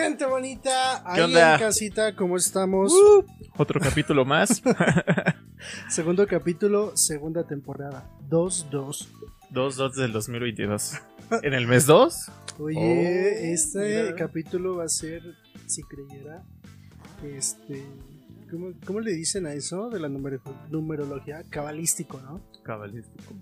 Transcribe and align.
Gente 0.00 0.26
bonita, 0.26 1.02
¿Qué 1.04 1.10
ahí 1.20 1.20
onda? 1.22 1.54
en 1.54 1.60
casita, 1.60 2.14
¿cómo 2.14 2.36
estamos? 2.36 2.92
Uh, 2.92 3.24
otro 3.56 3.80
capítulo 3.80 4.24
más. 4.24 4.62
Segundo 5.88 6.26
capítulo, 6.26 6.96
segunda 6.96 7.44
temporada. 7.46 8.08
2-2. 8.28 9.08
2-2 9.52 9.94
del 9.94 10.12
2022. 10.12 10.94
En 11.42 11.52
el 11.54 11.66
mes 11.66 11.86
2. 11.86 12.30
Oye, 12.60 12.76
Oh, 12.78 13.52
este 13.54 14.02
mira. 14.04 14.14
capítulo 14.16 14.76
va 14.76 14.84
a 14.84 14.88
ser, 14.88 15.22
si 15.66 15.82
creyera, 15.82 16.44
este. 17.24 17.84
¿cómo, 18.50 18.68
cómo 18.86 19.00
le 19.00 19.12
dicen 19.12 19.46
a 19.46 19.52
eso? 19.52 19.90
De 19.90 19.98
la 20.00 20.08
numero- 20.08 20.40
numerología 20.70 21.42
cabalístico, 21.50 22.20
¿no? 22.20 22.40
Cabalístico. 22.62 23.34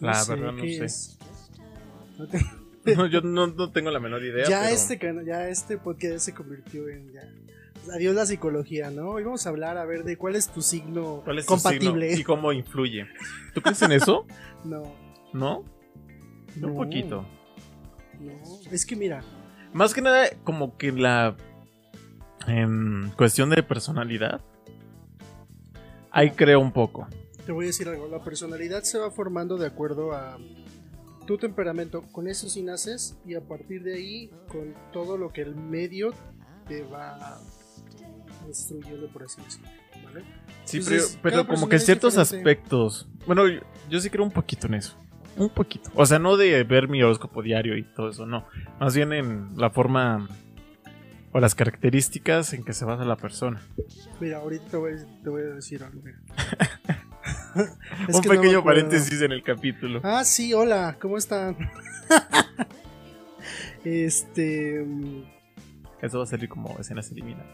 No 0.00 0.06
La 0.08 0.14
sé 0.14 0.34
verdad 0.36 0.52
no 0.52 0.62
sé. 0.62 2.46
No 2.96 3.06
yo 3.06 3.20
no, 3.20 3.46
no 3.46 3.70
tengo 3.70 3.90
la 3.90 4.00
menor 4.00 4.24
idea. 4.24 4.44
ya, 4.48 4.62
pero 4.62 4.74
este, 4.74 5.24
ya 5.24 5.48
este 5.48 5.78
podcast 5.78 6.24
se 6.24 6.34
convirtió 6.34 6.88
en. 6.88 7.12
Ya, 7.12 7.22
adiós 7.94 8.14
la 8.14 8.26
psicología, 8.26 8.90
¿no? 8.90 9.10
Hoy 9.10 9.24
vamos 9.24 9.46
a 9.46 9.50
hablar 9.50 9.76
a 9.78 9.84
ver 9.84 10.04
de 10.04 10.16
cuál 10.16 10.36
es 10.36 10.48
tu 10.48 10.62
signo 10.62 11.22
¿Cuál 11.24 11.38
es 11.38 11.46
tu 11.46 11.54
compatible. 11.54 12.08
signo 12.08 12.20
y 12.20 12.24
cómo 12.24 12.52
influye? 12.52 13.06
¿Tú 13.54 13.60
crees 13.62 13.82
en 13.82 13.92
eso? 13.92 14.26
No, 14.64 14.82
¿No? 15.32 15.64
no. 16.56 16.68
Un 16.68 16.76
poquito. 16.76 17.24
No, 18.20 18.32
es 18.70 18.86
que 18.86 18.94
mira, 18.96 19.22
Más 19.72 19.94
que 19.94 20.00
nada, 20.02 20.28
como 20.44 20.76
que 20.76 20.92
la 20.92 21.36
em, 22.46 23.10
cuestión 23.12 23.50
de 23.50 23.62
personalidad. 23.62 24.40
Ahí 26.10 26.30
creo 26.32 26.60
un 26.60 26.72
poco. 26.72 27.08
te 27.46 27.52
voy 27.52 27.64
a 27.64 27.68
decir 27.68 27.88
algo. 27.88 28.06
La 28.06 28.22
personalidad 28.22 28.82
se 28.82 28.98
va 28.98 29.10
formando 29.10 29.56
de 29.56 29.66
acuerdo 29.66 30.12
a 30.12 30.38
tu 31.26 31.38
temperamento. 31.38 32.02
Con 32.12 32.28
eso 32.28 32.48
sí 32.48 32.62
naces 32.62 33.16
y 33.26 33.34
a 33.34 33.40
partir 33.40 33.82
de 33.82 33.94
ahí, 33.94 34.30
con 34.48 34.74
todo 34.92 35.16
lo 35.16 35.32
que 35.32 35.42
el 35.42 35.54
medio 35.54 36.14
te 36.68 36.82
va 36.82 37.40
instruyendo, 38.46 39.08
por 39.08 39.24
así 39.24 39.40
decirlo. 39.42 39.68
¿vale? 40.04 40.24
Sí, 40.64 40.78
Entonces, 40.78 41.18
pero, 41.22 41.46
como 41.46 41.68
que 41.68 41.78
ciertos 41.78 42.18
aspectos. 42.18 43.08
Bueno, 43.26 43.48
yo, 43.48 43.60
yo 43.88 44.00
sí 44.00 44.10
creo 44.10 44.24
un 44.24 44.30
poquito 44.30 44.66
en 44.66 44.74
eso. 44.74 44.96
Un 45.36 45.48
poquito. 45.48 45.90
O 45.94 46.04
sea, 46.04 46.18
no 46.18 46.36
de 46.36 46.62
ver 46.64 46.88
mi 46.88 47.02
horóscopo 47.02 47.42
diario 47.42 47.76
y 47.76 47.84
todo 47.84 48.10
eso, 48.10 48.26
no. 48.26 48.46
Más 48.78 48.94
bien 48.94 49.12
en 49.12 49.56
la 49.56 49.70
forma 49.70 50.28
o 51.32 51.40
las 51.40 51.54
características 51.54 52.52
en 52.52 52.62
que 52.62 52.74
se 52.74 52.84
basa 52.84 53.04
la 53.04 53.16
persona. 53.16 53.62
Mira, 54.20 54.38
ahorita 54.38 54.64
te 54.66 54.76
voy, 54.76 54.92
te 55.22 55.30
voy 55.30 55.42
a 55.42 55.54
decir 55.54 55.82
algo. 55.82 56.02
un 57.54 58.12
no 58.12 58.20
pequeño 58.20 58.64
paréntesis 58.64 59.20
en 59.22 59.32
el 59.32 59.42
capítulo. 59.42 60.00
Ah, 60.02 60.24
sí, 60.24 60.52
hola, 60.54 60.96
¿cómo 61.00 61.18
están? 61.18 61.56
este. 63.84 64.82
mm, 64.84 65.22
Eso 66.00 66.18
va 66.18 66.24
a 66.24 66.26
salir 66.26 66.48
como 66.48 66.76
escenas 66.78 67.10
eliminadas. 67.10 67.46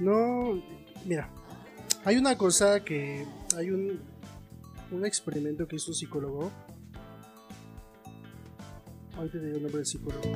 No, 0.00 0.60
mira, 1.04 1.28
hay 2.04 2.16
una 2.16 2.36
cosa 2.36 2.84
que 2.84 3.26
hay 3.56 3.70
un, 3.70 4.00
un 4.90 5.06
experimento 5.06 5.68
que 5.68 5.76
hizo 5.76 5.90
un 5.90 5.94
psicólogo. 5.94 6.50
Ahorita 9.16 9.38
te 9.38 9.44
digo 9.44 9.56
el 9.58 9.62
nombre 9.62 9.78
del 9.78 9.86
psicólogo. 9.86 10.32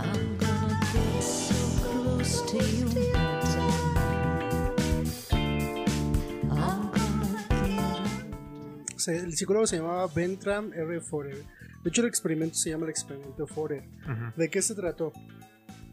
El 9.08 9.34
psicólogo 9.36 9.66
se 9.66 9.76
llamaba 9.78 10.06
Bentram 10.06 10.72
R. 10.72 11.00
Forer. 11.00 11.36
De 11.82 11.90
hecho, 11.90 12.02
el 12.02 12.08
experimento 12.08 12.54
se 12.56 12.70
llama 12.70 12.84
el 12.84 12.90
experimento 12.90 13.46
Forer. 13.46 13.84
¿De 14.36 14.48
qué 14.48 14.62
se 14.62 14.74
trató? 14.74 15.12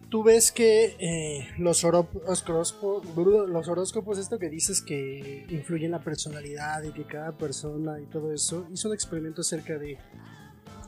Tú 0.09 0.23
ves 0.23 0.51
que 0.51 0.95
eh, 0.99 1.47
los, 1.57 1.83
horop- 1.83 2.21
horóscopo- 2.25 3.47
los 3.47 3.67
horóscopos, 3.67 4.17
esto 4.19 4.37
que 4.39 4.49
dices 4.49 4.81
que 4.81 5.45
influye 5.49 5.85
en 5.85 5.91
la 5.91 5.99
personalidad 5.99 6.83
y 6.83 6.91
que 6.91 7.05
cada 7.05 7.35
persona 7.37 7.99
y 7.99 8.05
todo 8.05 8.31
eso, 8.31 8.67
hizo 8.71 8.87
un 8.89 8.93
experimento 8.93 9.41
acerca 9.41 9.77
de. 9.77 9.97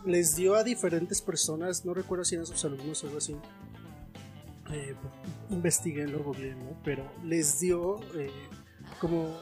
Les 0.06 0.36
dio 0.36 0.56
a 0.56 0.64
diferentes 0.64 1.22
personas, 1.22 1.84
no 1.84 1.94
recuerdo 1.94 2.24
si 2.24 2.36
eran 2.36 2.46
sus 2.46 2.64
alumnos 2.64 3.04
o 3.04 3.08
algo 3.08 3.18
así. 3.18 3.36
Eh, 4.72 4.96
investiguenlo, 5.50 6.24
googleenlo, 6.24 6.78
pero 6.84 7.10
les 7.24 7.60
dio 7.60 8.00
eh, 8.16 8.30
como 9.02 9.36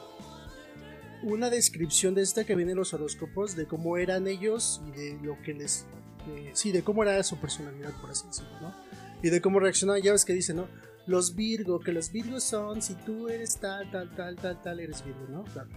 una 1.22 1.50
descripción 1.50 2.14
de 2.14 2.22
esta 2.22 2.44
que 2.44 2.54
viene 2.54 2.72
en 2.72 2.78
los 2.78 2.92
horóscopos, 2.94 3.56
de 3.56 3.66
cómo 3.66 3.96
eran 3.96 4.26
ellos 4.26 4.80
y 4.88 4.90
de 4.92 5.18
lo 5.22 5.40
que 5.42 5.54
les 5.54 5.86
de- 6.26 6.50
sí, 6.54 6.72
de 6.72 6.82
cómo 6.82 7.02
era 7.04 7.22
su 7.22 7.36
personalidad, 7.36 7.92
por 8.00 8.10
así 8.10 8.26
decirlo, 8.26 8.60
¿no? 8.60 8.74
Y 9.22 9.30
de 9.30 9.40
cómo 9.40 9.60
reaccionaban, 9.60 10.02
ya 10.02 10.12
ves 10.12 10.24
que 10.24 10.32
dicen, 10.32 10.56
¿no? 10.56 10.68
Los 11.06 11.36
Virgo, 11.36 11.78
que 11.78 11.92
los 11.92 12.10
Virgos 12.10 12.42
son, 12.42 12.82
si 12.82 12.94
tú 12.94 13.28
eres 13.28 13.58
tal, 13.58 13.88
tal, 13.92 14.14
tal, 14.16 14.34
tal, 14.36 14.60
tal, 14.60 14.80
eres 14.80 15.04
Virgo, 15.04 15.26
¿no? 15.30 15.44
Claro. 15.44 15.68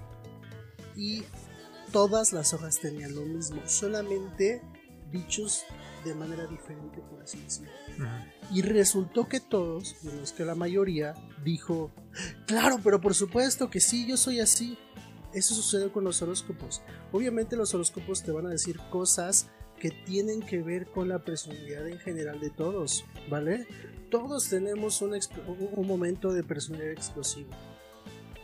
Y 0.96 1.24
todas 1.92 2.34
las 2.34 2.54
hojas 2.54 2.80
tenían 2.80 3.14
lo 3.16 3.22
mismo, 3.22 3.62
solamente 3.66 4.62
dichos 5.12 5.64
de 6.04 6.16
manera 6.16 6.46
diferente, 6.48 7.00
por 7.10 7.22
así 7.22 7.40
decirlo. 7.42 7.72
Ujú. 7.98 8.56
Y 8.56 8.62
resultó 8.64 9.28
que 9.28 9.40
todos, 9.40 9.96
menos 10.04 10.32
que 10.34 10.46
la 10.46 10.56
mayoría, 10.56 11.14
dijo, 11.44 11.92
claro, 12.48 12.80
pero 12.84 13.00
por 13.02 13.14
supuesto 13.14 13.70
que 13.70 13.80
sí, 13.80 14.08
yo 14.08 14.18
soy 14.18 14.40
así. 14.40 14.78
Eso 15.34 15.54
sucede 15.54 15.92
con 15.92 16.04
los 16.04 16.22
horóscopos. 16.22 16.82
Obviamente 17.12 17.56
los 17.56 17.74
horóscopos 17.74 18.24
te 18.24 18.32
van 18.32 18.48
a 18.48 18.50
decir 18.50 18.80
cosas 18.90 19.50
que 19.80 19.92
tienen 19.92 20.42
que 20.42 20.62
ver 20.62 20.88
con 20.88 21.08
la 21.08 21.20
personalidad 21.20 21.88
en 21.88 22.00
general 22.00 22.40
de 22.40 22.50
todos, 22.50 23.06
¿vale? 23.30 23.66
Todos 24.12 24.50
tenemos 24.50 25.02
un, 25.02 25.18
momento 25.88 26.34
de 26.34 26.44
personalidad 26.44 26.92
explosivo, 26.92 27.50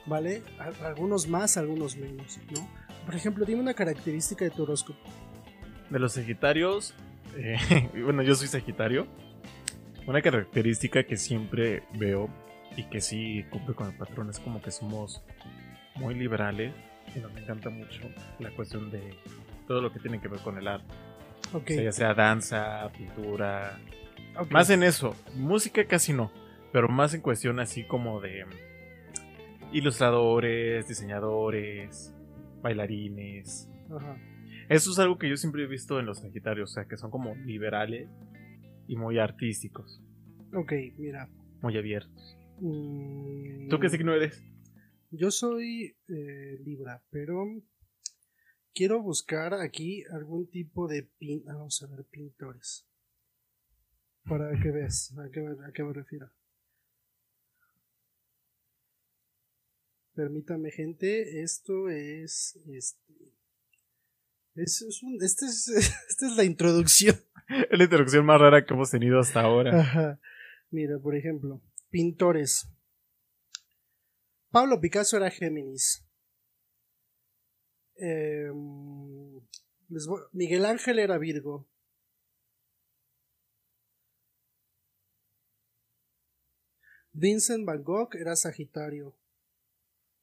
¿vale? 0.06 0.44
Algunos 0.84 1.28
más, 1.28 1.58
algunos 1.58 1.98
menos, 1.98 2.40
¿no? 2.52 2.68
Por 3.06 3.16
ejemplo, 3.16 3.46
dime 3.46 3.62
una 3.62 3.74
característica 3.74 4.46
de 4.46 4.52
tu 4.52 4.64
horóscopo. 4.64 5.00
De 5.90 6.00
los 6.00 6.14
Sagitarios, 6.14 6.94
eh, 7.36 7.58
bueno, 8.04 8.24
yo 8.24 8.36
soy 8.36 8.48
Sagitario. 8.48 9.08
Una 10.08 10.22
característica 10.22 11.04
que 11.04 11.18
siempre 11.18 11.84
veo 11.98 12.30
y 12.78 12.84
que 12.84 13.02
sí 13.02 13.44
cumple 13.50 13.76
con 13.76 13.88
el 13.88 13.98
patrón 13.98 14.30
es 14.30 14.40
como 14.40 14.62
que 14.62 14.72
somos 14.72 15.24
muy 15.96 16.16
liberales 16.16 16.74
y 17.16 17.20
nos 17.20 17.36
encanta 17.38 17.70
mucho 17.70 18.02
la 18.40 18.52
cuestión 18.52 18.92
de 18.92 19.14
todo 19.68 19.82
lo 19.82 19.92
que 19.92 20.00
tiene 20.00 20.20
que 20.20 20.28
ver 20.28 20.40
con 20.42 20.58
el 20.58 20.68
arte. 20.68 20.88
O 21.54 21.62
sea, 21.66 21.84
ya 21.84 21.92
sea 21.92 22.14
danza, 22.14 22.90
pintura. 22.98 23.78
Más 24.50 24.70
en 24.70 24.84
eso. 24.84 25.16
Música 25.36 25.86
casi 25.86 26.12
no. 26.14 26.32
Pero 26.74 26.90
más 26.90 27.14
en 27.14 27.22
cuestión 27.22 27.60
así 27.60 27.84
como 27.86 28.20
de 28.20 28.46
ilustradores, 29.72 30.88
diseñadores, 30.88 32.14
bailarines. 32.62 33.70
Ajá. 33.96 34.18
Eso 34.70 34.92
es 34.92 35.00
algo 35.00 35.18
que 35.18 35.30
yo 35.30 35.38
siempre 35.38 35.64
he 35.64 35.68
visto 35.68 36.00
en 36.00 36.06
los 36.06 36.20
Sagitarios, 36.20 36.72
o 36.72 36.74
sea, 36.74 36.86
que 36.86 36.98
son 36.98 37.12
como 37.12 37.36
liberales 37.36 38.10
y 38.88 38.96
muy 38.96 39.20
artísticos, 39.20 40.02
Ok, 40.54 40.74
mira. 40.98 41.30
muy 41.62 41.78
abiertos. 41.78 42.38
mm, 42.60 43.68
¿Tú 43.70 43.80
qué 43.80 43.90
signo 43.90 44.14
eres? 44.14 44.44
Yo 45.18 45.32
soy 45.32 45.96
eh, 46.08 46.58
Libra, 46.64 47.04
pero 47.10 47.46
quiero 48.74 49.02
buscar 49.02 49.54
aquí 49.54 50.04
algún 50.12 50.50
tipo 50.50 50.88
de 50.88 51.04
pin. 51.04 51.44
ah, 51.48 51.54
Vamos 51.56 51.82
a 51.84 51.88
ver, 51.88 52.06
pintores. 52.06 52.88
Para 54.28 54.52
que 54.62 54.72
veas 54.72 55.14
a 55.18 55.30
qué, 55.32 55.40
me- 55.42 55.66
a 55.66 55.72
qué 55.72 55.84
me 55.84 55.94
refiero. 55.94 56.30
Permítame, 60.16 60.72
gente. 60.72 61.42
Esto 61.44 61.90
es. 61.90 62.58
Este, 62.68 63.14
es, 64.56 64.82
es 64.82 65.04
un- 65.04 65.22
este 65.22 65.46
es, 65.46 65.68
esta 66.10 66.28
es 66.28 66.36
la 66.36 66.44
introducción. 66.44 67.16
Es 67.48 67.78
la 67.78 67.84
introducción 67.84 68.26
más 68.26 68.40
rara 68.42 68.66
que 68.66 68.74
hemos 68.74 68.90
tenido 68.90 69.20
hasta 69.20 69.42
ahora. 69.42 69.80
Ajá. 69.80 70.20
Mira, 70.72 70.98
por 71.00 71.16
ejemplo, 71.16 71.62
pintores. 71.90 72.68
Pablo 74.56 74.80
Picasso 74.80 75.18
era 75.18 75.30
Géminis. 75.30 76.02
Em, 77.98 79.42
Miguel 80.32 80.66
Ángel 80.66 81.00
era 81.00 81.18
Virgo. 81.18 81.68
Vincent 87.12 87.66
Van 87.66 87.84
Gogh 87.84 88.16
era 88.16 88.38
Sagitario. 88.38 89.14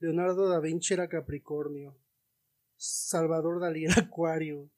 Leonardo 0.01 0.49
da 0.49 0.61
Vinci 0.61 0.95
era 0.95 1.07
Capricornio. 1.11 1.95
Salvador 2.79 3.61
Dalí 3.61 3.85
era 3.85 4.01
Acuario. 4.01 4.71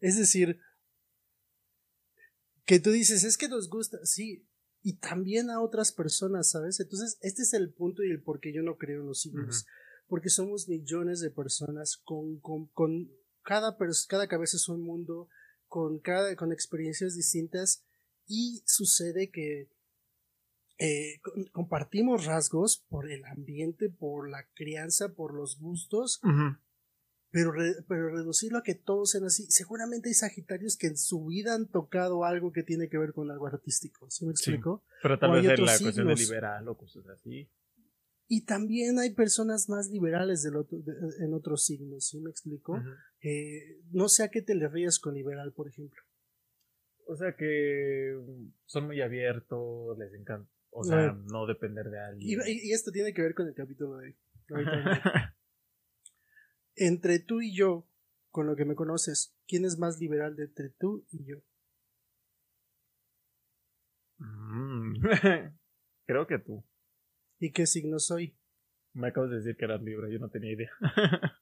Es 0.00 0.16
decir, 0.16 0.58
que 2.64 2.80
tú 2.80 2.92
dices, 2.92 3.24
es 3.24 3.36
que 3.36 3.48
nos 3.48 3.68
gusta, 3.68 3.98
sí, 4.06 4.48
y 4.82 4.94
también 4.98 5.50
a 5.50 5.60
otras 5.60 5.92
personas, 5.92 6.50
¿sabes? 6.50 6.80
Entonces, 6.80 7.18
este 7.20 7.42
es 7.42 7.52
el 7.54 7.72
punto 7.72 8.02
y 8.02 8.10
el 8.10 8.22
por 8.22 8.40
qué 8.40 8.52
yo 8.52 8.62
no 8.62 8.76
creo 8.76 9.00
en 9.02 9.06
los 9.06 9.20
signos. 9.22 9.66
Porque 10.08 10.28
somos 10.30 10.68
millones 10.68 11.20
de 11.20 11.30
personas 11.30 11.96
con, 12.04 12.40
con, 12.40 12.66
con 12.68 13.10
cada, 13.42 13.76
pers- 13.78 14.06
cada 14.08 14.26
cabeza 14.26 14.56
es 14.56 14.68
un 14.68 14.82
mundo, 14.82 15.28
con, 15.68 15.98
cada, 16.00 16.34
con 16.34 16.52
experiencias 16.52 17.14
distintas 17.14 17.84
y 18.26 18.62
sucede 18.66 19.30
que 19.30 19.68
eh, 20.78 21.20
co- 21.22 21.32
compartimos 21.52 22.24
rasgos 22.24 22.84
por 22.88 23.10
el 23.10 23.24
ambiente, 23.26 23.88
por 23.90 24.28
la 24.30 24.46
crianza, 24.54 25.10
por 25.14 25.34
los 25.34 25.58
gustos, 25.58 26.20
Ujú. 26.24 26.56
Pero, 27.30 27.52
re- 27.52 27.82
pero 27.88 28.10
reducirlo 28.10 28.58
a 28.58 28.62
que 28.62 28.74
todos 28.74 29.10
sean 29.10 29.24
así. 29.24 29.44
Seguramente 29.50 30.08
hay 30.08 30.14
Sagitarios 30.14 30.76
que 30.76 30.88
en 30.88 30.96
su 30.96 31.26
vida 31.26 31.54
han 31.54 31.68
tocado 31.68 32.24
algo 32.24 32.52
que 32.52 32.62
tiene 32.62 32.88
que 32.88 32.98
ver 32.98 33.12
con 33.12 33.30
algo 33.30 33.46
artístico. 33.46 34.10
¿Sí 34.10 34.24
me 34.26 34.32
Sí. 34.34 34.50
explico? 34.50 34.84
Pero 35.02 35.18
tal 35.18 35.30
O 35.30 35.32
vez 35.34 35.44
otros 35.46 35.66
la 35.66 35.78
cuestión 35.78 36.08
de 36.08 36.14
liberal 36.14 36.68
o 36.68 36.76
cosas 36.76 37.06
así. 37.08 37.48
Y 38.32 38.44
también 38.44 38.98
hay 39.00 39.10
personas 39.14 39.68
más 39.68 39.88
liberales 39.90 40.42
del 40.44 40.56
otro- 40.56 40.78
de- 40.78 41.24
en 41.24 41.34
otros 41.34 41.64
signos. 41.64 42.06
¿Sí 42.06 42.20
me 42.20 42.30
explico? 42.30 42.80
Eh, 43.22 43.80
no 43.90 44.08
sé 44.08 44.22
a 44.22 44.28
qué 44.28 44.40
te 44.42 44.54
le 44.54 44.68
rías 44.68 44.98
con 45.00 45.14
liberal, 45.14 45.52
por 45.52 45.68
ejemplo. 45.68 46.00
O 47.06 47.16
sea 47.16 47.34
que 47.34 48.16
son 48.66 48.86
muy 48.86 49.00
abiertos, 49.00 49.98
les 49.98 50.14
encanta. 50.14 50.48
O 50.70 50.84
sea, 50.84 50.96
ver. 50.96 51.14
no 51.16 51.46
depender 51.46 51.90
de 51.90 51.98
alguien. 51.98 52.40
y- 52.46 52.68
y 52.68 52.72
esto 52.72 52.92
tiene 52.92 53.12
que 53.12 53.22
ver 53.22 53.34
con 53.34 53.48
el 53.48 53.54
capítulo 53.54 53.96
de 53.98 54.06
hoy. 54.06 54.16
Entre 56.82 57.18
tú 57.18 57.42
y 57.42 57.54
yo, 57.54 57.86
con 58.30 58.46
lo 58.46 58.56
que 58.56 58.64
me 58.64 58.74
conoces, 58.74 59.36
¿quién 59.46 59.66
es 59.66 59.78
más 59.78 60.00
liberal 60.00 60.34
de 60.34 60.44
entre 60.44 60.70
tú 60.70 61.04
y 61.10 61.26
yo? 61.26 61.36
Mm. 64.16 64.94
Creo 66.06 66.26
que 66.26 66.38
tú. 66.38 66.64
¿Y 67.38 67.52
qué 67.52 67.66
signo 67.66 67.98
soy? 67.98 68.34
Me 68.94 69.08
acabas 69.08 69.28
de 69.28 69.36
decir 69.36 69.58
que 69.58 69.66
eras 69.66 69.82
libre, 69.82 70.10
yo 70.10 70.18
no 70.18 70.30
tenía 70.30 70.52
idea. 70.52 70.70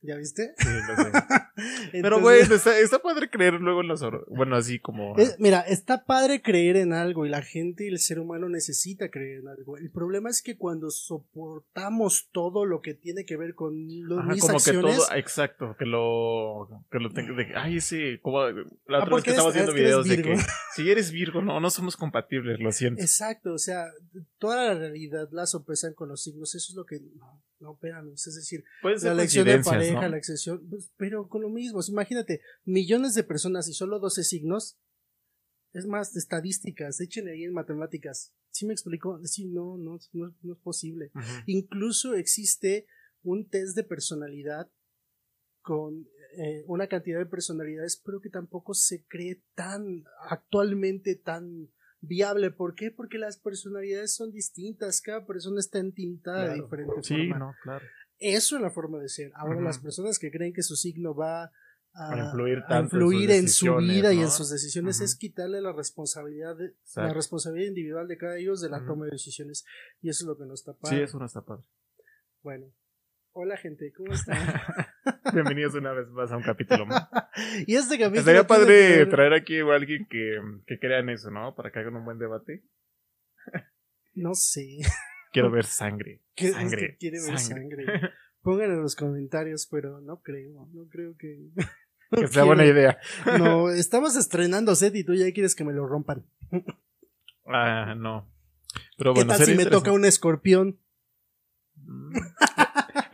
¿Ya 0.00 0.14
viste? 0.16 0.54
Sí, 0.58 0.68
lo 0.86 0.96
sé. 0.96 1.10
Pero 2.02 2.20
bueno, 2.20 2.54
está, 2.54 2.78
está 2.78 3.00
padre 3.00 3.28
creer 3.30 3.54
luego 3.54 3.80
en 3.80 3.88
los. 3.88 4.00
Bueno, 4.28 4.54
así 4.54 4.78
como. 4.78 5.16
Mira, 5.40 5.60
está 5.62 6.04
padre 6.04 6.40
creer 6.40 6.76
en 6.76 6.92
algo 6.92 7.26
y 7.26 7.28
la 7.28 7.42
gente 7.42 7.84
y 7.84 7.88
el 7.88 7.98
ser 7.98 8.20
humano 8.20 8.48
necesita 8.48 9.10
creer 9.10 9.40
en 9.40 9.48
algo. 9.48 9.76
El 9.76 9.90
problema 9.90 10.30
es 10.30 10.40
que 10.40 10.56
cuando 10.56 10.90
soportamos 10.90 12.28
todo 12.32 12.64
lo 12.64 12.80
que 12.80 12.94
tiene 12.94 13.24
que 13.24 13.36
ver 13.36 13.54
con 13.54 13.74
lo- 14.06 14.20
Ajá, 14.20 14.32
mis 14.32 14.40
como 14.40 14.54
acciones, 14.56 14.94
que 14.96 14.96
todo, 15.06 15.16
exacto, 15.16 15.76
que 15.78 15.84
lo, 15.84 16.68
que 16.90 16.98
lo 17.00 17.10
tengo 17.10 17.34
de, 17.34 17.52
ay, 17.56 17.78
ese, 17.78 18.20
como, 18.22 18.42
la 18.42 18.50
Ah, 18.50 18.54
otra 18.86 18.98
vez 18.98 19.08
porque 19.10 19.24
que 19.24 19.30
estaba 19.30 19.50
haciendo 19.50 19.72
videos 19.72 20.06
de 20.08 20.22
que, 20.22 20.36
si 20.76 20.88
eres 20.90 21.10
Virgo, 21.10 21.42
no, 21.42 21.58
no 21.60 21.70
somos 21.70 21.96
compatibles, 21.96 22.60
lo 22.60 22.70
siento. 22.72 23.00
Exacto, 23.02 23.52
o 23.54 23.58
sea, 23.58 23.86
toda 24.38 24.72
la 24.72 24.78
realidad 24.78 25.28
la 25.32 25.46
sopesan 25.46 25.94
con 25.94 26.08
los 26.08 26.22
signos, 26.22 26.54
eso 26.54 26.72
es 26.72 26.76
lo 26.76 26.84
que 26.84 27.00
no, 27.00 27.42
no 27.60 27.74
espérame, 27.74 28.12
es 28.12 28.34
decir, 28.34 28.64
la 28.82 29.12
elección 29.12 29.46
de 29.46 29.60
pareja, 29.60 30.02
¿no? 30.02 30.08
la 30.08 30.18
excepción, 30.18 30.66
pues, 30.68 30.92
pero 30.96 31.28
con 31.28 31.42
lo 31.42 31.50
mismo, 31.50 31.80
imagínate, 31.88 32.40
millones 32.64 33.14
de 33.14 33.24
personas 33.24 33.68
y 33.68 33.74
solo 33.74 33.98
12 33.98 34.24
signos, 34.24 34.78
es 35.72 35.86
más, 35.86 36.12
de 36.12 36.20
estadísticas, 36.20 37.00
echen 37.00 37.28
ahí 37.28 37.44
en 37.44 37.52
matemáticas, 37.52 38.32
¿sí 38.50 38.66
me 38.66 38.72
explico? 38.72 39.20
Sí, 39.24 39.46
no, 39.46 39.76
no, 39.76 39.98
no, 40.12 40.34
no 40.42 40.52
es 40.52 40.58
posible. 40.60 41.10
Incluso 41.46 42.14
existe 42.14 42.86
un 43.22 43.48
test 43.48 43.76
de 43.76 43.84
personalidad 43.84 44.70
con 45.60 46.08
eh, 46.36 46.64
una 46.66 46.86
cantidad 46.86 47.18
de 47.18 47.26
personalidades, 47.26 48.00
pero 48.04 48.20
que 48.20 48.30
tampoco 48.30 48.74
se 48.74 49.04
cree 49.06 49.42
tan 49.54 50.04
actualmente 50.28 51.16
tan 51.16 51.70
viable. 52.00 52.50
¿Por 52.50 52.74
qué? 52.74 52.90
Porque 52.90 53.18
las 53.18 53.38
personalidades 53.38 54.14
son 54.14 54.30
distintas, 54.32 55.00
cada 55.00 55.26
persona 55.26 55.60
está 55.60 55.78
entintada 55.78 56.40
de 56.42 56.46
Claro. 56.46 56.62
diferente 56.64 56.94
Sí, 57.02 57.14
forma. 57.28 57.38
no, 57.38 57.54
claro. 57.62 57.84
Eso 58.18 58.56
es 58.56 58.62
la 58.62 58.70
forma 58.70 58.98
de 58.98 59.08
ser. 59.08 59.30
Ahora, 59.34 59.60
las 59.60 59.78
personas 59.78 60.18
que 60.18 60.30
creen 60.30 60.52
que 60.52 60.62
su 60.62 60.74
signo 60.76 61.14
va 61.14 61.52
a, 61.94 62.16
influir 62.18 62.62
a 62.68 62.80
influir 62.80 63.30
en 63.30 63.48
su 63.48 63.74
vida 63.76 64.12
y 64.12 64.20
en 64.20 64.30
sus 64.30 64.50
decisiones 64.50 65.00
es 65.00 65.16
quitarle 65.16 65.60
la 65.60 65.72
responsabilidad 65.72 66.56
de, 66.56 66.74
la 66.96 67.12
responsabilidad 67.12 67.68
individual 67.68 68.06
de 68.08 68.16
cada 68.18 68.36
ellos 68.38 68.60
de 68.60 68.68
la 68.70 68.84
toma 68.84 69.04
de 69.06 69.12
decisiones. 69.12 69.64
Y 70.00 70.08
eso 70.08 70.24
es 70.24 70.28
lo 70.28 70.36
que 70.36 70.46
no 70.46 70.54
está 70.54 70.72
Sí, 70.72 70.78
padre. 70.82 71.04
eso 71.04 71.18
no 71.18 71.26
está 71.26 71.42
padre. 71.42 71.64
Bueno. 72.42 72.66
Hola 73.32 73.56
gente, 73.56 73.92
¿cómo 73.96 74.12
están? 74.12 74.36
Bienvenidos 75.32 75.74
una 75.74 75.92
vez 75.92 76.08
más 76.08 76.32
a 76.32 76.36
un 76.36 76.42
capítulo 76.42 76.86
más. 76.86 77.08
y 77.66 77.76
este 77.76 77.98
capítulo 77.98 78.20
Estaría 78.20 78.42
que 78.42 78.48
padre 78.48 79.06
traer 79.06 79.32
aquí 79.32 79.60
a 79.60 79.74
alguien 79.74 80.06
que, 80.08 80.40
que 80.66 80.78
crea 80.78 81.00
en 81.00 81.10
eso, 81.10 81.30
¿no? 81.30 81.54
Para 81.54 81.70
que 81.70 81.78
hagan 81.78 81.96
un 81.96 82.04
buen 82.04 82.18
debate. 82.18 82.64
No 84.14 84.34
sé. 84.34 84.78
Quiero 85.32 85.50
ver 85.50 85.66
sangre. 85.66 86.22
¿Qué 86.34 86.50
Sangre, 86.52 86.86
es 86.86 86.90
que 86.92 86.96
quiere 86.96 87.20
ver 87.20 87.38
sangre. 87.38 87.84
sangre? 87.84 88.10
Pongan 88.40 88.70
en 88.70 88.80
los 88.80 88.96
comentarios, 88.96 89.68
pero 89.70 90.00
no 90.00 90.22
creo, 90.22 90.66
no 90.72 90.88
creo 90.88 91.14
que... 91.18 91.50
no 92.10 92.18
Que 92.18 92.28
sea 92.28 92.44
buena 92.44 92.64
idea. 92.64 92.98
No, 93.38 93.68
estamos 93.68 94.16
estrenando 94.16 94.74
set 94.74 94.94
y 94.94 95.04
tú 95.04 95.14
ya 95.14 95.30
quieres 95.32 95.54
que 95.54 95.64
me 95.64 95.74
lo 95.74 95.86
rompan. 95.86 96.24
Ah, 97.44 97.94
no. 97.94 98.32
Pero 98.96 99.12
¿Qué 99.12 99.20
bueno, 99.20 99.36
tal 99.36 99.46
si 99.46 99.54
me 99.54 99.66
toca 99.66 99.92
un 99.92 100.06
escorpión? 100.06 100.78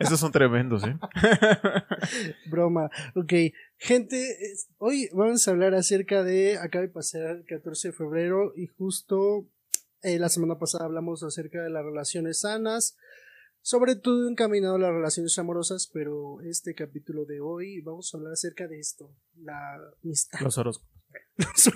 Esos 0.05 0.19
son 0.19 0.31
tremendos, 0.31 0.83
¿eh? 0.83 0.97
Broma. 2.49 2.89
Ok, 3.15 3.33
gente, 3.77 4.37
hoy 4.77 5.09
vamos 5.13 5.47
a 5.47 5.51
hablar 5.51 5.73
acerca 5.73 6.23
de, 6.23 6.57
acaba 6.57 6.83
de 6.83 6.89
pasar 6.89 7.37
el 7.37 7.45
14 7.45 7.87
de 7.89 7.93
febrero 7.93 8.53
y 8.55 8.67
justo 8.67 9.47
eh, 10.01 10.19
la 10.19 10.29
semana 10.29 10.59
pasada 10.59 10.85
hablamos 10.85 11.23
acerca 11.23 11.63
de 11.63 11.71
las 11.71 11.83
relaciones 11.83 12.41
sanas, 12.41 12.95
sobre 13.61 13.95
todo 13.95 14.29
encaminado 14.29 14.75
a 14.75 14.79
las 14.79 14.91
relaciones 14.91 15.39
amorosas, 15.39 15.89
pero 15.91 16.39
este 16.41 16.75
capítulo 16.75 17.25
de 17.25 17.41
hoy 17.41 17.81
vamos 17.81 18.13
a 18.13 18.17
hablar 18.17 18.33
acerca 18.33 18.67
de 18.67 18.79
esto, 18.79 19.15
la 19.35 19.79
amistad. 20.03 20.41
Los 20.41 20.59
horóscopos. 20.59 20.93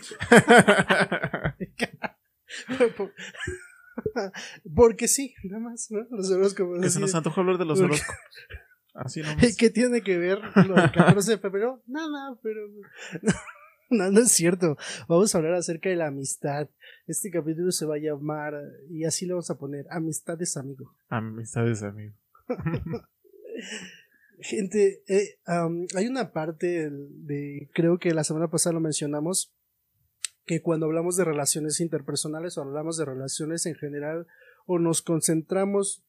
Porque 4.76 5.08
sí, 5.08 5.34
nada 5.44 5.60
más, 5.64 5.90
¿no? 5.92 6.06
Los 6.12 6.30
horóscopos. 6.32 6.82
que 6.82 6.90
se 6.90 7.00
nos 7.00 7.14
antoja 7.16 7.42
hablar 7.42 7.58
de 7.58 7.66
los 7.66 7.80
Porque- 7.80 7.96
horóscopos. 7.96 8.20
Así 8.96 9.22
nomás. 9.24 9.56
¿Qué 9.58 9.70
tiene 9.70 10.02
que 10.02 10.18
ver 10.18 10.40
lo 10.68 10.76
del 10.76 10.92
14 10.92 11.32
de 11.32 11.38
febrero? 11.38 11.82
Nada, 11.88 12.38
pero. 12.42 12.62
No, 13.92 14.12
no 14.12 14.20
es 14.20 14.32
cierto. 14.32 14.78
Vamos 15.08 15.34
a 15.34 15.40
hablar 15.40 15.56
acerca 15.56 15.90
de 15.90 15.96
la 15.96 16.06
amistad. 16.10 16.70
Este 17.08 17.32
capítulo 17.32 17.72
se 17.72 17.88
va 17.88 17.96
a 17.96 17.98
llamar, 17.98 18.54
y 18.88 19.04
así 19.04 19.26
lo 19.26 19.34
vamos 19.34 19.50
a 19.50 19.58
poner, 19.58 19.88
Amistades 19.90 20.56
Amigo. 20.58 20.94
Amistades, 21.10 21.82
amigo. 21.82 22.14
Gente, 24.42 25.02
eh, 25.08 25.40
hay 25.96 26.08
una 26.08 26.32
parte 26.32 26.90
de, 26.92 27.70
creo 27.74 27.98
que 27.98 28.14
la 28.14 28.24
semana 28.24 28.50
pasada 28.52 28.74
lo 28.76 28.80
mencionamos, 28.80 29.52
que 30.50 30.64
cuando 30.64 30.88
hablamos 30.88 31.16
de 31.16 31.26
relaciones 31.26 31.80
interpersonales 31.80 32.58
o 32.58 32.64
hablamos 32.64 32.98
de 32.98 33.06
relaciones 33.06 33.68
en 33.68 33.76
general, 33.76 34.26
o 34.66 34.80
nos 34.80 35.04
concentramos 35.04 36.04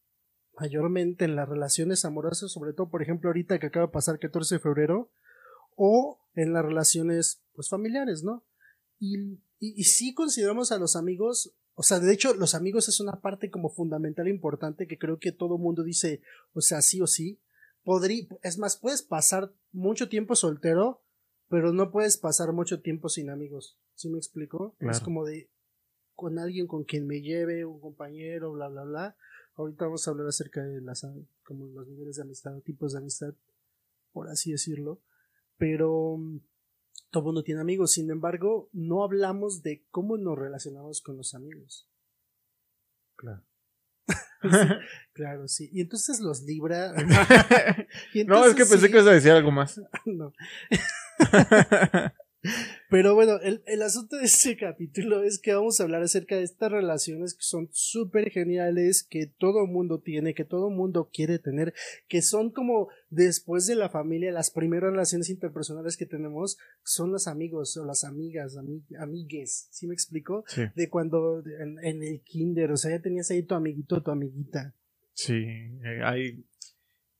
mayormente 0.58 1.26
en 1.26 1.36
las 1.36 1.46
relaciones 1.46 2.06
amorosas, 2.06 2.50
sobre 2.50 2.72
todo, 2.72 2.88
por 2.88 3.02
ejemplo, 3.02 3.28
ahorita 3.28 3.58
que 3.58 3.66
acaba 3.66 3.88
de 3.88 3.92
pasar 3.92 4.18
14 4.18 4.54
de 4.54 4.58
febrero, 4.58 5.12
o 5.76 6.22
en 6.32 6.54
las 6.54 6.64
relaciones 6.64 7.42
pues 7.52 7.68
familiares, 7.68 8.22
¿no? 8.22 8.46
Y, 8.98 9.18
y, 9.58 9.78
y 9.78 9.84
sí 9.84 10.14
consideramos 10.14 10.72
a 10.72 10.78
los 10.78 10.96
amigos, 10.96 11.54
o 11.74 11.82
sea, 11.82 12.00
de 12.00 12.10
hecho, 12.10 12.32
los 12.32 12.54
amigos 12.54 12.88
es 12.88 12.98
una 12.98 13.20
parte 13.20 13.50
como 13.50 13.68
fundamental 13.68 14.26
e 14.26 14.30
importante 14.30 14.86
que 14.86 14.96
creo 14.96 15.18
que 15.18 15.32
todo 15.32 15.58
mundo 15.58 15.82
dice, 15.82 16.22
o 16.54 16.62
sea, 16.62 16.80
sí 16.80 17.02
o 17.02 17.06
sí. 17.06 17.42
Podría, 17.82 18.26
es 18.42 18.56
más, 18.56 18.78
puedes 18.78 19.02
pasar 19.02 19.52
mucho 19.70 20.08
tiempo 20.08 20.34
soltero, 20.34 21.04
pero 21.50 21.74
no 21.74 21.90
puedes 21.90 22.16
pasar 22.16 22.54
mucho 22.54 22.80
tiempo 22.80 23.10
sin 23.10 23.28
amigos. 23.28 23.78
¿Sí 24.00 24.08
me 24.08 24.16
explico? 24.16 24.74
Es 24.78 24.98
como 25.00 25.26
de 25.26 25.50
con 26.16 26.38
alguien 26.38 26.66
con 26.66 26.84
quien 26.84 27.06
me 27.06 27.20
lleve, 27.20 27.66
un 27.66 27.78
compañero, 27.80 28.50
bla, 28.50 28.68
bla, 28.68 28.84
bla. 28.84 29.16
Ahorita 29.56 29.84
vamos 29.84 30.08
a 30.08 30.10
hablar 30.10 30.26
acerca 30.26 30.62
de 30.62 30.80
las 30.80 31.06
como 31.44 31.66
los 31.66 31.86
niveles 31.86 32.16
de 32.16 32.22
amistad, 32.22 32.58
tipos 32.60 32.94
de 32.94 32.98
amistad, 33.00 33.34
por 34.14 34.30
así 34.30 34.52
decirlo. 34.52 35.02
Pero 35.58 36.16
mm, 36.16 36.38
todo 37.10 37.24
mundo 37.24 37.42
tiene 37.42 37.60
amigos. 37.60 37.92
Sin 37.92 38.10
embargo, 38.10 38.70
no 38.72 39.04
hablamos 39.04 39.62
de 39.62 39.84
cómo 39.90 40.16
nos 40.16 40.38
relacionamos 40.38 41.02
con 41.02 41.18
los 41.18 41.34
amigos. 41.34 41.86
Claro. 43.16 43.42
Claro, 45.12 45.46
sí. 45.46 45.68
Y 45.74 45.82
entonces 45.82 46.20
los 46.20 46.40
libra. 46.44 46.94
Y 48.14 48.24
no, 48.24 48.46
es 48.46 48.54
que 48.54 48.64
pensé 48.64 48.86
sí, 48.86 48.86
que 48.86 48.92
ibas 48.92 49.08
a 49.08 49.12
decir 49.12 49.32
algo 49.32 49.50
más. 49.50 49.78
no. 50.06 50.32
Pero 52.88 53.14
bueno, 53.14 53.38
el, 53.42 53.62
el 53.66 53.82
asunto 53.82 54.16
de 54.16 54.24
este 54.24 54.56
capítulo 54.56 55.22
es 55.22 55.38
que 55.38 55.52
vamos 55.54 55.78
a 55.78 55.82
hablar 55.84 56.02
acerca 56.02 56.36
de 56.36 56.42
estas 56.42 56.72
relaciones 56.72 57.34
que 57.34 57.42
son 57.42 57.68
súper 57.72 58.30
geniales, 58.30 59.02
que 59.02 59.26
todo 59.26 59.66
mundo 59.66 60.00
tiene, 60.00 60.34
que 60.34 60.44
todo 60.44 60.70
mundo 60.70 61.10
quiere 61.12 61.38
tener, 61.38 61.74
que 62.08 62.22
son 62.22 62.50
como 62.50 62.88
después 63.10 63.66
de 63.66 63.74
la 63.76 63.90
familia, 63.90 64.32
las 64.32 64.50
primeras 64.50 64.90
relaciones 64.92 65.28
interpersonales 65.28 65.96
que 65.96 66.06
tenemos 66.06 66.56
son 66.82 67.12
los 67.12 67.26
amigos 67.28 67.76
o 67.76 67.84
las 67.84 68.04
amigas, 68.04 68.56
ami- 68.56 68.84
amigues, 68.98 69.68
¿sí 69.70 69.86
me 69.86 69.94
explico? 69.94 70.44
Sí, 70.48 70.62
De 70.74 70.88
cuando 70.88 71.42
en, 71.60 71.78
en 71.84 72.02
el 72.02 72.22
kinder, 72.22 72.72
o 72.72 72.76
sea, 72.76 72.90
ya 72.92 73.02
tenías 73.02 73.30
ahí 73.30 73.42
tu 73.42 73.54
amiguito, 73.54 74.02
tu 74.02 74.10
amiguita. 74.10 74.74
sí. 75.12 75.34
eh, 75.34 76.00
hay 76.02 76.44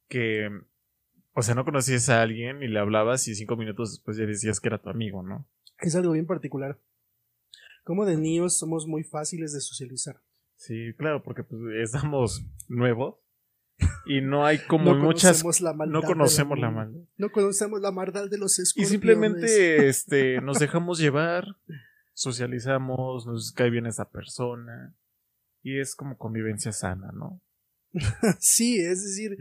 que. 0.09 0.49
O 1.41 1.43
sea, 1.43 1.55
no 1.55 1.65
conocías 1.65 2.11
a 2.11 2.21
alguien 2.21 2.63
y 2.63 2.69
le 2.69 2.79
hablabas 2.79 3.27
y 3.27 3.35
cinco 3.35 3.57
minutos 3.57 3.93
después 3.93 4.19
ya 4.19 4.27
decías 4.27 4.61
que 4.61 4.69
era 4.69 4.77
tu 4.77 4.91
amigo, 4.91 5.23
¿no? 5.23 5.49
Es 5.79 5.97
algo 5.97 6.13
bien 6.13 6.27
particular. 6.27 6.79
Como 7.83 8.05
de 8.05 8.19
niños 8.19 8.59
somos 8.59 8.87
muy 8.87 9.05
fáciles 9.05 9.55
de 9.55 9.63
socializar. 9.63 10.21
Sí, 10.57 10.93
claro, 10.99 11.23
porque 11.23 11.43
pues, 11.43 11.63
estamos 11.83 12.45
nuevos 12.69 13.15
y 14.05 14.21
no 14.21 14.45
hay 14.45 14.59
como 14.69 14.95
no 14.95 15.03
muchas... 15.03 15.43
conocemos 15.43 15.63
la 15.63 15.73
maldad 15.73 15.95
No 15.95 16.03
conocemos 16.03 16.59
la 16.59 16.71
maldad. 16.71 17.01
No 17.17 17.33
conocemos 17.33 17.81
la 17.81 17.91
maldad 17.91 18.29
de 18.29 18.37
los 18.37 18.59
Y 18.59 18.63
escorpiones. 18.63 18.91
simplemente 18.91 19.89
este, 19.89 20.43
nos 20.43 20.59
dejamos 20.59 20.99
llevar, 20.99 21.57
socializamos, 22.13 23.27
nos 23.27 23.53
cae 23.53 23.71
bien 23.71 23.87
esa 23.87 24.11
persona 24.11 24.95
y 25.63 25.81
es 25.81 25.97
como 25.97 26.19
convivencia 26.19 26.73
sana, 26.73 27.13
¿no? 27.15 27.41
Sí, 28.41 28.79
es 28.79 29.03
decir, 29.03 29.39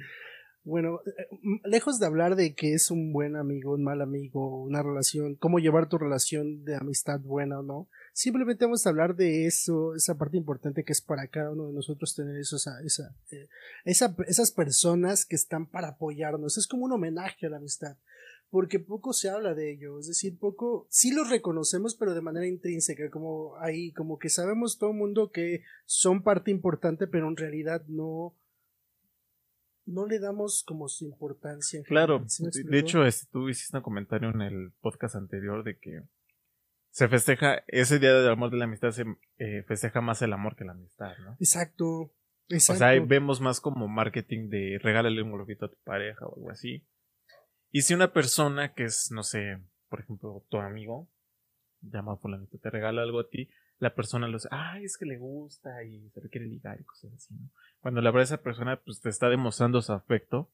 bueno, 0.69 1.01
eh, 1.05 1.27
m- 1.43 1.59
lejos 1.65 1.99
de 1.99 2.05
hablar 2.05 2.35
de 2.35 2.53
que 2.55 2.73
es 2.73 2.91
un 2.91 3.11
buen 3.11 3.35
amigo, 3.35 3.73
un 3.73 3.83
mal 3.83 4.01
amigo, 4.01 4.63
una 4.63 4.81
relación, 4.81 5.35
cómo 5.35 5.59
llevar 5.59 5.89
tu 5.89 5.97
relación 5.97 6.63
de 6.63 6.75
amistad 6.75 7.19
buena 7.19 7.59
o 7.59 7.63
no, 7.63 7.87
simplemente 8.13 8.65
vamos 8.65 8.85
a 8.85 8.89
hablar 8.89 9.15
de 9.15 9.45
eso, 9.47 9.95
esa 9.95 10.17
parte 10.17 10.37
importante 10.37 10.83
que 10.83 10.93
es 10.93 11.01
para 11.01 11.27
cada 11.27 11.51
uno 11.51 11.67
de 11.67 11.73
nosotros 11.73 12.15
tener 12.15 12.37
eso, 12.37 12.57
eh, 13.31 13.47
esa- 13.85 14.15
esas 14.27 14.51
personas 14.51 15.25
que 15.25 15.35
están 15.35 15.65
para 15.65 15.89
apoyarnos. 15.89 16.57
Es 16.57 16.67
como 16.67 16.85
un 16.85 16.93
homenaje 16.93 17.45
a 17.45 17.49
la 17.49 17.57
amistad. 17.57 17.97
Porque 18.51 18.79
poco 18.79 19.13
se 19.13 19.29
habla 19.29 19.53
de 19.53 19.71
ello, 19.71 19.99
es 19.99 20.07
decir, 20.07 20.39
poco, 20.39 20.87
sí 20.89 21.11
los 21.13 21.29
reconocemos, 21.29 21.93
pero 21.93 22.15
de 22.15 22.21
manera 22.21 22.47
intrínseca, 22.47 23.07
como 23.11 23.55
ahí, 23.57 23.91
como 23.91 24.17
que 24.17 24.29
sabemos 24.29 24.79
todo 24.79 24.89
el 24.89 24.97
mundo 24.97 25.29
que 25.31 25.61
son 25.85 26.23
parte 26.23 26.49
importante, 26.49 27.05
pero 27.05 27.27
en 27.27 27.37
realidad 27.37 27.83
no, 27.87 28.33
no 29.89 30.05
le 30.05 30.19
damos 30.19 30.63
como 30.63 30.87
su 30.87 31.05
importancia. 31.05 31.81
Claro, 31.83 32.19
general, 32.19 32.29
¿sí 32.29 32.63
me 32.63 32.71
de- 32.71 32.79
hecho 32.79 33.05
este, 33.05 33.27
tú 33.31 33.49
hiciste 33.49 33.77
un 33.77 33.83
comentario 33.83 34.29
en 34.29 34.41
el 34.41 34.71
podcast 34.81 35.15
anterior 35.15 35.63
de 35.63 35.77
que 35.77 36.01
se 36.91 37.07
festeja, 37.07 37.63
ese 37.67 37.99
día 37.99 38.13
del 38.13 38.29
amor 38.31 38.49
de 38.51 38.57
la 38.57 38.65
amistad 38.65 38.91
se 38.91 39.05
eh, 39.37 39.63
festeja 39.67 40.01
más 40.01 40.21
el 40.21 40.33
amor 40.33 40.55
que 40.55 40.65
la 40.65 40.71
amistad, 40.71 41.13
¿no? 41.19 41.35
Exacto, 41.39 41.85
O 41.87 42.11
exacto. 42.49 42.79
sea, 42.79 42.87
ahí 42.89 42.99
vemos 42.99 43.41
más 43.41 43.61
como 43.61 43.87
marketing 43.87 44.49
de 44.49 44.79
regálale 44.81 45.21
un 45.21 45.31
globito 45.31 45.65
a 45.65 45.69
tu 45.69 45.77
pareja 45.83 46.25
o 46.25 46.35
algo 46.35 46.49
así. 46.51 46.85
Y 47.71 47.83
si 47.83 47.93
una 47.93 48.11
persona 48.11 48.73
que 48.73 48.85
es, 48.85 49.11
no 49.11 49.21
sé, 49.23 49.59
por 49.87 49.99
ejemplo, 49.99 50.43
tu 50.49 50.57
amigo, 50.57 51.07
llama 51.81 52.13
a 52.13 52.17
fulanito, 52.17 52.57
te 52.57 52.69
regala 52.71 53.03
algo 53.03 53.19
a 53.19 53.29
ti, 53.29 53.49
la 53.77 53.93
persona 53.93 54.27
lo 54.27 54.33
dice, 54.37 54.49
ay, 54.51 54.83
es 54.83 54.97
que 54.97 55.05
le 55.05 55.17
gusta 55.17 55.83
y 55.83 56.09
se 56.09 56.21
le 56.21 56.29
quiere 56.29 56.47
ligar 56.47 56.81
y 56.81 56.83
cosas 56.83 57.13
así, 57.13 57.33
¿no? 57.35 57.49
Cuando 57.81 58.01
la 58.01 58.11
verdad 58.11 58.23
esa 58.23 58.41
persona 58.43 58.81
pues 58.83 59.01
te 59.01 59.09
está 59.09 59.29
demostrando 59.29 59.81
su 59.81 59.93
afecto 59.93 60.49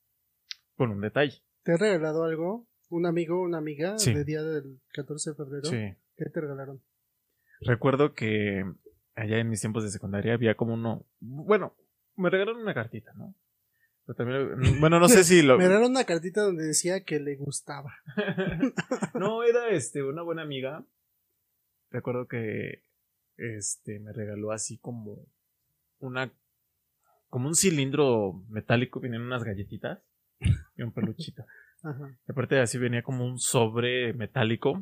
con 0.75 0.91
un 0.91 1.01
detalle. 1.01 1.41
¿Te 1.63 1.73
ha 1.73 1.77
regalado 1.77 2.23
algo? 2.23 2.67
¿Un 2.89 3.05
amigo, 3.05 3.41
una 3.41 3.57
amiga 3.57 3.97
Sí. 3.97 4.13
de 4.13 4.23
día 4.23 4.43
del 4.43 4.79
14 4.93 5.31
de 5.31 5.35
febrero? 5.35 5.65
Sí. 5.65 5.97
¿Qué 6.15 6.29
te 6.29 6.41
regalaron? 6.41 6.81
Recuerdo 7.61 8.13
que 8.13 8.63
allá 9.15 9.39
en 9.39 9.49
mis 9.49 9.61
tiempos 9.61 9.83
de 9.83 9.89
secundaria 9.89 10.33
había 10.33 10.55
como 10.55 10.73
uno, 10.73 11.05
bueno, 11.19 11.75
me 12.15 12.29
regalaron 12.29 12.61
una 12.61 12.73
cartita, 12.73 13.13
¿no? 13.15 13.33
Pero 14.05 14.15
también, 14.17 14.79
bueno, 14.79 14.99
no 14.99 15.07
sé 15.09 15.23
si 15.23 15.41
lo... 15.41 15.57
Me 15.57 15.63
regalaron 15.63 15.91
una 15.91 16.03
cartita 16.03 16.41
donde 16.41 16.65
decía 16.65 17.03
que 17.03 17.19
le 17.19 17.35
gustaba. 17.37 17.95
no, 19.15 19.43
era 19.43 19.69
este, 19.69 20.03
una 20.03 20.21
buena 20.21 20.43
amiga. 20.43 20.85
Recuerdo 21.89 22.27
que 22.27 22.83
este 23.37 23.99
me 23.99 24.13
regaló 24.13 24.51
así 24.51 24.77
como 24.77 25.25
una 25.99 26.31
como 27.35 27.49
un 27.49 27.55
cilindro 27.55 28.41
metálico, 28.47 29.01
venían 29.01 29.23
unas 29.23 29.43
galletitas 29.43 29.99
y 30.77 30.83
un 30.83 30.93
peluchito. 30.93 31.43
Ajá. 31.83 32.17
Y 32.25 32.31
aparte 32.31 32.55
de 32.55 32.61
así 32.61 32.77
venía 32.77 33.03
como 33.03 33.25
un 33.25 33.39
sobre 33.39 34.13
metálico 34.13 34.81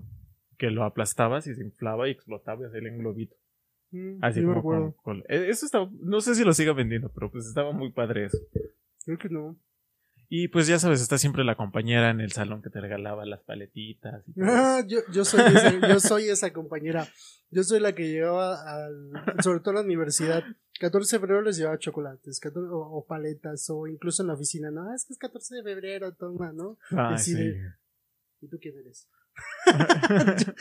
que 0.59 0.69
lo 0.69 0.83
aplastabas 0.83 1.47
y 1.47 1.55
se 1.55 1.63
inflaba 1.63 2.07
y 2.07 2.11
explotaba 2.11 2.61
y 2.61 2.65
hacía 2.65 2.91
un 2.91 2.99
globito. 2.99 3.35
Mm, 3.89 4.19
Así 4.21 4.43
como 4.43 4.61
con- 4.61 4.91
con- 4.91 5.19
eh, 5.29 5.47
Eso 5.49 5.65
estaba, 5.65 5.89
no 5.99 6.21
sé 6.21 6.35
si 6.35 6.43
lo 6.43 6.53
siga 6.53 6.73
vendiendo, 6.73 7.11
pero 7.11 7.31
pues 7.31 7.47
estaba 7.47 7.71
muy 7.71 7.91
padre 7.91 8.25
eso. 8.25 8.37
Creo 9.03 9.17
que 9.17 9.29
no. 9.29 9.57
Y 10.35 10.47
pues 10.47 10.65
ya 10.65 10.79
sabes, 10.79 10.99
está 10.99 11.19
siempre 11.19 11.43
la 11.43 11.55
compañera 11.55 12.09
en 12.09 12.19
el 12.19 12.31
salón 12.31 12.63
que 12.63 12.71
te 12.71 12.81
regalaba 12.81 13.23
las 13.23 13.43
paletitas 13.43 14.27
y 14.27 14.33
todo 14.33 14.45
Ah, 14.47 14.81
yo, 14.87 15.01
yo, 15.13 15.25
soy 15.25 15.41
esa, 15.41 15.87
yo 15.87 15.99
soy 15.99 16.27
esa 16.27 16.51
compañera. 16.51 17.07
Yo 17.51 17.61
soy 17.63 17.79
la 17.79 17.93
que 17.93 18.07
llegaba 18.09 18.55
al, 18.63 19.11
sobre 19.43 19.59
todo 19.59 19.69
a 19.69 19.73
la 19.75 19.81
universidad. 19.81 20.43
14 20.79 21.17
de 21.17 21.19
febrero 21.19 21.43
les 21.43 21.55
llevaba 21.57 21.77
chocolates 21.77 22.39
14 22.39 22.67
o, 22.71 22.79
o 22.79 23.05
paletas 23.05 23.69
o 23.69 23.85
incluso 23.85 24.23
en 24.23 24.27
la 24.29 24.33
oficina. 24.33 24.71
No, 24.71 24.91
es 24.95 25.05
que 25.05 25.13
es 25.13 25.19
14 25.19 25.57
de 25.57 25.61
febrero, 25.63 26.15
toma, 26.15 26.51
¿no? 26.51 26.79
Sí. 27.19 27.35
de- 27.35 27.71
¿Y 28.41 28.47
tú 28.47 28.57
quién 28.59 28.75
eres? 28.79 29.07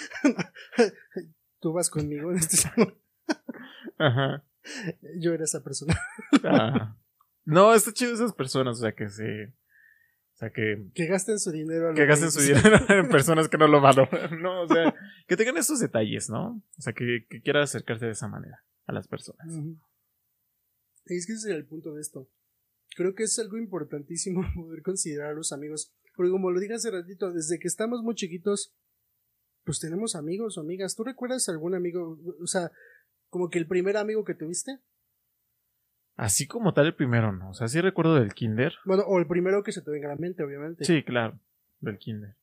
tú 1.61 1.73
vas 1.73 1.89
conmigo 1.89 2.31
en 2.31 2.37
este 2.37 2.59
salón. 2.59 2.95
Ajá. 3.97 4.45
Yo 5.19 5.33
era 5.33 5.45
esa 5.45 5.65
persona. 5.65 5.99
Ah. 6.45 6.95
No, 7.47 7.73
está 7.75 7.91
chido 7.91 8.13
esas 8.13 8.35
personas, 8.35 8.77
o 8.77 8.81
sea, 8.83 8.93
que 8.93 9.09
se. 9.09 9.55
Sea, 10.43 10.51
que, 10.51 10.91
Que 10.93 11.07
gasten 11.07 11.39
su 11.39 11.53
dinero. 11.53 11.91
a 11.91 11.95
que 11.95 12.05
gasten 12.05 12.33
su 12.33 12.41
dinero 12.41 12.77
en 12.89 13.09
personas 13.09 13.49
que 13.49 13.59
no 13.59 13.69
lo 13.69 13.81
valoran, 13.81 14.11
¿no? 14.43 14.63
O 14.63 14.67
sea, 14.67 14.93
que 15.29 15.37
tengan 15.37 15.57
esos 15.57 15.79
detalles, 15.79 16.29
¿no? 16.31 16.65
O 16.77 16.83
sea, 16.83 16.93
que, 16.93 17.27
que 17.31 17.41
quieran 17.43 17.63
acercarse 17.63 18.07
de 18.07 18.13
esa 18.13 18.27
manera 18.27 18.65
a 18.87 18.93
las 18.93 19.07
personas. 19.07 19.47
Y 21.07 21.17
es 21.17 21.27
que 21.29 21.35
ese 21.35 21.49
es 21.51 21.55
el 21.55 21.65
punto 21.65 21.95
de 21.95 22.01
esto. 22.01 22.29
Creo 22.97 23.15
que 23.15 23.23
es 23.23 23.39
algo 23.39 23.57
importantísimo 23.57 24.43
poder 24.57 24.83
considerar 24.83 25.31
a 25.31 25.35
los 25.35 25.53
amigos. 25.53 25.95
Porque 26.17 26.33
como 26.33 26.51
lo 26.51 26.59
dije 26.59 26.75
hace 26.75 26.91
ratito, 26.91 27.33
desde 27.33 27.61
que 27.61 27.69
estamos 27.69 28.03
muy 28.03 28.17
chiquitos, 28.17 28.75
pues 29.65 29.79
tenemos 29.79 30.17
amigos 30.17 30.59
o 30.59 30.61
amigas. 30.61 30.97
¿Tú 30.97 31.05
recuerdas 31.05 31.49
algún 31.49 31.77
amigo? 31.77 32.19
O 32.41 32.49
sea, 32.49 32.73
como 33.29 33.49
que 33.49 33.61
el 33.61 33.69
primer 33.69 33.97
amigo 33.97 34.25
que 34.25 34.35
tuviste. 34.35 34.81
Así 36.17 36.47
como 36.47 36.75
tal 36.75 36.87
el 36.87 36.95
primero, 36.95 37.33
¿no? 37.33 37.51
O 37.51 37.55
sea, 37.55 37.69
sí 37.69 37.81
recuerdo 37.81 38.15
del 38.17 38.35
kinder. 38.35 38.75
Bueno, 38.85 39.03
o 39.07 39.19
el 39.19 39.27
primero 39.27 39.63
que 39.63 39.73
se 39.73 39.83
te 39.83 39.91
venga 39.91 40.09
a 40.09 40.15
la 40.15 40.21
mente, 40.21 40.43
obviamente. 40.43 40.85
Sí, 40.85 41.03
claro, 41.03 41.39
del 41.81 41.99
kinder. 41.99 42.37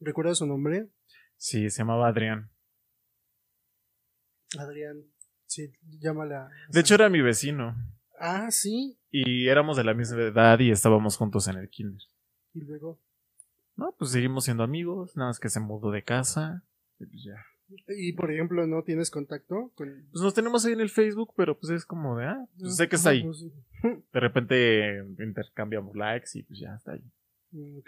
¿Recuerdas 0.00 0.38
su 0.38 0.46
nombre? 0.46 0.88
Sí, 1.36 1.70
se 1.70 1.78
llamaba 1.78 2.08
Adrián. 2.08 2.50
Adrián. 4.58 5.04
Sí, 5.46 5.72
llámala. 6.00 6.50
De 6.68 6.80
hecho, 6.80 6.94
era 6.94 7.08
mi 7.08 7.20
vecino. 7.20 7.76
Ah, 8.18 8.50
sí. 8.50 8.98
Y 9.10 9.48
éramos 9.48 9.76
de 9.76 9.84
la 9.84 9.94
misma 9.94 10.22
edad 10.22 10.58
y 10.58 10.70
estábamos 10.70 11.16
juntos 11.16 11.48
en 11.48 11.56
el 11.56 11.68
kinder. 11.68 12.02
Y 12.54 12.60
luego. 12.60 12.98
No, 13.76 13.94
pues 13.98 14.10
seguimos 14.10 14.44
siendo 14.44 14.62
amigos, 14.62 15.16
nada 15.16 15.30
más 15.30 15.38
que 15.38 15.50
se 15.50 15.60
mudó 15.60 15.90
de 15.90 16.02
casa. 16.02 16.64
Y 16.98 17.06
pues 17.06 17.22
ya. 17.24 17.44
Y 17.88 18.12
por 18.12 18.30
ejemplo, 18.30 18.66
¿no 18.66 18.82
tienes 18.84 19.10
contacto 19.10 19.72
con. 19.74 19.88
Pues 20.12 20.22
nos 20.22 20.34
tenemos 20.34 20.64
ahí 20.64 20.72
en 20.72 20.80
el 20.80 20.90
Facebook, 20.90 21.32
pero 21.36 21.58
pues 21.58 21.70
es 21.72 21.84
como 21.84 22.16
de, 22.16 22.26
ah, 22.26 22.46
pues 22.58 22.76
sé 22.76 22.88
que 22.88 22.96
está 22.96 23.10
ahí. 23.10 23.22
pues 23.24 23.38
sí. 23.40 23.52
De 24.12 24.20
repente 24.20 24.98
intercambiamos 25.18 25.94
likes 25.96 26.30
y 26.34 26.42
pues 26.44 26.60
ya 26.60 26.74
está 26.76 26.92
ahí. 26.92 27.04
Mm. 27.50 27.78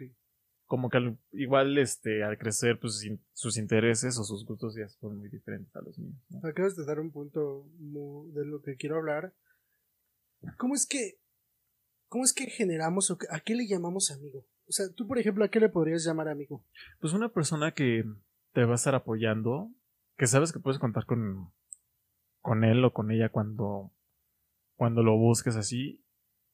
Como 0.67 0.91
que 0.91 0.97
al- 0.99 1.19
igual 1.33 1.79
este 1.79 2.23
al 2.25 2.37
crecer 2.39 2.79
pues 2.79 3.07
sus 3.33 3.57
intereses 3.57 4.19
o 4.19 4.25
sus 4.25 4.45
gustos 4.45 4.75
ya 4.77 4.89
son 4.89 5.19
muy 5.19 5.29
diferentes 5.29 5.75
a 5.77 5.81
los 5.81 5.99
míos. 5.99 6.17
¿no? 6.29 6.47
Acabas 6.49 6.77
de 6.77 6.85
dar 6.85 7.01
un 7.01 7.11
punto 7.11 7.67
de 7.79 8.45
lo 8.45 8.61
que 8.61 8.77
quiero 8.77 8.97
hablar. 8.97 9.33
¿Cómo 10.59 10.75
es 10.75 10.87
que, 10.87 11.19
cómo 12.09 12.25
es 12.25 12.33
que 12.33 12.47
generamos 12.47 13.11
o 13.11 13.19
a 13.31 13.41
qué 13.41 13.55
le 13.55 13.67
llamamos 13.67 14.11
amigo? 14.11 14.45
O 14.69 14.73
sea, 14.73 14.87
tú, 14.95 15.07
por 15.09 15.19
ejemplo, 15.19 15.45
¿a 15.45 15.49
qué 15.49 15.59
le 15.61 15.69
podrías 15.71 16.05
llamar 16.05 16.29
amigo? 16.29 16.63
Pues 17.01 17.13
una 17.15 17.31
persona 17.31 17.73
que 17.73 18.05
te 18.59 18.65
va 18.65 18.73
a 18.73 18.75
estar 18.75 18.97
apoyando, 18.97 19.71
que 20.17 20.27
sabes 20.27 20.53
que 20.53 20.59
puedes 20.59 20.81
contar 20.81 21.07
con, 21.07 21.53
con 22.41 22.65
él 22.65 22.85
o 22.85 22.93
con 22.93 23.12
ella 23.12 23.29
cuando, 23.29 23.93
cuando 24.75 25.05
lo 25.05 25.17
busques 25.17 25.55
así, 25.55 26.05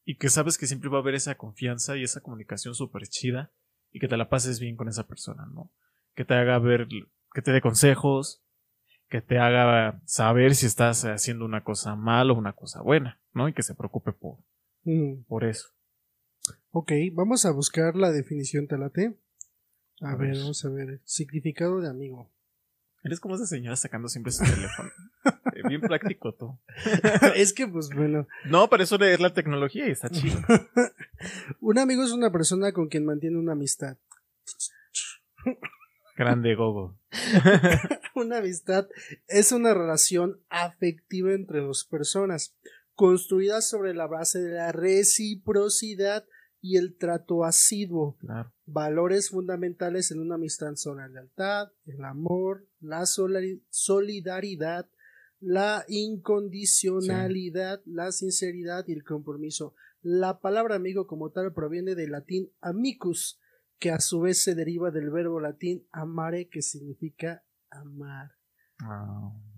y 0.04 0.18
que 0.18 0.28
sabes 0.28 0.58
que 0.58 0.66
siempre 0.66 0.90
va 0.90 0.98
a 0.98 1.00
haber 1.00 1.14
esa 1.14 1.36
confianza 1.36 1.96
y 1.96 2.02
esa 2.02 2.20
comunicación 2.20 2.74
súper 2.74 3.04
chida, 3.04 3.54
y 3.90 4.00
que 4.00 4.08
te 4.08 4.18
la 4.18 4.28
pases 4.28 4.60
bien 4.60 4.76
con 4.76 4.86
esa 4.88 5.06
persona, 5.06 5.46
¿no? 5.46 5.72
Que 6.14 6.26
te 6.26 6.34
haga 6.34 6.58
ver, 6.58 6.88
que 7.32 7.40
te 7.40 7.52
dé 7.52 7.62
consejos, 7.62 8.44
que 9.08 9.22
te 9.22 9.38
haga 9.38 10.02
saber 10.04 10.56
si 10.56 10.66
estás 10.66 11.06
haciendo 11.06 11.46
una 11.46 11.64
cosa 11.64 11.96
mal 11.96 12.30
o 12.30 12.34
una 12.34 12.52
cosa 12.52 12.82
buena, 12.82 13.18
¿no? 13.32 13.48
Y 13.48 13.54
que 13.54 13.62
se 13.62 13.74
preocupe 13.74 14.12
por, 14.12 14.40
Mm, 14.82 15.22
por 15.26 15.44
eso. 15.44 15.70
ok, 16.70 16.92
vamos 17.14 17.46
a 17.46 17.50
buscar 17.52 17.96
la 17.96 18.10
definición, 18.12 18.66
¿te 18.66 18.76
late? 18.76 19.18
A, 20.04 20.10
A 20.12 20.16
ver, 20.16 20.30
ver. 20.30 20.38
vamos 20.38 20.64
a 20.64 20.68
ver. 20.68 21.00
Significado 21.04 21.80
de 21.80 21.88
amigo. 21.88 22.30
Eres 23.02 23.20
como 23.20 23.34
esa 23.34 23.46
señora 23.46 23.76
sacando 23.76 24.08
siempre 24.08 24.32
su 24.32 24.44
teléfono. 24.44 24.90
Eh, 25.56 25.62
Bien 25.68 25.80
práctico 25.80 26.34
tú. 26.34 26.58
es 27.34 27.54
que, 27.54 27.66
pues 27.66 27.88
bueno, 27.94 28.26
No, 28.44 28.68
para 28.68 28.82
eso 28.84 28.96
es 29.00 29.20
la 29.20 29.32
tecnología 29.32 29.88
y 29.88 29.92
está 29.92 30.10
chido. 30.10 30.38
un 31.60 31.78
amigo 31.78 32.02
es 32.04 32.10
una 32.12 32.30
persona 32.30 32.72
con 32.72 32.88
quien 32.88 33.06
mantiene 33.06 33.38
una 33.38 33.52
amistad. 33.52 33.96
Grande 36.16 36.54
Gogo. 36.54 36.98
Una 38.14 38.38
amistad 38.38 38.86
es 39.28 39.52
una 39.52 39.72
relación 39.74 40.40
afectiva 40.50 41.32
entre 41.32 41.60
dos 41.60 41.84
personas, 41.86 42.54
construida 42.94 43.62
sobre 43.62 43.94
la 43.94 44.06
base 44.06 44.40
de 44.40 44.52
la 44.54 44.72
reciprocidad 44.72 46.26
y 46.64 46.78
el 46.78 46.96
trato 46.96 47.44
asiduo. 47.44 48.16
Claro. 48.20 48.50
Valores 48.64 49.28
fundamentales 49.28 50.10
en 50.10 50.20
una 50.20 50.36
amistad 50.36 50.76
son 50.76 50.96
la 50.96 51.08
lealtad, 51.08 51.68
el 51.84 52.02
amor, 52.02 52.66
la 52.80 53.04
solidaridad, 53.04 54.88
la 55.40 55.84
incondicionalidad, 55.88 57.82
la 57.84 58.12
sinceridad 58.12 58.86
y 58.88 58.94
el 58.94 59.04
compromiso. 59.04 59.74
La 60.00 60.40
palabra 60.40 60.76
amigo 60.76 61.06
como 61.06 61.28
tal 61.32 61.52
proviene 61.52 61.94
del 61.94 62.12
latín 62.12 62.50
amicus, 62.62 63.38
que 63.78 63.90
a 63.90 64.00
su 64.00 64.20
vez 64.20 64.42
se 64.42 64.54
deriva 64.54 64.90
del 64.90 65.10
verbo 65.10 65.40
latín 65.40 65.86
amare, 65.92 66.48
que 66.48 66.62
significa 66.62 67.44
amar. 67.68 68.30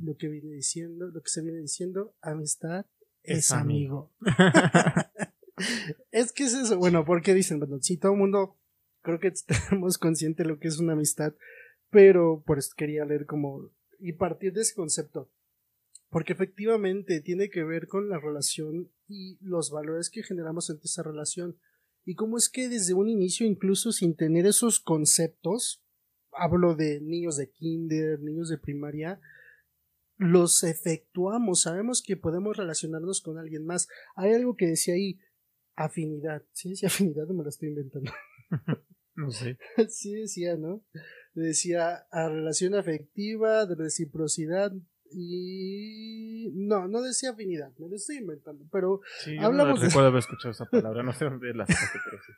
Lo 0.00 0.16
que 0.16 0.26
viene 0.26 0.54
diciendo, 0.54 1.06
lo 1.06 1.22
que 1.22 1.30
se 1.30 1.42
viene 1.42 1.60
diciendo, 1.60 2.16
amistad 2.20 2.84
es, 3.22 3.38
Es 3.38 3.52
amigo. 3.52 4.12
es 6.10 6.32
que 6.32 6.44
es 6.44 6.54
eso, 6.54 6.78
bueno, 6.78 7.04
porque 7.04 7.34
dicen, 7.34 7.58
bueno, 7.58 7.78
sí, 7.80 7.96
todo 7.96 8.12
el 8.12 8.18
mundo 8.18 8.56
creo 9.02 9.18
que 9.18 9.32
tenemos 9.70 9.98
consciente 9.98 10.42
de 10.42 10.48
lo 10.48 10.58
que 10.58 10.68
es 10.68 10.78
una 10.78 10.92
amistad, 10.92 11.34
pero 11.90 12.42
por 12.44 12.58
eso 12.58 12.72
quería 12.76 13.04
leer 13.04 13.26
como 13.26 13.70
y 13.98 14.12
partir 14.12 14.52
de 14.52 14.60
ese 14.60 14.74
concepto, 14.74 15.30
porque 16.10 16.32
efectivamente 16.32 17.20
tiene 17.20 17.48
que 17.48 17.64
ver 17.64 17.88
con 17.88 18.08
la 18.08 18.18
relación 18.18 18.90
y 19.08 19.38
los 19.40 19.70
valores 19.70 20.10
que 20.10 20.22
generamos 20.22 20.68
ante 20.70 20.84
esa 20.84 21.02
relación. 21.02 21.58
Y 22.04 22.14
cómo 22.14 22.36
es 22.36 22.48
que 22.48 22.68
desde 22.68 22.94
un 22.94 23.08
inicio, 23.08 23.46
incluso 23.46 23.90
sin 23.90 24.14
tener 24.14 24.46
esos 24.46 24.80
conceptos, 24.80 25.82
hablo 26.30 26.74
de 26.74 27.00
niños 27.00 27.36
de 27.36 27.50
kinder, 27.50 28.20
niños 28.20 28.48
de 28.48 28.58
primaria, 28.58 29.20
los 30.16 30.62
efectuamos, 30.62 31.62
sabemos 31.62 32.02
que 32.02 32.16
podemos 32.16 32.56
relacionarnos 32.56 33.20
con 33.20 33.38
alguien 33.38 33.64
más. 33.64 33.88
Hay 34.14 34.32
algo 34.32 34.56
que 34.56 34.66
decía 34.66 34.94
ahí, 34.94 35.18
afinidad. 35.76 36.42
¿Sí 36.52 36.70
decía 36.70 36.88
afinidad 36.92 37.30
o 37.30 37.34
me 37.34 37.42
lo 37.44 37.48
estoy 37.50 37.68
inventando? 37.68 38.10
No 39.18 39.30
sé. 39.30 39.56
sí 39.88 40.12
decía, 40.12 40.56
¿no? 40.58 40.82
Decía 41.32 42.06
a 42.10 42.28
relación 42.28 42.74
afectiva, 42.74 43.64
de 43.64 43.74
reciprocidad 43.74 44.74
y... 45.10 46.50
No, 46.54 46.86
no 46.86 47.00
decía 47.00 47.30
afinidad, 47.30 47.72
me 47.78 47.88
lo 47.88 47.96
estoy 47.96 48.16
inventando, 48.18 48.66
pero, 48.70 49.00
Sí, 49.20 49.34
yo 49.36 49.40
Hablamos 49.40 49.76
no 49.76 49.80
de- 49.80 49.86
recuerdo 49.88 50.08
haber 50.08 50.18
escuchado 50.18 50.50
esa 50.52 50.66
palabra, 50.66 51.02
no 51.02 51.14
sé 51.14 51.24
dónde 51.24 51.54
la 51.54 51.66
saqué, 51.66 51.98
pero 52.04 52.22
sí. 52.22 52.32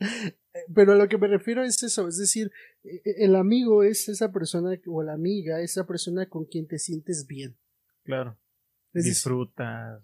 pero 0.74 0.92
a 0.92 0.96
lo 0.96 1.08
que 1.08 1.16
me 1.16 1.28
refiero 1.28 1.62
es 1.62 1.80
eso, 1.84 2.08
es 2.08 2.18
decir, 2.18 2.50
eh, 2.82 3.02
el 3.18 3.36
amigo 3.36 3.84
es 3.84 4.08
esa 4.08 4.32
persona 4.32 4.76
o 4.88 5.02
la 5.04 5.12
amiga, 5.12 5.60
esa 5.60 5.86
persona 5.86 6.28
con 6.28 6.44
quien 6.46 6.66
te 6.66 6.80
sientes 6.80 7.26
bien. 7.28 7.56
Claro. 8.02 8.36
Es 8.92 9.04
Disfrutas, 9.04 10.02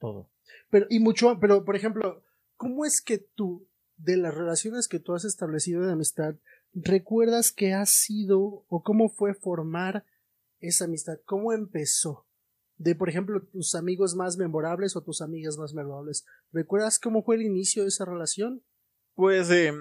todo. 0.00 0.28
Pero, 0.70 0.86
y 0.90 1.00
mucho, 1.00 1.38
pero 1.40 1.64
por 1.64 1.76
ejemplo, 1.76 2.22
¿cómo 2.56 2.84
es 2.84 3.02
que 3.02 3.18
tú, 3.18 3.68
de 3.96 4.16
las 4.16 4.34
relaciones 4.34 4.88
que 4.88 4.98
tú 4.98 5.14
has 5.14 5.24
establecido 5.24 5.82
de 5.82 5.92
amistad, 5.92 6.36
recuerdas 6.72 7.52
que 7.52 7.74
ha 7.74 7.84
sido 7.86 8.64
o 8.68 8.82
cómo 8.82 9.08
fue 9.08 9.34
formar 9.34 10.04
esa 10.60 10.86
amistad? 10.86 11.18
¿Cómo 11.24 11.52
empezó? 11.52 12.26
De, 12.76 12.94
por 12.94 13.08
ejemplo, 13.08 13.42
tus 13.42 13.74
amigos 13.74 14.16
más 14.16 14.38
memorables 14.38 14.96
o 14.96 15.02
tus 15.02 15.20
amigas 15.20 15.56
más 15.58 15.74
memorables. 15.74 16.24
¿Recuerdas 16.52 16.98
cómo 16.98 17.22
fue 17.22 17.36
el 17.36 17.42
inicio 17.42 17.82
de 17.82 17.88
esa 17.88 18.04
relación? 18.04 18.64
Pues 19.14 19.50
em, 19.50 19.76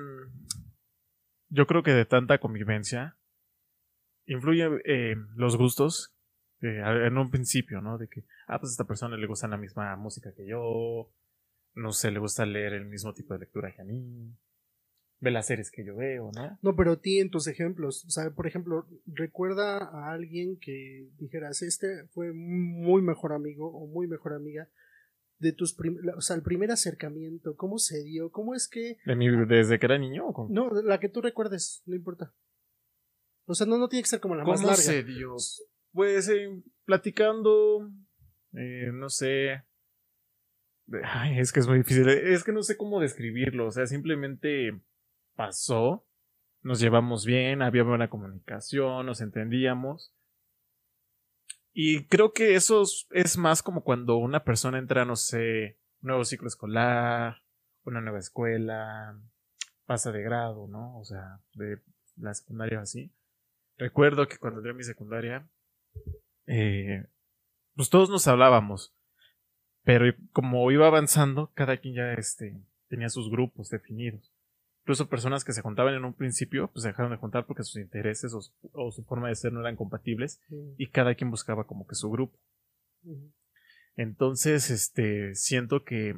yo 1.49 1.65
creo 1.67 1.83
que 1.83 1.91
de 1.91 2.05
tanta 2.05 2.39
convivencia 2.39 3.17
influye 4.25 4.67
eh, 4.85 5.15
los 5.35 5.57
gustos 5.57 6.13
eh, 6.61 6.81
a- 6.83 7.07
en 7.07 7.17
un 7.17 7.29
principio, 7.31 7.81
¿no? 7.81 7.97
De 7.97 8.07
que, 8.07 8.23
ah, 8.47 8.59
pues 8.59 8.71
a 8.71 8.73
esta 8.73 8.85
persona 8.87 9.17
le 9.17 9.27
gusta 9.27 9.47
la 9.47 9.57
misma 9.57 9.95
música 9.95 10.33
que 10.35 10.45
yo, 10.47 11.11
no 11.75 11.91
sé, 11.91 12.11
le 12.11 12.19
gusta 12.19 12.45
leer 12.45 12.73
el 12.73 12.85
mismo 12.85 13.13
tipo 13.13 13.33
de 13.33 13.39
lectura 13.41 13.73
que 13.75 13.81
a 13.81 13.85
mí, 13.85 14.35
ve 15.19 15.31
las 15.31 15.45
series 15.47 15.69
que 15.71 15.85
yo 15.85 15.95
veo, 15.95 16.31
¿no? 16.35 16.57
No, 16.61 16.75
pero 16.75 16.97
ti 16.99 17.19
en 17.19 17.29
tus 17.29 17.47
ejemplos, 17.47 18.05
o 18.05 18.09
sea, 18.09 18.31
por 18.31 18.47
ejemplo, 18.47 18.87
recuerda 19.05 19.77
a 19.77 20.11
alguien 20.13 20.57
que 20.59 21.07
dijeras, 21.19 21.61
este 21.61 22.07
fue 22.07 22.33
muy 22.33 23.01
mejor 23.03 23.33
amigo 23.33 23.69
o 23.71 23.85
muy 23.87 24.07
mejor 24.07 24.33
amiga 24.33 24.67
de 25.37 25.53
tus 25.53 25.73
prim 25.73 25.97
o 26.15 26.21
sea, 26.21 26.35
el 26.35 26.43
primer 26.43 26.69
acercamiento, 26.71 27.55
¿cómo 27.55 27.77
se 27.79 28.03
dio? 28.03 28.31
¿Cómo 28.31 28.53
es 28.53 28.67
que 28.67 28.97
De 29.05 29.15
mi, 29.15 29.27
desde 29.47 29.79
que 29.79 29.85
era 29.87 29.97
niño 29.97 30.27
o 30.27 30.47
No, 30.49 30.69
la 30.69 30.99
que 30.99 31.09
tú 31.09 31.21
recuerdes, 31.21 31.81
no 31.85 31.95
importa. 31.95 32.33
O 33.45 33.55
sea, 33.55 33.65
no, 33.67 33.77
no 33.77 33.89
tiene 33.89 34.03
que 34.03 34.09
ser 34.09 34.19
como 34.19 34.35
la 34.35 34.43
más 34.43 34.57
¿Cómo 34.61 34.67
larga. 34.67 34.81
se 34.83 35.03
dio? 35.03 35.35
Pues 35.93 36.29
eh, 36.29 36.49
platicando, 36.85 37.89
eh, 38.53 38.91
no 38.93 39.09
sé. 39.09 39.63
Ay, 41.03 41.39
es 41.39 41.51
que 41.51 41.59
es 41.61 41.67
muy 41.67 41.79
difícil. 41.79 42.07
Es 42.09 42.43
que 42.43 42.51
no 42.51 42.63
sé 42.63 42.77
cómo 42.77 42.99
describirlo. 42.99 43.67
O 43.67 43.71
sea, 43.71 43.87
simplemente 43.87 44.79
pasó. 45.35 46.05
Nos 46.63 46.79
llevamos 46.79 47.25
bien, 47.25 47.61
había 47.61 47.83
buena 47.83 48.09
comunicación, 48.09 49.05
nos 49.05 49.21
entendíamos. 49.21 50.13
Y 51.73 52.05
creo 52.07 52.33
que 52.33 52.55
eso 52.55 52.83
es- 53.11 53.37
más 53.37 53.63
como 53.63 53.83
cuando 53.83 54.17
una 54.17 54.43
persona 54.43 54.77
entra, 54.77 55.05
no 55.05 55.15
sé, 55.15 55.79
nuevo 56.01 56.23
ciclo 56.25 56.47
escolar, 56.47 57.41
una 57.83 58.01
nueva 58.01 58.19
escuela, 58.19 59.19
pasa 59.85 60.11
de 60.11 60.21
grado, 60.21 60.67
¿no? 60.67 60.99
O 60.99 61.03
sea, 61.05 61.39
de 61.53 61.81
la 62.17 62.33
secundaria 62.33 62.81
así. 62.81 63.11
Recuerdo 63.77 64.27
que 64.27 64.37
cuando 64.37 64.59
entré 64.59 64.71
a 64.73 64.75
mi 64.75 64.83
secundaria, 64.83 65.47
eh, 66.47 67.05
pues 67.75 67.89
todos 67.89 68.09
nos 68.09 68.27
hablábamos, 68.27 68.93
pero 69.83 70.05
como 70.33 70.69
iba 70.71 70.87
avanzando, 70.87 71.51
cada 71.53 71.77
quien 71.77 71.95
ya 71.95 72.13
este, 72.13 72.61
tenía 72.87 73.09
sus 73.09 73.29
grupos 73.29 73.69
definidos. 73.69 74.31
Incluso 74.83 75.09
personas 75.09 75.43
que 75.43 75.53
se 75.53 75.61
juntaban 75.61 75.93
en 75.93 76.05
un 76.05 76.13
principio, 76.13 76.69
pues 76.71 76.83
se 76.83 76.89
dejaron 76.89 77.11
de 77.11 77.17
juntar 77.17 77.45
porque 77.45 77.63
sus 77.63 77.81
intereses 77.81 78.33
o 78.33 78.41
su, 78.41 78.51
o 78.73 78.91
su 78.91 79.03
forma 79.03 79.29
de 79.29 79.35
ser 79.35 79.53
no 79.53 79.61
eran 79.61 79.75
compatibles 79.75 80.41
Mm, 80.49 80.73
y 80.77 80.87
cada 80.87 81.15
quien 81.15 81.29
buscaba 81.29 81.65
como 81.65 81.85
que 81.85 81.95
su 81.95 82.09
grupo. 82.09 82.37
Entonces, 83.95 84.69
este, 84.69 85.35
siento 85.35 85.83
que 85.83 86.15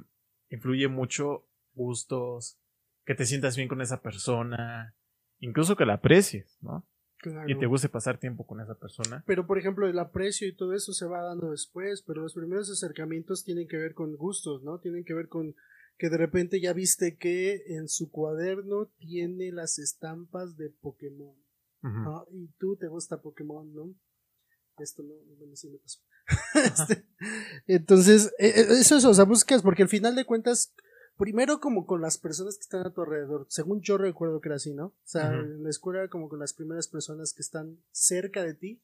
influye 0.49 0.87
mucho 0.87 1.45
gustos, 1.73 2.57
que 3.05 3.15
te 3.15 3.25
sientas 3.25 3.57
bien 3.57 3.67
con 3.67 3.81
esa 3.81 4.01
persona, 4.01 4.95
incluso 5.39 5.75
que 5.75 5.85
la 5.85 5.95
aprecies, 5.95 6.57
¿no? 6.61 6.87
Claro. 7.23 7.49
Y 7.49 7.57
te 7.57 7.67
guste 7.67 7.87
pasar 7.87 8.19
tiempo 8.19 8.45
con 8.45 8.59
esa 8.59 8.75
persona. 8.75 9.23
Pero, 9.25 9.47
por 9.47 9.57
ejemplo, 9.57 9.87
el 9.87 9.97
aprecio 9.97 10.45
y 10.45 10.53
todo 10.53 10.73
eso 10.73 10.91
se 10.91 11.05
va 11.05 11.21
dando 11.21 11.51
después, 11.51 12.03
pero 12.05 12.21
los 12.21 12.33
primeros 12.33 12.69
acercamientos 12.69 13.45
tienen 13.45 13.69
que 13.69 13.77
ver 13.77 13.93
con 13.93 14.17
gustos, 14.17 14.61
¿no? 14.61 14.79
Tienen 14.79 15.05
que 15.05 15.13
ver 15.13 15.29
con 15.29 15.55
que 15.97 16.09
de 16.09 16.17
repente 16.17 16.59
ya 16.59 16.73
viste 16.73 17.15
que 17.15 17.63
en 17.67 17.87
su 17.87 18.11
cuaderno 18.11 18.87
tiene 18.97 19.53
las 19.53 19.79
estampas 19.79 20.57
de 20.57 20.69
Pokémon. 20.69 21.37
Y 22.31 22.47
tú 22.57 22.75
te 22.75 22.87
gusta 22.89 23.21
Pokémon, 23.21 23.73
¿no? 23.73 23.95
Esto 24.79 25.01
no, 25.03 25.13
bueno, 25.37 25.55
sí 25.55 25.69
me 25.69 25.77
pasó. 25.77 25.99
Este, 26.55 27.05
entonces, 27.67 28.33
eh, 28.37 28.53
eh, 28.55 28.65
eso 28.81 28.97
es, 28.97 29.05
o 29.05 29.13
sea, 29.13 29.23
buscas, 29.23 29.61
porque 29.61 29.83
al 29.83 29.89
final 29.89 30.15
de 30.15 30.25
cuentas, 30.25 30.73
primero 31.23 31.59
como 31.61 31.85
con 31.85 32.01
las 32.01 32.17
personas 32.17 32.57
que 32.57 32.63
están 32.63 32.85
a 32.85 32.93
tu 32.93 33.01
alrededor, 33.01 33.45
según 33.49 33.79
yo 33.81 33.97
recuerdo 33.97 34.41
que 34.41 34.49
era 34.49 34.57
así, 34.57 34.73
¿no? 34.73 34.87
O 34.87 34.93
sea, 35.05 35.31
en 35.45 35.63
la 35.63 35.69
escuela 35.69 36.07
como 36.09 36.27
con 36.27 36.39
las 36.39 36.53
primeras 36.53 36.89
personas 36.89 37.33
que 37.33 37.41
están 37.41 37.79
cerca 37.91 38.43
de 38.43 38.53
ti, 38.55 38.81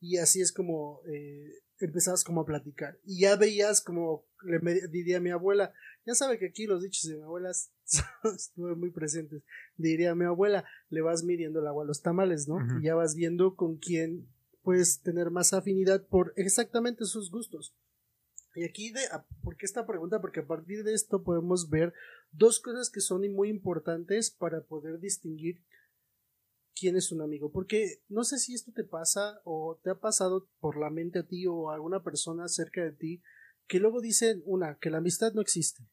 y 0.00 0.16
así 0.18 0.40
es 0.40 0.52
como 0.52 1.00
eh, 1.06 1.52
empezabas 1.78 2.24
como 2.24 2.40
a 2.40 2.46
platicar, 2.46 2.98
y 3.04 3.20
ya 3.20 3.36
veías 3.36 3.80
como, 3.80 4.24
le 4.42 4.58
me- 4.58 4.88
diría 4.88 5.20
mi 5.20 5.30
abuela, 5.30 5.72
ya 6.04 6.14
sabe 6.16 6.38
que 6.38 6.46
aquí 6.46 6.66
los 6.66 6.82
dichos 6.82 7.08
de 7.08 7.16
mi 7.16 7.22
abuela 7.22 7.50
estuvieron 8.34 8.80
muy 8.80 8.90
presentes, 8.90 9.42
diría 9.76 10.16
mi 10.16 10.24
abuela, 10.24 10.64
le 10.90 11.00
vas 11.00 11.22
midiendo 11.22 11.60
el 11.60 11.66
agua 11.68 11.84
a 11.84 11.86
los 11.86 12.02
tamales, 12.02 12.48
¿no? 12.48 12.58
Y 12.80 12.86
ya 12.86 12.96
vas 12.96 13.14
viendo 13.14 13.54
con 13.54 13.76
quién 13.76 14.26
puedes 14.62 15.00
tener 15.02 15.30
más 15.30 15.52
afinidad 15.52 16.04
por 16.08 16.32
exactamente 16.36 17.04
sus 17.04 17.30
gustos. 17.30 17.72
Y 18.58 18.64
aquí, 18.64 18.90
de, 18.90 19.06
a- 19.12 19.24
¿por 19.44 19.56
qué 19.56 19.66
esta 19.66 19.86
pregunta? 19.86 20.20
Porque 20.20 20.40
a 20.40 20.46
partir 20.46 20.82
de 20.82 20.92
esto 20.92 21.22
podemos 21.22 21.70
ver 21.70 21.94
dos 22.32 22.58
cosas 22.58 22.90
que 22.90 23.00
son 23.00 23.32
muy 23.32 23.50
importantes 23.50 24.32
para 24.32 24.64
poder 24.64 24.98
distinguir 24.98 25.62
quién 26.74 26.96
es 26.96 27.12
un 27.12 27.22
amigo. 27.22 27.52
Porque 27.52 28.02
no 28.08 28.24
sé 28.24 28.38
si 28.40 28.54
esto 28.54 28.72
te 28.72 28.82
pasa 28.82 29.40
o 29.44 29.78
te 29.84 29.90
ha 29.90 30.00
pasado 30.00 30.48
por 30.58 30.76
la 30.76 30.90
mente 30.90 31.20
a 31.20 31.26
ti 31.28 31.46
o 31.46 31.70
a 31.70 31.74
alguna 31.74 32.02
persona 32.02 32.48
cerca 32.48 32.82
de 32.82 32.90
ti 32.90 33.22
que 33.68 33.78
luego 33.78 34.00
dicen, 34.00 34.42
una, 34.44 34.76
que 34.80 34.90
la 34.90 34.98
amistad 34.98 35.32
no 35.34 35.40
existe, 35.40 35.88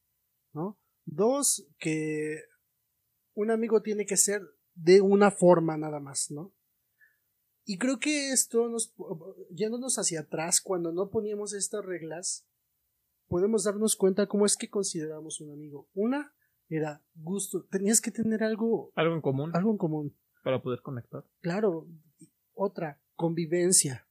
¿no? 0.51 0.79
Dos, 1.05 1.67
que 1.77 2.39
un 3.35 3.51
amigo 3.51 3.83
tiene 3.83 4.07
que 4.07 4.17
ser 4.17 4.41
de 4.73 5.01
una 5.01 5.29
forma 5.29 5.77
nada 5.77 5.99
más, 5.99 6.31
¿no? 6.31 6.51
Y 7.63 7.77
creo 7.77 7.99
que 7.99 8.31
esto 8.31 8.69
nos, 8.69 8.91
yéndonos 9.51 9.97
hacia 9.99 10.21
atrás, 10.21 10.61
cuando 10.61 10.91
no 10.91 11.11
poníamos 11.11 11.53
estas 11.53 11.85
reglas, 11.85 12.47
podemos 13.27 13.63
darnos 13.63 13.95
cuenta 13.95 14.27
cómo 14.27 14.45
es 14.45 14.55
que 14.57 14.69
consideramos 14.69 15.41
un 15.41 15.51
amigo. 15.51 15.87
Una 15.93 16.33
era 16.69 17.03
gusto, 17.13 17.65
tenías 17.69 18.01
que 18.01 18.11
tener 18.11 18.43
algo, 18.43 18.91
Algo 18.95 19.15
en 19.15 19.21
común 19.21 19.51
algo 19.55 19.71
en 19.71 19.77
común. 19.77 20.17
para 20.43 20.61
poder 20.61 20.81
conectar. 20.81 21.23
Claro, 21.41 21.87
otra, 22.53 23.01
convivencia. 23.15 24.07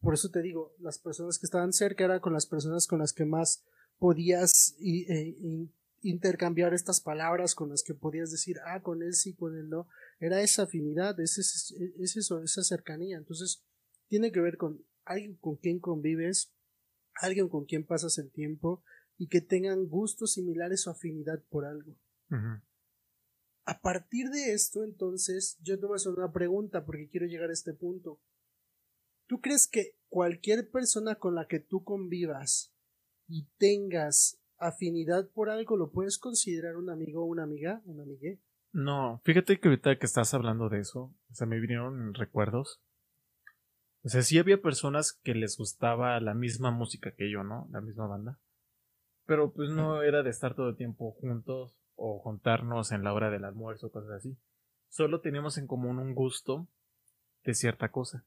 Por 0.00 0.14
eso 0.14 0.30
te 0.30 0.40
digo, 0.42 0.74
las 0.78 0.98
personas 0.98 1.38
que 1.38 1.46
estaban 1.46 1.72
cerca 1.72 2.04
eran 2.04 2.20
con 2.20 2.32
las 2.32 2.46
personas 2.46 2.86
con 2.86 3.00
las 3.00 3.12
que 3.12 3.24
más 3.24 3.64
podías 3.98 4.74
eh, 4.80 5.36
in- 5.40 5.74
intercambiar 6.02 6.72
estas 6.72 7.00
palabras 7.00 7.54
con 7.54 7.68
las 7.68 7.82
que 7.82 7.92
podías 7.94 8.30
decir, 8.30 8.56
ah, 8.66 8.80
con 8.82 9.02
él 9.02 9.12
sí, 9.14 9.34
con 9.34 9.56
él 9.58 9.68
no. 9.68 9.88
Era 10.18 10.40
esa 10.40 10.62
afinidad, 10.62 11.18
es, 11.20 11.36
es, 11.38 11.74
es 11.98 12.16
eso, 12.16 12.42
esa 12.42 12.62
cercanía. 12.62 13.18
Entonces, 13.18 13.62
tiene 14.08 14.32
que 14.32 14.40
ver 14.40 14.56
con 14.56 14.82
alguien 15.04 15.36
con 15.36 15.56
quien 15.56 15.80
convives, 15.80 16.52
alguien 17.20 17.48
con 17.48 17.64
quien 17.64 17.84
pasas 17.84 18.18
el 18.18 18.30
tiempo 18.30 18.82
y 19.16 19.28
que 19.28 19.40
tengan 19.40 19.86
gustos 19.86 20.32
similares 20.32 20.86
o 20.86 20.90
afinidad 20.90 21.42
por 21.48 21.64
algo. 21.64 21.96
A 23.64 23.80
partir 23.80 24.30
de 24.30 24.52
esto, 24.52 24.82
entonces, 24.82 25.58
yo 25.62 25.78
te 25.78 25.86
voy 25.86 25.94
a 25.94 25.96
hacer 25.96 26.12
una 26.12 26.32
pregunta 26.32 26.84
porque 26.84 27.08
quiero 27.08 27.26
llegar 27.26 27.50
a 27.50 27.52
este 27.52 27.74
punto. 27.74 28.20
¿Tú 29.26 29.40
crees 29.40 29.68
que 29.68 29.96
cualquier 30.08 30.70
persona 30.70 31.16
con 31.16 31.34
la 31.34 31.46
que 31.46 31.60
tú 31.60 31.84
convivas 31.84 32.74
y 33.28 33.46
tengas 33.58 34.40
afinidad 34.58 35.30
por 35.30 35.50
algo 35.50 35.76
lo 35.76 35.90
puedes 35.90 36.18
considerar 36.18 36.76
un 36.76 36.90
amigo 36.90 37.22
o 37.22 37.26
una 37.26 37.44
amiga? 37.44 37.82
¿Una 37.84 38.02
amigue? 38.02 38.40
No, 38.72 39.20
fíjate 39.24 39.58
que 39.58 39.68
ahorita 39.68 39.98
que 39.98 40.06
estás 40.06 40.32
hablando 40.34 40.68
de 40.68 40.80
eso, 40.80 41.14
o 41.30 41.34
sea, 41.34 41.46
me 41.46 41.60
vinieron 41.60 42.14
recuerdos. 42.14 42.80
O 44.02 44.08
sea, 44.08 44.22
sí 44.22 44.38
había 44.38 44.62
personas 44.62 45.12
que 45.22 45.34
les 45.34 45.56
gustaba 45.58 46.18
la 46.20 46.34
misma 46.34 46.70
música 46.70 47.12
que 47.12 47.30
yo, 47.30 47.44
¿no? 47.44 47.68
La 47.70 47.80
misma 47.80 48.06
banda. 48.06 48.38
Pero 49.26 49.52
pues 49.52 49.70
no 49.70 50.02
era 50.02 50.22
de 50.22 50.30
estar 50.30 50.54
todo 50.54 50.70
el 50.70 50.76
tiempo 50.76 51.12
juntos 51.20 51.78
o 51.96 52.18
juntarnos 52.18 52.92
en 52.92 53.04
la 53.04 53.12
hora 53.12 53.30
del 53.30 53.44
almuerzo, 53.44 53.92
cosas 53.92 54.12
así. 54.12 54.36
Solo 54.88 55.20
teníamos 55.20 55.58
en 55.58 55.66
común 55.66 55.98
un 55.98 56.14
gusto 56.14 56.66
de 57.44 57.54
cierta 57.54 57.90
cosa. 57.90 58.24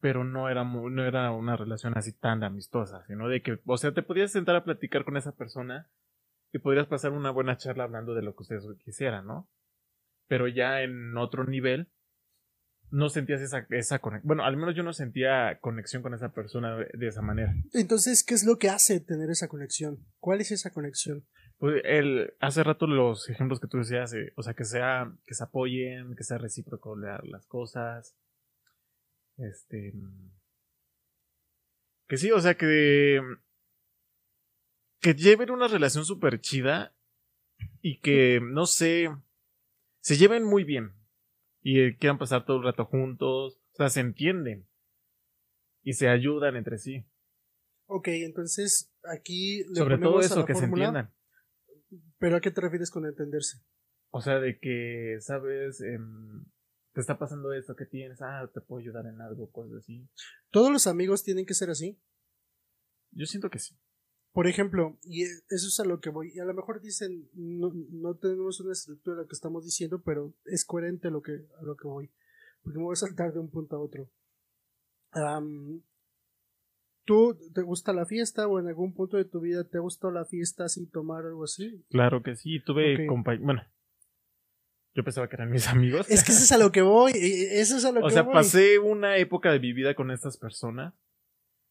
Pero 0.00 0.24
no 0.24 0.48
era, 0.48 0.64
no 0.64 1.04
era 1.04 1.30
una 1.30 1.56
relación 1.56 1.96
así 1.96 2.12
tan 2.12 2.42
amistosa, 2.42 3.06
sino 3.06 3.28
de 3.28 3.40
que, 3.40 3.60
o 3.64 3.76
sea, 3.76 3.92
te 3.92 4.02
podías 4.02 4.32
sentar 4.32 4.56
a 4.56 4.64
platicar 4.64 5.04
con 5.04 5.16
esa 5.16 5.32
persona 5.32 5.88
y 6.52 6.58
podrías 6.58 6.88
pasar 6.88 7.12
una 7.12 7.30
buena 7.30 7.56
charla 7.56 7.84
hablando 7.84 8.14
de 8.14 8.22
lo 8.22 8.34
que 8.34 8.42
ustedes 8.42 8.66
quisieran, 8.84 9.26
¿no? 9.26 9.48
Pero 10.26 10.48
ya 10.48 10.82
en 10.82 11.16
otro 11.16 11.44
nivel, 11.44 11.88
no 12.92 13.08
sentías 13.08 13.40
esa, 13.40 13.66
esa 13.70 13.98
conexión. 13.98 14.26
Bueno, 14.28 14.44
al 14.44 14.56
menos 14.56 14.76
yo 14.76 14.82
no 14.84 14.92
sentía 14.92 15.58
conexión 15.60 16.02
con 16.02 16.14
esa 16.14 16.32
persona 16.32 16.76
de, 16.76 16.88
de 16.92 17.06
esa 17.08 17.22
manera. 17.22 17.52
Entonces, 17.72 18.22
¿qué 18.22 18.34
es 18.34 18.44
lo 18.44 18.58
que 18.58 18.68
hace 18.68 19.00
tener 19.00 19.30
esa 19.30 19.48
conexión? 19.48 19.98
¿Cuál 20.20 20.40
es 20.42 20.52
esa 20.52 20.70
conexión? 20.70 21.26
Pues 21.58 21.80
el, 21.84 22.34
hace 22.40 22.62
rato 22.62 22.86
los 22.86 23.28
ejemplos 23.30 23.60
que 23.60 23.66
tú 23.68 23.78
decías, 23.78 24.12
eh, 24.14 24.32
o 24.36 24.42
sea, 24.42 24.54
que 24.54 24.64
sea, 24.64 25.12
que 25.26 25.34
se 25.34 25.42
apoyen, 25.44 26.14
que 26.16 26.22
sea 26.24 26.38
recíproco 26.38 26.96
la- 26.96 27.20
las 27.24 27.46
cosas. 27.46 28.14
Este. 29.38 29.94
Que 32.08 32.16
sí, 32.18 32.30
o 32.30 32.40
sea, 32.40 32.54
que. 32.54 33.20
Que 35.00 35.14
lleven 35.14 35.50
una 35.50 35.66
relación 35.66 36.04
súper 36.04 36.40
chida 36.40 36.94
y 37.80 38.00
que, 38.00 38.40
no 38.42 38.66
sé, 38.66 39.08
se 40.00 40.16
lleven 40.16 40.44
muy 40.44 40.62
bien 40.64 40.92
y 41.62 41.80
eh, 41.80 41.96
quieran 41.98 42.18
pasar 42.18 42.44
todo 42.44 42.58
el 42.58 42.64
rato 42.64 42.84
juntos, 42.84 43.60
o 43.72 43.76
sea, 43.76 43.88
se 43.88 44.00
entienden 44.00 44.68
y 45.82 45.94
se 45.94 46.08
ayudan 46.08 46.56
entre 46.56 46.78
sí. 46.78 47.06
Ok, 47.86 48.08
entonces 48.08 48.92
aquí 49.04 49.64
le 49.68 49.76
Sobre 49.76 49.98
todo 49.98 50.20
eso, 50.20 50.44
que 50.44 50.54
se 50.54 50.64
entiendan. 50.64 51.12
Pero 52.18 52.36
¿a 52.36 52.40
qué 52.40 52.50
te 52.50 52.60
refieres 52.60 52.90
con 52.90 53.06
entenderse? 53.06 53.58
O 54.10 54.20
sea, 54.20 54.40
de 54.40 54.58
que, 54.58 55.18
¿sabes? 55.20 55.80
Em, 55.80 56.44
te 56.92 57.00
está 57.00 57.18
pasando 57.18 57.52
esto 57.52 57.74
que 57.76 57.86
tienes, 57.86 58.20
ah, 58.22 58.50
te 58.52 58.60
puedo 58.60 58.80
ayudar 58.80 59.06
en 59.06 59.20
algo, 59.20 59.50
cosas 59.50 59.78
así. 59.78 60.08
¿Todos 60.50 60.70
los 60.70 60.86
amigos 60.86 61.22
tienen 61.22 61.46
que 61.46 61.54
ser 61.54 61.70
así? 61.70 62.00
Yo 63.10 63.26
siento 63.26 63.50
que 63.50 63.58
sí. 63.58 63.76
Por 64.32 64.46
ejemplo, 64.46 64.96
y 65.04 65.22
eso 65.24 65.42
es 65.50 65.78
a 65.80 65.84
lo 65.84 66.00
que 66.00 66.08
voy, 66.10 66.32
y 66.34 66.38
a 66.40 66.44
lo 66.44 66.54
mejor 66.54 66.80
dicen, 66.80 67.28
no, 67.34 67.70
no 67.90 68.14
tenemos 68.14 68.60
una 68.60 68.72
estructura 68.72 69.16
de 69.16 69.22
lo 69.22 69.28
que 69.28 69.34
estamos 69.34 69.64
diciendo, 69.64 70.00
pero 70.02 70.32
es 70.46 70.64
coherente 70.64 71.08
a 71.08 71.10
lo 71.10 71.20
que, 71.22 71.44
a 71.60 71.62
lo 71.62 71.76
que 71.76 71.86
voy, 71.86 72.10
porque 72.62 72.78
me 72.78 72.84
voy 72.84 72.94
a 72.94 72.96
saltar 72.96 73.32
de 73.34 73.40
un 73.40 73.50
punto 73.50 73.76
a 73.76 73.80
otro. 73.80 74.08
Am, 75.12 75.82
¿Tú 77.04 77.36
te 77.52 77.62
gusta 77.62 77.92
la 77.92 78.06
fiesta 78.06 78.46
o 78.46 78.60
en 78.60 78.68
algún 78.68 78.94
punto 78.94 79.16
de 79.16 79.24
tu 79.24 79.40
vida 79.40 79.64
te 79.64 79.78
gustado 79.80 80.12
la 80.12 80.24
fiesta 80.24 80.68
sin 80.68 80.88
tomar 80.88 81.26
algo 81.26 81.44
así? 81.44 81.84
Claro 81.90 82.22
que 82.22 82.36
sí. 82.36 82.60
Tuve 82.64 82.94
Ok. 82.94 83.06
compañeros. 83.08 83.44
Bueno, 83.44 83.62
yo 84.94 85.02
pensaba 85.02 85.28
que 85.28 85.34
eran 85.34 85.50
mis 85.50 85.66
amigos. 85.68 86.08
Es 86.08 86.22
que 86.22 86.30
eso 86.32 86.44
es 86.44 86.52
a 86.52 86.58
lo 86.58 86.70
que 86.70 86.80
voy, 86.82 87.10
e- 87.12 87.60
eso 87.60 87.76
es 87.76 87.84
a 87.84 87.90
lo 87.92 88.00
o 88.04 88.06
que 88.06 88.12
sea, 88.14 88.22
voy. 88.22 88.32
pasé 88.32 88.78
una 88.78 89.16
época 89.18 89.50
de 89.52 89.58
mi 89.58 89.72
vida 89.72 89.94
con 89.96 90.10
estas 90.12 90.36
personas. 90.38 90.94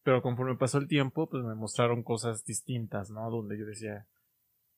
Pero 0.03 0.21
conforme 0.21 0.57
pasó 0.57 0.77
el 0.77 0.87
tiempo, 0.87 1.29
pues 1.29 1.43
me 1.43 1.55
mostraron 1.55 2.03
cosas 2.03 2.43
distintas, 2.43 3.11
¿no? 3.11 3.29
Donde 3.29 3.57
yo 3.57 3.65
decía, 3.65 4.07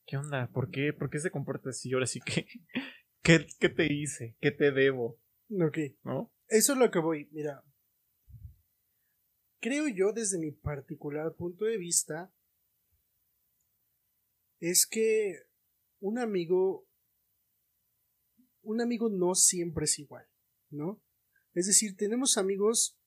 ¿qué 0.06 0.18
onda? 0.18 0.48
¿Por 0.52 0.70
qué? 0.70 0.94
¿Por 0.94 1.10
qué 1.10 1.20
se 1.20 1.32
comporta 1.32 1.70
así? 1.70 1.94
Ahora 1.94 2.08
sí 2.08 2.20
que, 2.20 2.46
¿qué, 3.22 3.46
qué 3.60 3.70
te 3.70 3.92
hice? 3.92 4.36
¿Qué 4.42 4.52
te 4.52 4.72
debo? 4.72 5.20
Ok. 5.50 5.78
¿No? 6.04 6.34
Eso 6.48 6.74
es 6.74 6.80
lo 6.80 6.92
que 6.92 7.00
voy, 7.00 7.30
mira. 7.32 7.64
Creo 9.60 9.88
yo 9.88 10.12
desde 10.12 10.38
mi 10.38 10.52
particular 10.52 11.34
punto 11.36 11.66
de 11.66 11.78
vista 11.78 12.34
es 14.60 14.86
que 14.86 15.36
un 16.00 16.20
amigo 16.20 16.86
un 18.64 18.82
amigo 18.82 19.10
no 19.10 19.36
siempre 19.36 19.86
es 19.86 20.00
igual, 20.00 20.26
¿no? 20.70 21.02
Es 21.54 21.68
decir, 21.68 21.96
tenemos 21.96 22.38
amigos 22.38 22.98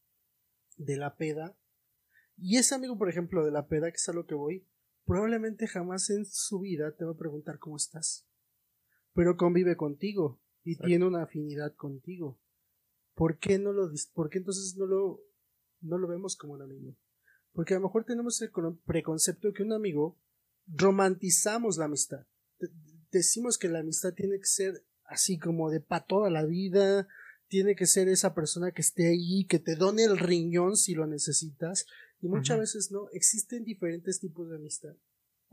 de 0.77 0.97
la 0.97 1.17
peda 1.17 1.59
y 2.39 2.57
ese 2.59 2.75
amigo, 2.75 2.99
por 2.99 3.09
ejemplo, 3.09 3.45
de 3.45 3.51
la 3.51 3.67
peda, 3.67 3.91
que 3.91 3.97
es 3.97 4.09
a 4.09 4.13
lo 4.13 4.27
que 4.27 4.35
voy, 4.35 4.67
probablemente 5.05 5.67
jamás 5.67 6.11
en 6.11 6.25
su 6.27 6.61
vida 6.61 6.95
te 6.97 7.05
va 7.05 7.13
a 7.13 7.17
preguntar 7.17 7.59
cómo 7.59 7.77
estás, 7.77 8.27
pero 9.15 9.37
convive 9.37 9.77
contigo 9.77 10.41
y 10.65 10.73
Exacto. 10.73 10.87
tiene 10.89 11.05
una 11.07 11.23
afinidad 11.23 11.75
contigo. 11.75 12.39
¿Por 13.15 13.39
qué 13.39 13.59
no 13.59 13.73
lo 13.73 13.91
por 14.15 14.29
qué 14.29 14.39
entonces 14.39 14.77
no 14.77 14.87
lo 14.87 15.21
no 15.81 15.97
lo 15.99 16.09
vemos 16.09 16.37
como 16.37 16.55
un 16.55 16.63
amigo? 16.63 16.95
Porque 17.53 17.75
a 17.75 17.79
lo 17.79 17.85
mejor 17.87 18.05
tenemos 18.05 18.43
el 18.43 18.51
preconcepto 18.85 19.49
de 19.49 19.55
que 19.55 19.63
un 19.63 19.73
amigo 19.73 20.19
romantizamos 20.67 21.79
la 21.79 21.87
amistad. 21.87 22.27
De- 22.59 22.69
Decimos 23.13 23.57
que 23.57 23.69
la 23.69 23.79
amistad 23.79 24.13
tiene 24.13 24.39
que 24.39 24.45
ser 24.47 24.85
así 25.05 25.39
como 25.39 25.71
de 25.71 25.81
para 25.81 26.05
toda 26.05 26.29
la 26.29 26.45
vida, 26.45 27.07
tiene 27.49 27.77
que 27.77 27.87
ser 27.87 28.09
esa 28.09 28.35
persona 28.35 28.73
que 28.73 28.83
esté 28.83 29.09
ahí, 29.09 29.47
que 29.47 29.59
te 29.61 29.77
done 29.77 30.03
el 30.05 30.19
riñón 30.19 30.77
si 30.77 30.95
lo 30.95 31.07
necesitas, 31.07 31.87
y 32.21 32.29
muchas 32.29 32.59
veces 32.59 32.91
no, 32.93 33.09
existen 33.13 33.65
diferentes 33.65 34.21
tipos 34.21 34.49
de 34.51 34.57
amistad. 34.57 34.95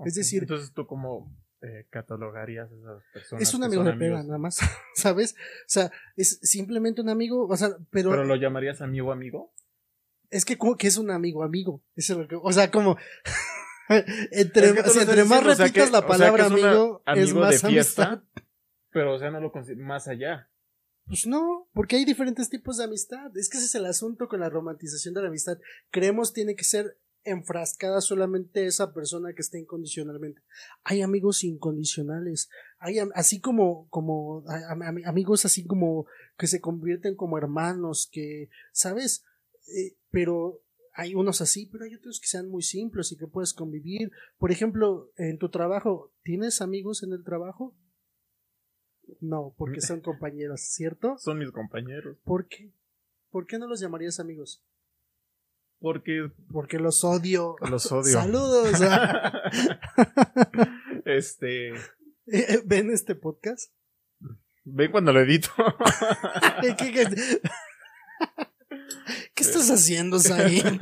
Es 0.05 0.15
decir- 0.15 0.43
Entonces, 0.43 0.73
¿tú 0.73 0.87
cómo 0.87 1.35
eh, 1.61 1.85
catalogarías 1.89 2.69
a 2.71 2.75
esas 2.75 3.03
personas? 3.13 3.41
Es 3.47 3.53
un 3.53 3.63
amigo 3.63 3.83
de 3.83 3.91
amigos? 3.91 4.25
nada 4.25 4.37
más, 4.37 4.57
¿sabes? 4.95 5.33
O 5.33 5.67
sea, 5.69 5.91
es 6.15 6.39
simplemente 6.41 7.01
un 7.01 7.09
amigo, 7.09 7.47
o 7.47 7.57
sea, 7.57 7.69
pero, 7.91 8.09
¿Pero 8.09 8.25
lo 8.25 8.35
llamarías 8.35 8.81
amigo 8.81 9.11
amigo? 9.11 9.53
es 10.29 10.45
que, 10.45 10.57
como 10.57 10.75
que 10.77 10.87
es 10.87 10.97
un 10.97 11.11
amigo 11.11 11.43
amigo. 11.43 11.83
Es 11.95 12.09
lo 12.09 12.27
que, 12.27 12.35
o 12.41 12.51
sea, 12.51 12.71
como 12.71 12.97
entre, 14.31 14.67
Es 14.67 14.73
que 14.73 14.83
tú 14.83 14.89
si 14.89 14.95
lo 14.95 15.01
entre 15.01 15.23
más 15.25 15.43
diciendo, 15.45 15.51
o 15.51 15.55
sea 15.55 15.65
repitas 15.65 15.85
que- 15.85 15.91
la 15.91 15.99
o 15.99 16.01
sea 16.01 16.07
palabra 16.07 16.43
que 16.47 16.47
es 16.55 16.59
una- 16.59 16.69
amigo, 16.71 17.03
es 17.05 17.11
amigo 17.23 17.39
más 17.41 17.61
de 17.61 17.69
fiesta, 17.69 18.03
amistad. 18.03 18.23
Pero, 18.91 19.13
o 19.15 19.19
sea, 19.19 19.31
no 19.31 19.39
lo 19.39 19.51
considero 19.51 19.83
más 19.85 20.07
allá. 20.07 20.49
Pues 21.05 21.27
no, 21.27 21.67
porque 21.73 21.97
hay 21.97 22.05
diferentes 22.05 22.49
tipos 22.49 22.77
de 22.77 22.85
amistad. 22.85 23.35
Es 23.37 23.49
que 23.49 23.57
ese 23.57 23.67
es 23.67 23.75
el 23.75 23.85
asunto 23.85 24.27
con 24.27 24.39
la 24.39 24.49
romantización 24.49 25.13
de 25.13 25.21
la 25.21 25.27
amistad. 25.27 25.57
Creemos 25.91 26.33
tiene 26.33 26.55
que 26.55 26.63
ser 26.63 26.97
enfrascada 27.25 28.01
solamente 28.01 28.65
esa 28.65 28.93
persona 28.93 29.33
que 29.33 29.41
está 29.41 29.57
incondicionalmente. 29.57 30.41
Hay 30.83 31.01
amigos 31.01 31.43
incondicionales. 31.43 32.49
Hay 32.79 32.99
así 33.15 33.39
como, 33.39 33.87
como 33.89 34.43
amigos 35.05 35.45
así 35.45 35.65
como 35.65 36.05
que 36.37 36.47
se 36.47 36.61
convierten 36.61 37.15
como 37.15 37.37
hermanos, 37.37 38.09
que, 38.11 38.49
¿sabes? 38.71 39.23
Eh, 39.75 39.95
pero 40.09 40.61
hay 40.93 41.15
unos 41.15 41.41
así, 41.41 41.65
pero 41.65 41.85
hay 41.85 41.95
otros 41.95 42.19
que 42.19 42.27
sean 42.27 42.49
muy 42.49 42.61
simples 42.61 43.11
y 43.11 43.17
que 43.17 43.27
puedes 43.27 43.53
convivir. 43.53 44.11
Por 44.37 44.51
ejemplo, 44.51 45.11
en 45.17 45.37
tu 45.37 45.49
trabajo, 45.49 46.13
¿tienes 46.23 46.61
amigos 46.61 47.03
en 47.03 47.13
el 47.13 47.23
trabajo? 47.23 47.75
No, 49.19 49.53
porque 49.57 49.81
son 49.81 49.99
compañeros, 50.01 50.61
¿cierto? 50.61 51.17
Son 51.19 51.37
mis 51.39 51.51
compañeros. 51.51 52.17
¿Por 52.23 52.47
qué? 52.47 52.71
¿Por 53.31 53.45
qué 53.47 53.57
no 53.59 53.67
los 53.67 53.79
llamarías 53.79 54.19
amigos? 54.19 54.63
Porque 55.79 56.29
Porque 56.51 56.79
los 56.79 57.03
odio. 57.03 57.55
los 57.69 57.91
odio. 57.91 58.13
Saludos. 58.13 58.71
este. 61.05 61.73
Eh, 62.27 62.61
¿Ven 62.65 62.91
este 62.91 63.15
podcast? 63.15 63.71
Ven 64.63 64.91
cuando 64.91 65.11
lo 65.11 65.19
edito. 65.21 65.49
¿Qué, 66.61 66.75
qué- 66.77 66.91
qué- 66.93 67.41
¿Qué 69.35 69.43
estás 69.43 69.69
haciendo, 69.69 70.19
Zain? 70.19 70.79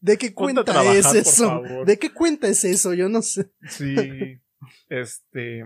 ¿De 0.00 0.18
qué 0.18 0.34
cuenta 0.34 0.64
trabajar, 0.64 0.96
es 0.96 1.14
eso? 1.14 1.62
¿De 1.84 1.98
qué 1.98 2.12
cuenta 2.12 2.48
es 2.48 2.64
eso? 2.64 2.92
Yo 2.94 3.08
no 3.08 3.22
sé. 3.22 3.52
Sí. 3.68 4.40
Este. 4.88 5.62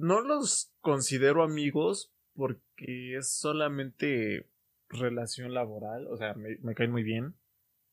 No 0.00 0.20
los 0.20 0.72
considero 0.80 1.42
amigos 1.42 2.12
porque 2.34 3.16
es 3.16 3.32
solamente 3.32 4.48
relación 4.88 5.54
laboral. 5.54 6.06
O 6.08 6.16
sea, 6.16 6.34
me, 6.34 6.56
me 6.62 6.74
caen 6.74 6.90
muy 6.92 7.02
bien. 7.02 7.34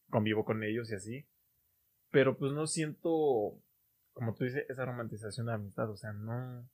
Convivo 0.10 0.46
con 0.46 0.64
ellos 0.64 0.90
y 0.92 0.96
así. 0.96 1.28
Pero 2.12 2.38
pues 2.38 2.54
no 2.54 2.66
siento 2.68 3.62
como 4.14 4.34
tú 4.34 4.46
dices, 4.46 4.66
esa 4.68 4.84
romantización 4.84 5.46
de 5.46 5.52
la 5.52 5.58
amistad, 5.58 5.92
o 5.92 5.96
sea, 5.96 6.12
no. 6.12 6.68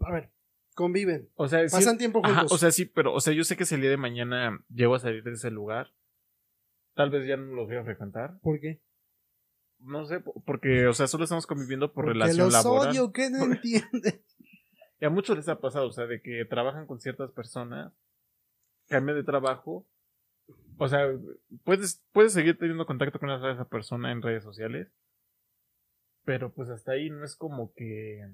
A 0.00 0.12
ver, 0.12 0.30
conviven. 0.74 1.30
O 1.36 1.48
sea, 1.48 1.66
sí- 1.66 1.74
Pasan 1.74 1.96
tiempo 1.96 2.20
Ajá, 2.22 2.40
juntos. 2.40 2.52
o 2.52 2.58
sea, 2.58 2.70
sí, 2.70 2.84
pero, 2.84 3.14
o 3.14 3.20
sea, 3.20 3.32
yo 3.32 3.44
sé 3.44 3.56
que 3.56 3.64
si 3.64 3.76
el 3.76 3.80
día 3.80 3.88
de 3.88 3.96
mañana 3.96 4.62
llego 4.68 4.94
a 4.94 4.98
salir 4.98 5.22
de 5.24 5.32
ese 5.32 5.50
lugar, 5.50 5.94
tal 6.94 7.08
vez 7.08 7.26
ya 7.26 7.38
no 7.38 7.54
los 7.54 7.66
voy 7.66 7.76
a 7.76 7.84
frecuentar. 7.84 8.38
¿Por 8.42 8.60
qué? 8.60 8.82
No 9.78 10.04
sé, 10.04 10.20
po- 10.20 10.42
porque, 10.44 10.86
o 10.86 10.92
sea, 10.92 11.06
solo 11.06 11.24
estamos 11.24 11.46
conviviendo 11.46 11.94
por 11.94 12.04
Porque 12.04 12.12
relación 12.18 12.44
los 12.48 12.52
laboral. 12.52 12.90
odio, 12.90 13.10
que 13.12 13.30
no 13.30 13.44
entiende. 13.44 14.22
Y 15.00 15.06
a 15.06 15.10
muchos 15.10 15.36
les 15.36 15.48
ha 15.48 15.60
pasado, 15.60 15.88
o 15.88 15.92
sea, 15.92 16.06
de 16.06 16.20
que 16.20 16.44
trabajan 16.44 16.86
con 16.86 17.00
ciertas 17.00 17.32
personas, 17.32 17.92
cambian 18.86 19.16
de 19.16 19.24
trabajo. 19.24 19.86
O 20.76 20.88
sea, 20.88 21.08
puedes, 21.64 22.04
puedes 22.12 22.34
seguir 22.34 22.58
teniendo 22.58 22.84
contacto 22.84 23.18
con 23.18 23.30
esa 23.30 23.68
persona 23.68 24.12
en 24.12 24.20
redes 24.20 24.44
sociales. 24.44 24.88
Pero 26.24 26.52
pues 26.52 26.68
hasta 26.68 26.92
ahí 26.92 27.08
no 27.08 27.24
es 27.24 27.34
como 27.34 27.72
que. 27.72 28.28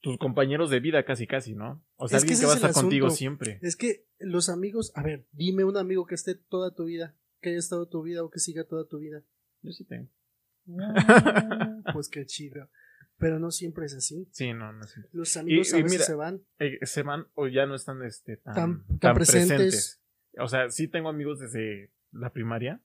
Tus 0.00 0.18
compañeros 0.18 0.68
de 0.68 0.80
vida 0.80 1.04
casi 1.04 1.26
casi, 1.26 1.54
¿no? 1.54 1.82
O 1.96 2.08
sea, 2.08 2.18
Es 2.18 2.24
alguien 2.24 2.40
que 2.40 2.46
va 2.46 2.52
a 2.52 2.56
estar 2.56 2.72
contigo 2.72 3.08
siempre. 3.08 3.58
Es 3.62 3.76
que 3.76 4.04
los 4.18 4.48
amigos, 4.48 4.92
a 4.96 5.02
ver, 5.02 5.26
dime 5.30 5.64
un 5.64 5.76
amigo 5.76 6.06
que 6.06 6.16
esté 6.16 6.34
toda 6.34 6.74
tu 6.74 6.84
vida, 6.84 7.16
que 7.40 7.50
haya 7.50 7.58
estado 7.58 7.88
tu 7.88 8.02
vida 8.02 8.24
o 8.24 8.30
que 8.30 8.40
siga 8.40 8.64
toda 8.64 8.86
tu 8.86 8.98
vida. 8.98 9.22
Yo 9.62 9.72
sí 9.72 9.84
tengo. 9.84 10.08
Pues 11.92 12.08
qué 12.08 12.26
chido. 12.26 12.68
Pero 13.22 13.38
no 13.38 13.50
siempre 13.52 13.86
es 13.86 13.94
así. 13.94 14.28
Sí, 14.32 14.52
no, 14.52 14.72
no. 14.72 14.84
Los 15.12 15.36
amigos 15.36 15.72
Y- 15.72 15.76
a 15.76 15.78
y 15.78 15.82
veces 15.84 15.92
mira, 15.98 16.04
se 16.04 16.14
van. 16.14 16.42
Eh, 16.58 16.78
se 16.84 17.02
van 17.02 17.26
o 17.34 17.46
ya 17.46 17.66
no 17.66 17.76
están 17.76 18.02
este, 18.02 18.36
tan, 18.38 18.54
Tan- 18.54 18.86
tan, 18.86 18.98
tan 18.98 19.14
presentes. 19.14 19.48
presentes. 19.56 20.02
O 20.38 20.48
sea, 20.48 20.68
sí 20.70 20.88
tengo 20.88 21.08
amigos 21.08 21.38
desde 21.38 21.92
la 22.10 22.30
primaria. 22.32 22.80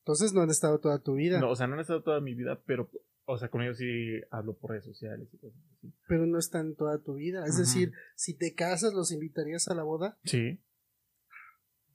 Entonces 0.00 0.32
no 0.32 0.42
han 0.42 0.50
estado 0.50 0.78
toda 0.78 1.00
tu 1.02 1.14
vida. 1.14 1.40
No, 1.40 1.50
o 1.50 1.56
sea, 1.56 1.66
no 1.66 1.74
han 1.74 1.80
estado 1.80 2.02
toda 2.04 2.20
mi 2.20 2.34
vida, 2.34 2.60
pero, 2.66 2.88
o 3.24 3.36
sea, 3.36 3.48
con 3.48 3.62
ellos 3.62 3.78
sí 3.78 4.20
hablo 4.30 4.54
por 4.56 4.70
redes 4.70 4.84
sociales 4.84 5.28
y 5.32 5.38
cosas 5.38 5.58
así. 5.76 5.92
Pero 6.06 6.26
no 6.26 6.38
están 6.38 6.76
toda 6.76 7.02
tu 7.02 7.14
vida. 7.14 7.44
Es 7.46 7.58
decir, 7.58 7.92
si 8.14 8.32
te 8.34 8.54
casas, 8.54 8.94
¿los 8.94 9.10
invitarías 9.10 9.66
a 9.66 9.74
la 9.74 9.82
boda? 9.82 10.18
Sí. 10.24 10.60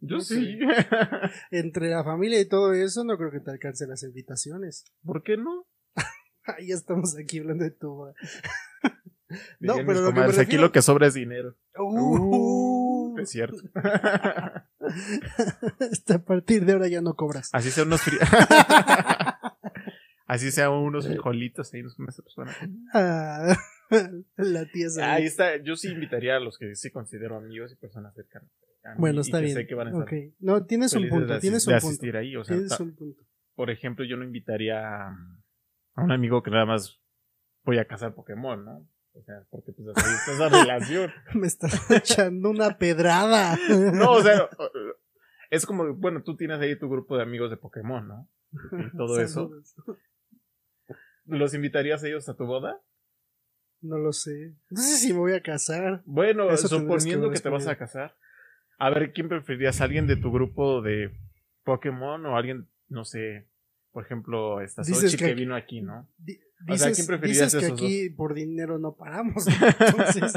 Yo 0.01 0.19
sí. 0.19 0.59
Entre 1.51 1.89
la 1.89 2.03
familia 2.03 2.41
y 2.41 2.45
todo 2.49 2.73
eso, 2.73 3.03
no 3.05 3.17
creo 3.17 3.31
que 3.31 3.39
te 3.39 3.51
alcancen 3.51 3.89
las 3.89 4.03
invitaciones. 4.03 4.83
¿Por 5.05 5.23
qué 5.23 5.37
no? 5.37 5.65
Ay, 6.57 6.67
ya 6.67 6.75
estamos 6.75 7.17
aquí 7.17 7.39
hablando 7.39 7.63
de 7.63 7.71
tu. 7.71 8.13
No, 9.59 9.75
pero 9.85 10.01
que 10.13 10.37
aquí 10.37 10.57
lo 10.57 10.71
que 10.71 10.81
sobra 10.81 11.07
es 11.07 11.13
dinero. 11.13 11.55
Uh. 11.77 13.17
es 13.19 13.29
cierto. 13.29 13.57
Hasta 15.79 16.15
a 16.15 16.19
partir 16.25 16.65
de 16.65 16.73
ahora 16.73 16.87
ya 16.87 17.01
no 17.01 17.15
cobras. 17.15 17.49
Así 17.53 17.71
sea 17.71 17.83
unos 17.83 18.01
fri- 18.01 18.19
Así 20.27 20.51
sea 20.51 20.69
unos 20.69 21.07
frijolitos 21.07 21.73
ahí 21.73 21.81
persona. 22.23 22.55
Ah, 22.93 23.53
la 24.37 24.65
tía 24.65 24.89
Sally. 24.89 25.21
Ahí 25.21 25.25
está, 25.25 25.57
yo 25.61 25.75
sí 25.75 25.89
invitaría 25.89 26.37
a 26.37 26.39
los 26.39 26.57
que 26.57 26.73
sí 26.75 26.89
considero 26.89 27.35
amigos 27.37 27.73
y 27.73 27.75
personas 27.75 28.13
cercanas. 28.15 28.49
Bueno, 28.97 29.21
está 29.21 29.39
bien. 29.39 29.57
que. 30.05 30.33
No, 30.39 30.65
tienes 30.65 30.93
un 30.93 31.09
punto, 31.09 31.37
tienes 31.39 31.67
un 31.67 31.73
punto. 31.73 31.87
asistir 31.87 32.15
ahí. 32.15 32.35
O 32.35 32.43
sea, 32.45 32.55
Tienes 32.55 32.79
un 32.79 32.95
punto. 32.95 33.21
por 33.55 33.69
ejemplo, 33.69 34.05
yo 34.05 34.15
no 34.17 34.23
invitaría 34.23 34.79
a, 35.09 35.17
a 35.95 36.03
un 36.03 36.11
amigo 36.11 36.41
que 36.43 36.51
nada 36.51 36.65
más 36.65 36.99
voy 37.63 37.77
a 37.77 37.85
cazar 37.85 38.13
Pokémon, 38.13 38.63
¿no? 38.63 38.87
O 39.13 39.21
sea, 39.23 39.43
porque 39.49 39.73
pues 39.73 39.89
así 39.95 40.09
está 40.09 40.31
esa 40.31 40.49
relación. 40.49 41.11
Me 41.33 41.47
estás 41.47 41.91
echando 41.91 42.49
una 42.49 42.77
pedrada. 42.77 43.57
No, 43.93 44.13
o 44.13 44.21
sea, 44.21 44.49
es 45.49 45.65
como, 45.65 45.93
bueno, 45.93 46.23
tú 46.23 46.35
tienes 46.37 46.59
ahí 46.59 46.77
tu 46.77 46.89
grupo 46.89 47.17
de 47.17 47.23
amigos 47.23 47.49
de 47.49 47.57
Pokémon, 47.57 48.07
¿no? 48.07 48.29
Y 48.53 48.95
todo 48.95 49.19
eso. 49.19 49.51
¿Los 51.25 51.53
invitarías 51.53 52.03
a 52.03 52.07
ellos 52.07 52.27
a 52.29 52.35
tu 52.35 52.45
boda? 52.45 52.81
No 53.81 53.97
lo 53.97 54.13
sé. 54.13 54.55
No 54.69 54.81
sé 54.81 54.97
si 54.97 55.13
me 55.13 55.19
voy 55.19 55.33
a 55.33 55.41
casar. 55.41 56.01
Bueno, 56.05 56.49
Eso 56.49 56.67
suponiendo 56.67 57.29
que 57.29 57.35
que, 57.35 57.41
te 57.41 57.49
vas 57.49 57.67
a 57.67 57.75
casar. 57.75 58.15
A 58.77 58.89
ver, 58.89 59.11
¿quién 59.11 59.27
preferirías? 59.27 59.81
¿Alguien 59.81 60.07
de 60.07 60.17
tu 60.17 60.31
grupo 60.31 60.81
de 60.81 61.11
Pokémon 61.63 62.25
o 62.25 62.37
alguien, 62.37 62.67
no 62.87 63.05
sé, 63.05 63.47
por 63.91 64.05
ejemplo, 64.05 64.61
esta 64.61 64.83
Sochi 64.83 65.17
que 65.17 65.33
vino 65.33 65.55
aquí, 65.55 65.81
¿no? 65.81 66.07
O 66.69 66.77
sea, 66.77 66.91
¿quién 66.91 67.07
preferirías 67.07 67.51
dices 67.51 67.59
que 67.59 67.65
esos 67.67 67.77
aquí 67.79 68.09
por 68.09 68.33
dinero 68.33 68.77
no 68.79 68.95
paramos. 68.95 69.45
Entonces, 69.79 70.33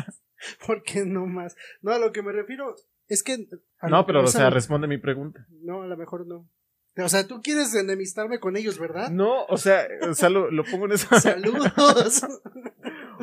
¿por 0.66 0.82
qué 0.82 1.04
no 1.04 1.26
más? 1.26 1.54
No, 1.82 1.92
a 1.92 1.98
lo 1.98 2.12
que 2.12 2.22
me 2.22 2.32
refiero 2.32 2.74
es 3.08 3.22
que. 3.22 3.46
No, 3.82 4.06
pero, 4.06 4.20
o 4.20 4.24
esa- 4.24 4.38
sea, 4.38 4.50
responde 4.50 4.88
mi 4.88 4.98
pregunta. 4.98 5.46
No, 5.62 5.82
a 5.82 5.86
lo 5.86 5.96
mejor 5.96 6.26
no. 6.26 6.48
O 6.96 7.08
sea, 7.08 7.26
tú 7.26 7.40
quieres 7.42 7.74
enemistarme 7.74 8.38
con 8.38 8.56
ellos, 8.56 8.78
¿verdad? 8.78 9.10
No, 9.10 9.44
o 9.46 9.56
sea, 9.56 9.86
o 10.08 10.14
sea, 10.14 10.30
lo, 10.30 10.50
lo 10.50 10.62
pongo 10.64 10.86
en 10.86 10.92
eso. 10.92 11.08
Saludos. 11.20 12.22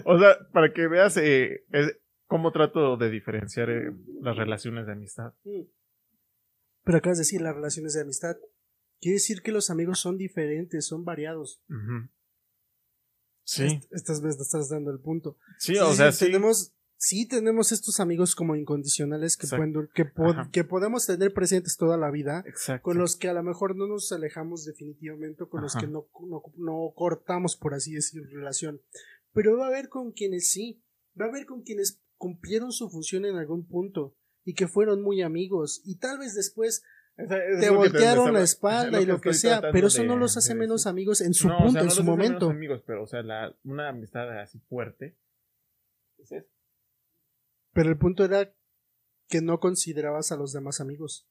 O 0.05 0.19
sea, 0.19 0.37
para 0.51 0.73
que 0.73 0.87
veas 0.87 1.17
eh, 1.17 1.63
es- 1.71 1.97
cómo 2.27 2.51
trato 2.51 2.97
de 2.97 3.09
diferenciar 3.09 3.69
eh, 3.69 3.91
las 4.21 4.37
relaciones 4.37 4.85
de 4.85 4.93
amistad. 4.93 5.33
Pero 6.83 6.97
acabas 6.97 7.17
de 7.17 7.21
decir 7.21 7.41
las 7.41 7.55
relaciones 7.55 7.93
de 7.93 8.01
amistad. 8.01 8.35
Quiere 9.01 9.15
decir 9.15 9.41
que 9.41 9.51
los 9.51 9.69
amigos 9.69 9.99
son 9.99 10.17
diferentes, 10.17 10.85
son 10.85 11.03
variados. 11.03 11.61
Ujú. 11.69 12.07
Sí, 13.43 13.63
Est- 13.63 13.91
Estas 13.91 14.21
veces 14.21 14.41
estás 14.41 14.69
dando 14.69 14.91
el 14.91 14.99
punto. 14.99 15.37
sí, 15.57 15.75
o 15.77 15.93
sea, 15.93 16.11
sí. 16.11 16.25
Tenemos, 16.25 16.73
sí 16.97 17.27
tenemos 17.27 17.71
estos 17.71 17.99
amigos 17.99 18.35
como 18.35 18.55
incondicionales 18.55 19.35
que, 19.37 19.47
pueden, 19.47 19.89
que, 19.95 20.05
po- 20.05 20.27
Ajá. 20.29 20.49
que 20.51 20.63
podemos 20.63 21.05
tener 21.07 21.33
presentes 21.33 21.75
toda 21.77 21.97
la 21.97 22.11
vida, 22.11 22.43
Exacto. 22.45 22.83
con 22.83 22.97
los 22.99 23.15
que 23.17 23.27
a 23.29 23.33
lo 23.33 23.43
mejor 23.43 23.75
no 23.75 23.87
nos 23.87 24.11
alejamos 24.11 24.63
definitivamente, 24.65 25.45
con 25.47 25.61
los 25.63 25.75
Ajá. 25.75 25.85
que 25.85 25.91
no, 25.91 26.07
no, 26.27 26.43
no 26.57 26.93
cortamos, 26.95 27.57
por 27.57 27.73
así 27.73 27.93
decir, 27.93 28.21
relación. 28.31 28.81
Pero 29.33 29.57
va 29.57 29.65
a 29.65 29.69
haber 29.69 29.89
con 29.89 30.11
quienes 30.11 30.51
sí, 30.51 30.83
va 31.19 31.25
a 31.25 31.29
haber 31.29 31.45
con 31.45 31.63
quienes 31.63 31.99
cumplieron 32.17 32.71
su 32.71 32.89
función 32.89 33.25
en 33.25 33.35
algún 33.37 33.67
punto 33.67 34.15
y 34.45 34.53
que 34.53 34.67
fueron 34.67 35.01
muy 35.01 35.23
amigos 35.23 35.81
y 35.83 35.97
tal 35.97 36.19
vez 36.19 36.35
después 36.35 36.83
Esa- 37.17 37.37
te 37.59 37.69
voltearon 37.69 38.33
la 38.33 38.41
espalda 38.41 38.97
es 38.97 39.03
y 39.03 39.07
lo 39.07 39.21
que 39.21 39.33
sea, 39.33 39.61
pero 39.71 39.87
eso 39.87 40.01
de- 40.01 40.07
no 40.07 40.17
los 40.17 40.37
hace 40.37 40.53
de 40.53 40.59
menos 40.59 40.87
amigos 40.87 41.21
en 41.21 41.33
su 41.33 41.47
No, 41.47 41.55
o 41.55 41.57
punto, 41.59 41.71
sea, 41.73 41.79
no 41.79 41.83
en 41.83 41.85
los 41.87 41.95
su 41.95 42.01
hace 42.01 42.09
menos 42.11 42.25
momento. 42.27 42.49
amigos, 42.49 42.83
pero, 42.85 43.03
o 43.03 43.07
sea, 43.07 43.21
la, 43.21 43.55
una 43.63 43.89
amistad 43.89 44.29
así 44.39 44.59
fuerte. 44.69 45.17
es 46.17 46.31
eso. 46.31 46.47
Pero 47.73 47.89
el 47.89 47.97
punto 47.97 48.25
era 48.25 48.53
que 49.27 49.41
no 49.41 49.59
considerabas 49.59 50.31
a 50.31 50.35
los 50.35 50.51
demás 50.53 50.81
amigos. 50.81 51.27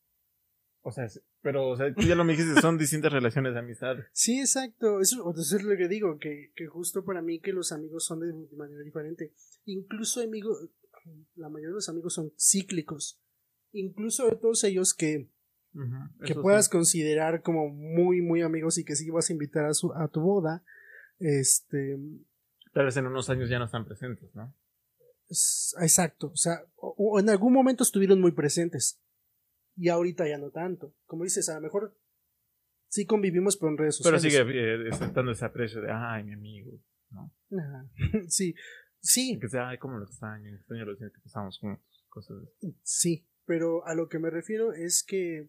O 0.83 0.91
sea, 0.93 1.07
pero, 1.43 1.69
o 1.69 1.77
sea, 1.77 1.93
tú 1.95 2.03
ya 2.03 2.15
lo 2.15 2.25
me 2.25 2.33
dijiste, 2.33 2.59
son 2.61 2.79
distintas 2.79 3.13
relaciones 3.13 3.53
de 3.53 3.59
amistad. 3.61 3.97
Sí, 4.13 4.41
exacto. 4.41 5.01
Eso, 5.01 5.31
eso 5.39 5.57
es 5.57 5.63
lo 5.63 5.77
que 5.77 5.89
digo, 5.89 6.19
que, 6.19 6.53
que 6.57 6.67
justo 6.67 7.05
para 7.05 7.21
mí 7.21 7.41
que 7.41 7.53
los 7.53 7.73
amigos 7.73 8.07
son 8.07 8.21
de 8.21 8.57
manera 8.57 8.83
diferente. 8.83 9.35
Incluso 9.67 10.23
amigos, 10.23 10.71
la 11.35 11.49
mayoría 11.51 11.69
de 11.69 11.75
los 11.75 11.89
amigos 11.91 12.15
son 12.15 12.33
cíclicos. 12.39 13.21
Incluso 13.73 14.27
de 14.29 14.37
todos 14.37 14.65
ellos 14.65 14.95
que, 14.95 15.29
Ujú, 15.73 16.25
que 16.27 16.35
puedas 16.35 16.65
sí. 16.67 16.71
considerar 16.73 17.43
como 17.43 17.69
muy, 17.69 18.21
muy 18.23 18.43
amigos 18.43 18.77
y 18.79 18.85
que 18.85 18.97
sí 18.97 19.09
vas 19.11 19.31
a 19.31 19.33
invitar 19.33 19.65
a, 19.67 19.75
su, 19.75 19.93
a 19.95 20.09
tu 20.09 20.21
boda, 20.21 20.65
este, 21.19 21.99
Tal 22.73 22.85
vez 22.87 22.97
en 22.97 23.07
unos 23.07 23.29
años 23.31 23.49
ya 23.51 23.59
no 23.59 23.65
están 23.67 23.85
presentes, 23.85 24.35
¿no? 24.35 24.55
es- 25.29 25.75
exacto. 25.81 26.29
O 26.33 26.37
sea, 26.37 26.65
o- 26.77 26.95
o 26.97 27.21
en 27.21 27.29
algún 27.31 27.53
momento 27.53 27.85
estuvieron 27.85 28.21
muy 28.21 28.33
presentes 28.33 29.01
y 29.77 29.89
ahorita 29.89 30.27
ya 30.29 30.39
no 30.39 30.51
tanto. 30.51 30.93
Como 31.07 31.23
dices, 31.25 31.49
a 31.49 31.55
lo 31.55 31.61
mejor 31.61 31.97
sí 32.89 33.07
convivimos, 33.07 33.57
pero 33.57 33.71
en 33.71 33.79
redes 33.79 34.01
Pero 34.03 34.19
sociales. 34.19 34.49
sigue 34.49 34.75
eh, 34.75 34.89
estando 34.89 35.31
ese 35.33 35.45
aprecio 35.45 35.81
de, 35.81 35.91
ay, 35.93 36.25
mi 36.25 36.33
amigo, 36.33 36.73
¿no? 37.11 37.33
Ajá. 37.57 37.87
Sí, 38.29 38.55
sí, 39.01 39.39
que 39.41 39.49
sea, 39.49 39.69
ay, 39.69 39.79
cómo 39.79 39.99
lo 39.99 40.05
extraño, 40.05 40.49
extraño 40.55 40.85
los 40.85 40.99
días 40.99 41.13
que 41.13 41.21
pasamos 41.21 41.59
juntos, 41.59 42.05
cosas 42.09 42.39
así. 42.43 42.77
Sí, 42.83 43.27
pero 43.47 43.87
a 43.87 43.95
lo 43.95 44.09
que 44.09 44.19
me 44.19 44.31
refiero 44.31 44.73
es 44.73 45.05
que 45.05 45.49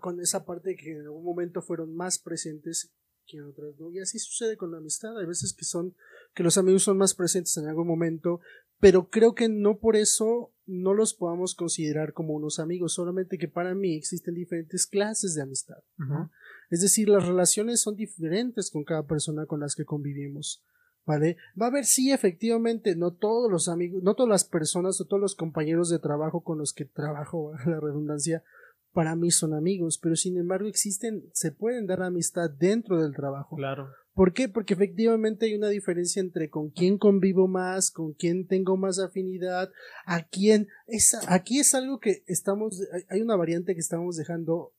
con 0.00 0.20
esa 0.20 0.44
parte 0.44 0.76
que 0.76 0.92
en 0.92 1.02
algún 1.02 1.24
momento 1.24 1.62
fueron 1.62 1.94
más 1.94 2.18
presentes 2.18 2.92
que 3.26 3.36
en 3.36 3.44
otras, 3.44 3.78
¿no? 3.78 3.90
Y 3.90 4.00
así 4.00 4.18
sucede 4.18 4.56
con 4.56 4.72
la 4.72 4.78
amistad. 4.78 5.16
Hay 5.18 5.26
veces 5.26 5.52
que 5.52 5.64
son, 5.64 5.94
que 6.34 6.42
los 6.42 6.58
amigos 6.58 6.82
son 6.82 6.96
más 6.96 7.14
presentes 7.14 7.56
en 7.58 7.66
algún 7.66 7.86
momento, 7.86 8.40
pero 8.80 9.08
creo 9.10 9.34
que 9.34 9.48
no 9.48 9.78
por 9.78 9.96
eso 9.96 10.52
no 10.66 10.94
los 10.94 11.14
podamos 11.14 11.54
considerar 11.54 12.12
como 12.12 12.34
unos 12.34 12.58
amigos, 12.58 12.94
solamente 12.94 13.38
que 13.38 13.48
para 13.48 13.74
mí 13.74 13.96
existen 13.96 14.34
diferentes 14.34 14.86
clases 14.86 15.34
de 15.34 15.42
amistad. 15.42 15.78
¿no? 15.96 16.30
Es 16.70 16.80
decir, 16.80 17.08
las 17.08 17.26
relaciones 17.26 17.80
son 17.80 17.96
diferentes 17.96 18.70
con 18.70 18.84
cada 18.84 19.06
persona 19.06 19.46
con 19.46 19.60
las 19.60 19.74
que 19.74 19.84
convivimos. 19.84 20.64
¿Vale? 21.06 21.38
Va 21.58 21.66
a 21.66 21.68
haber, 21.70 21.86
sí, 21.86 22.12
efectivamente, 22.12 22.94
no 22.94 23.14
todos 23.14 23.50
los 23.50 23.70
amigos, 23.70 24.02
no 24.02 24.14
todas 24.14 24.28
las 24.28 24.44
personas 24.44 25.00
o 25.00 25.06
todos 25.06 25.22
los 25.22 25.34
compañeros 25.34 25.88
de 25.88 25.98
trabajo 25.98 26.42
con 26.42 26.58
los 26.58 26.74
que 26.74 26.84
trabajo, 26.84 27.54
la 27.66 27.80
redundancia, 27.80 28.44
para 28.92 29.14
mí 29.16 29.30
son 29.30 29.54
amigos, 29.54 29.98
pero 30.02 30.16
sin 30.16 30.36
embargo 30.38 30.68
existen, 30.68 31.24
se 31.32 31.52
pueden 31.52 31.86
dar 31.86 32.02
amistad 32.02 32.50
dentro 32.50 33.00
del 33.02 33.14
trabajo. 33.14 33.56
Claro. 33.56 33.88
¿Por 34.12 34.32
qué? 34.32 34.48
Porque 34.48 34.74
efectivamente 34.74 35.46
hay 35.46 35.54
una 35.54 35.68
diferencia 35.68 36.20
entre 36.20 36.50
con 36.50 36.70
quién 36.70 36.98
convivo 36.98 37.46
más, 37.46 37.92
con 37.92 38.14
quién 38.14 38.48
tengo 38.48 38.76
más 38.76 38.98
afinidad, 38.98 39.70
a 40.06 40.26
quién. 40.26 40.66
Es, 40.88 41.16
aquí 41.28 41.60
es 41.60 41.72
algo 41.74 42.00
que 42.00 42.24
estamos, 42.26 42.80
hay- 42.92 43.04
hay 43.10 43.20
una 43.20 43.36
variante 43.36 43.74
que 43.74 43.80
estamos 43.80 44.16
dejando 44.16 44.74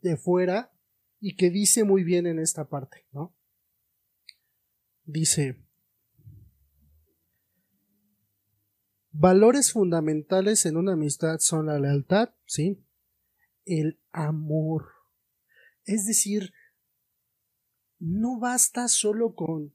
de 0.00 0.16
fuera 0.16 0.70
y 1.18 1.34
que 1.34 1.50
dice 1.50 1.82
muy 1.82 2.04
bien 2.04 2.26
en 2.26 2.38
esta 2.38 2.68
parte, 2.68 3.06
¿no? 3.12 3.34
Dice, 5.06 5.56
valores 9.10 9.72
fundamentales 9.72 10.66
en 10.66 10.76
una 10.76 10.92
amistad 10.92 11.38
son 11.40 11.66
la 11.66 11.78
lealtad, 11.78 12.30
¿sí? 12.46 12.84
El 13.64 13.98
amor. 14.12 14.88
Es 15.84 16.06
decir, 16.06 16.52
no 17.98 18.38
basta 18.38 18.88
solo 18.88 19.34
con 19.34 19.72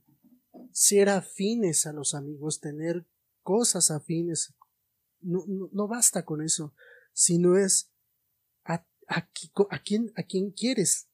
ser 0.72 1.10
afines 1.10 1.86
a 1.86 1.94
los 1.94 2.14
amigos, 2.14 2.60
tener 2.60 3.06
cosas 3.42 3.92
afines. 3.92 4.54
No, 5.22 5.44
no, 5.48 5.70
no 5.74 5.88
basta 5.88 6.26
con 6.26 6.42
eso, 6.42 6.74
sino 7.14 7.58
es 7.58 7.92
a, 8.64 8.86
a, 9.08 9.30
a 9.70 9.84
quién, 9.84 10.12
a 10.16 10.24
quién 10.24 10.52
quieres. 10.52 11.08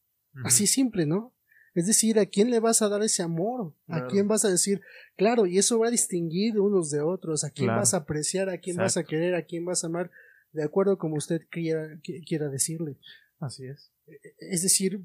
Así 0.43 0.67
simple, 0.67 1.05
¿no? 1.05 1.33
Es 1.75 1.87
decir, 1.87 2.19
¿a 2.19 2.25
quién 2.25 2.49
le 2.49 2.59
vas 2.59 2.81
a 2.81 2.89
dar 2.89 3.01
ese 3.03 3.23
amor? 3.23 3.73
¿A 3.87 3.95
Claro. 3.95 4.07
quién 4.09 4.27
vas 4.27 4.43
a 4.45 4.49
decir, 4.49 4.81
claro, 5.15 5.45
y 5.45 5.57
eso 5.57 5.79
va 5.79 5.87
a 5.87 5.91
distinguir 5.91 6.59
unos 6.59 6.89
de 6.89 7.01
otros? 7.01 7.43
¿A 7.45 7.51
quién 7.51 7.67
Claro. 7.67 7.81
vas 7.81 7.93
a 7.93 7.97
apreciar? 7.97 8.49
¿A 8.49 8.57
quién 8.59 8.75
vas 8.77 8.97
a 8.97 9.03
querer? 9.05 9.35
¿A 9.35 9.45
quién 9.45 9.63
vas 9.65 9.83
a 9.83 9.87
amar? 9.87 10.11
De 10.55 10.63
acuerdo 10.63 10.97
como 10.97 11.15
usted 11.17 11.41
quiera, 11.49 11.87
qui- 12.01 12.25
quiera 12.27 12.49
decirle. 12.49 12.97
Así 13.39 13.65
es. 13.67 13.91
Es 14.39 14.61
decir, 14.63 15.01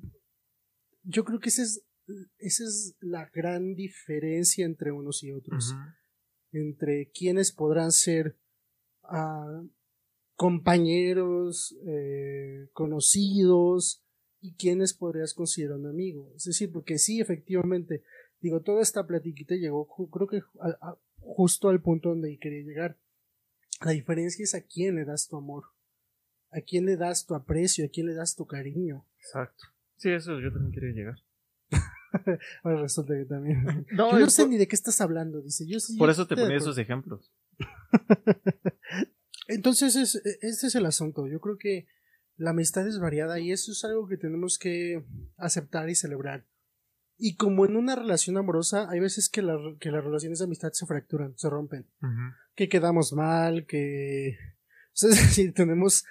yo 1.02 1.24
creo 1.24 1.40
que 1.40 1.48
esa 1.48 1.62
es, 1.62 1.84
esa 2.38 2.64
es 2.64 2.96
la 3.00 3.28
gran 3.34 3.74
diferencia 3.74 4.64
entre 4.64 4.92
unos 4.92 5.22
y 5.22 5.32
otros. 5.32 5.74
Entre 6.52 7.10
quienes 7.10 7.52
podrán 7.52 7.92
ser 7.92 8.36
ah, 9.04 9.62
compañeros, 10.36 11.76
eh, 11.86 12.68
conocidos, 12.72 14.02
y 14.42 14.54
quienes 14.54 14.94
podrías 14.94 15.34
considerar 15.34 15.76
un 15.78 15.86
amigo. 15.86 16.32
Es 16.34 16.44
decir, 16.44 16.72
porque 16.72 16.98
sí, 16.98 17.20
efectivamente, 17.20 18.02
digo, 18.40 18.62
toda 18.62 18.80
esta 18.82 19.06
platiquita 19.06 19.54
llegó, 19.54 19.86
creo 20.10 20.26
que 20.28 20.38
a- 20.60 20.78
a- 20.80 20.98
justo 21.18 21.68
al 21.68 21.82
punto 21.82 22.08
donde 22.08 22.38
quería 22.38 22.62
llegar. 22.64 22.98
La 23.84 23.92
diferencia 23.92 24.42
es 24.42 24.54
a 24.54 24.62
quién 24.62 24.94
le 24.96 25.04
das 25.04 25.28
tu 25.28 25.36
amor, 25.36 25.64
a 26.50 26.60
quién 26.60 26.84
le 26.86 26.96
das 26.96 27.26
tu 27.26 27.34
aprecio, 27.34 27.84
a 27.84 27.88
quién 27.88 28.06
le 28.06 28.14
das 28.14 28.34
tu 28.36 28.46
cariño. 28.46 29.06
Exacto. 29.18 29.64
Sí, 29.96 30.10
eso 30.10 30.38
yo 30.40 30.52
también 30.52 30.72
quería 30.72 30.92
llegar. 30.92 31.16
Ahora 32.64 32.82
resulta 32.82 33.14
que 33.14 33.24
también. 33.24 33.64
No, 33.92 34.12
yo 34.12 34.20
no 34.20 34.30
sé 34.30 34.42
por, 34.42 34.50
ni 34.50 34.58
de 34.58 34.66
qué 34.68 34.76
estás 34.76 35.00
hablando, 35.00 35.40
dice. 35.42 35.66
Yo 35.66 35.78
sí- 35.80 35.96
por 35.96 36.10
eso 36.10 36.26
te 36.26 36.36
ponía 36.36 36.56
esos 36.56 36.76
ejemplos. 36.78 37.32
Entonces, 39.48 39.96
es, 39.96 40.14
este 40.42 40.66
es 40.68 40.74
el 40.74 40.86
asunto. 40.86 41.26
Yo 41.26 41.40
creo 41.40 41.58
que 41.58 41.86
la 42.36 42.50
amistad 42.50 42.86
es 42.86 42.98
variada 43.00 43.38
y 43.40 43.52
eso 43.52 43.72
es 43.72 43.84
algo 43.84 44.06
que 44.08 44.16
tenemos 44.16 44.58
que 44.58 45.04
aceptar 45.36 45.88
y 45.90 45.94
celebrar. 45.94 46.46
Y 47.18 47.36
como 47.36 47.66
en 47.66 47.76
una 47.76 47.96
relación 47.96 48.38
amorosa, 48.38 48.88
hay 48.90 49.00
veces 49.00 49.28
que, 49.28 49.42
la- 49.42 49.58
que 49.78 49.90
las 49.90 50.02
relaciones 50.04 50.38
de 50.38 50.44
amistad 50.46 50.72
se 50.72 50.86
fracturan, 50.86 51.36
se 51.36 51.50
rompen. 51.50 51.86
Que 52.60 52.68
quedamos 52.68 53.14
mal, 53.14 53.64
que... 53.64 54.36
o 54.92 54.92
sea, 54.92 55.08
es 55.12 55.16
decir, 55.16 55.54
tenemos 55.54 56.04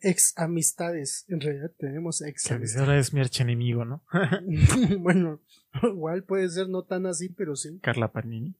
ex 0.00 0.32
amistades, 0.36 1.24
en 1.28 1.40
realidad 1.40 1.70
tenemos 1.78 2.22
ex 2.22 2.48
Que 2.48 2.54
a 2.54 2.58
veces 2.58 2.76
ahora 2.76 2.98
es 2.98 3.12
mi 3.12 3.20
archienemigo, 3.20 3.84
¿no? 3.84 4.04
bueno, 4.98 5.40
igual 5.82 6.24
puede 6.24 6.48
ser 6.48 6.68
no 6.68 6.82
tan 6.84 7.06
así, 7.06 7.28
pero 7.28 7.54
sí. 7.54 7.78
Carla 7.80 8.10
Panini. 8.10 8.56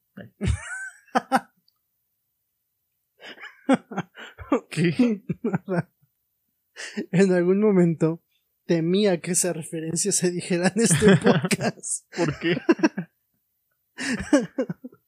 ¿Qué? 4.69 5.21
en 7.11 7.31
algún 7.33 7.59
momento 7.59 8.23
temía 8.65 9.19
que 9.19 9.31
esa 9.31 9.51
referencia 9.51 10.13
se 10.13 10.31
dijera 10.31 10.71
en 10.73 10.81
este 10.81 11.17
podcast. 11.17 12.07
¿Por 12.15 12.39
qué? 12.39 12.57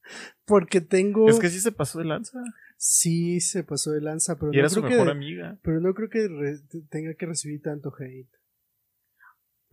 Porque 0.44 0.80
tengo. 0.80 1.28
Es 1.28 1.38
que 1.38 1.48
sí 1.48 1.60
se 1.60 1.72
pasó 1.72 1.98
de 1.98 2.04
lanza. 2.06 2.38
Sí, 2.78 3.40
se 3.40 3.64
pasó 3.64 3.90
de 3.92 4.00
lanza, 4.00 4.38
pero 4.38 4.52
Y 4.52 4.56
no 4.56 4.60
era 4.60 4.68
su 4.68 4.82
mejor 4.82 5.06
que. 5.06 5.10
amiga. 5.12 5.58
Pero 5.62 5.80
no 5.80 5.94
creo 5.94 6.08
que 6.10 6.28
re- 6.28 6.60
tenga 6.90 7.14
que 7.14 7.26
recibir 7.26 7.62
tanto 7.62 7.92
hate. 7.98 8.28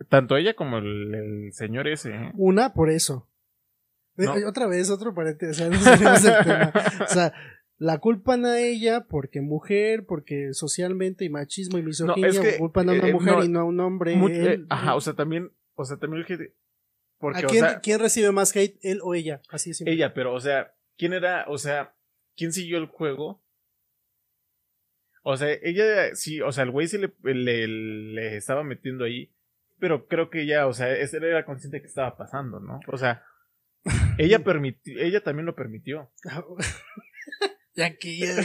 Tanto 0.10 0.36
ella 0.38 0.56
como 0.56 0.78
el, 0.80 1.14
el 1.14 1.54
señor 1.54 1.88
ese. 1.88 2.12
¿eh? 2.12 2.32
Una, 2.36 2.74
por 2.74 2.90
eso. 2.90 3.30
Eh, 4.18 4.24
No. 4.26 4.34
Otra 4.48 4.68
vez, 4.68 4.90
otro 4.90 5.14
paréntesis. 5.14 5.62
O 5.62 5.70
sea, 5.80 5.96
no 5.98 6.20
del 6.20 6.44
tema. 6.44 6.74
O 7.04 7.08
sea, 7.08 7.34
la 7.78 7.98
culpan 8.00 8.46
a 8.46 8.60
ella 8.60 9.06
porque 9.08 9.42
mujer, 9.42 10.06
porque 10.06 10.54
socialmente 10.54 11.26
y 11.26 11.30
machismo 11.30 11.78
y 11.78 11.84
misoginia 11.84 12.30
es 12.30 12.40
que, 12.40 12.58
culpan 12.58 12.90
a 12.90 12.94
una 12.94 13.08
eh, 13.08 13.14
mujer 13.14 13.34
no, 13.38 13.44
y 13.44 13.50
no 13.50 13.60
a 13.60 13.64
un 13.66 13.80
hombre. 13.80 14.14
Él- 14.14 14.62
eh, 14.62 14.66
ajá, 14.70 14.96
o 14.96 15.02
sea, 15.02 15.14
también. 15.14 15.52
O 15.76 15.86
sea, 15.86 15.98
también 15.98 16.24
el. 16.28 16.54
Porque, 17.24 17.46
¿A 17.46 17.48
o 17.48 17.50
quién, 17.50 17.64
sea, 17.64 17.80
quién 17.80 18.02
recibe 18.02 18.34
más 18.34 18.54
hate, 18.54 18.78
él 18.82 19.00
o 19.02 19.16
ella? 19.16 19.42
Así 19.48 19.70
es. 19.70 19.80
ella, 19.86 20.14
pero, 20.14 20.34
o 20.34 20.42
sea, 20.42 20.76
¿quién 20.98 21.14
era? 21.14 21.46
O 21.48 21.58
sea, 21.58 21.96
¿quién 22.36 22.52
siguió 22.52 22.78
el 22.78 22.88
juego? 22.88 23.42
O 25.22 25.38
sea, 25.38 25.48
ella 25.62 26.14
sí, 26.16 26.42
o 26.42 26.52
sea, 26.52 26.66
el 26.66 26.72
güey 26.72 26.90
sí 26.90 26.98
le, 26.98 27.14
le, 27.24 27.66
le 27.70 28.36
estaba 28.36 28.66
metiendo 28.66 29.06
ahí, 29.06 29.34
pero 29.80 30.10
creo 30.10 30.30
que 30.30 30.42
ella, 30.42 30.68
o 30.68 30.74
sea, 30.74 30.94
él 30.94 31.24
era 31.24 31.46
consciente 31.46 31.78
de 31.78 31.82
que 31.82 31.88
estaba 31.88 32.18
pasando, 32.18 32.60
¿no? 32.60 32.82
O 32.92 32.98
sea, 32.98 33.24
ella 34.18 34.40
permitió, 34.44 35.00
ella 35.00 35.24
también 35.24 35.46
lo 35.46 35.56
permitió. 35.56 36.12
Ya 37.76 37.96
que 37.96 38.16
ya 38.18 38.36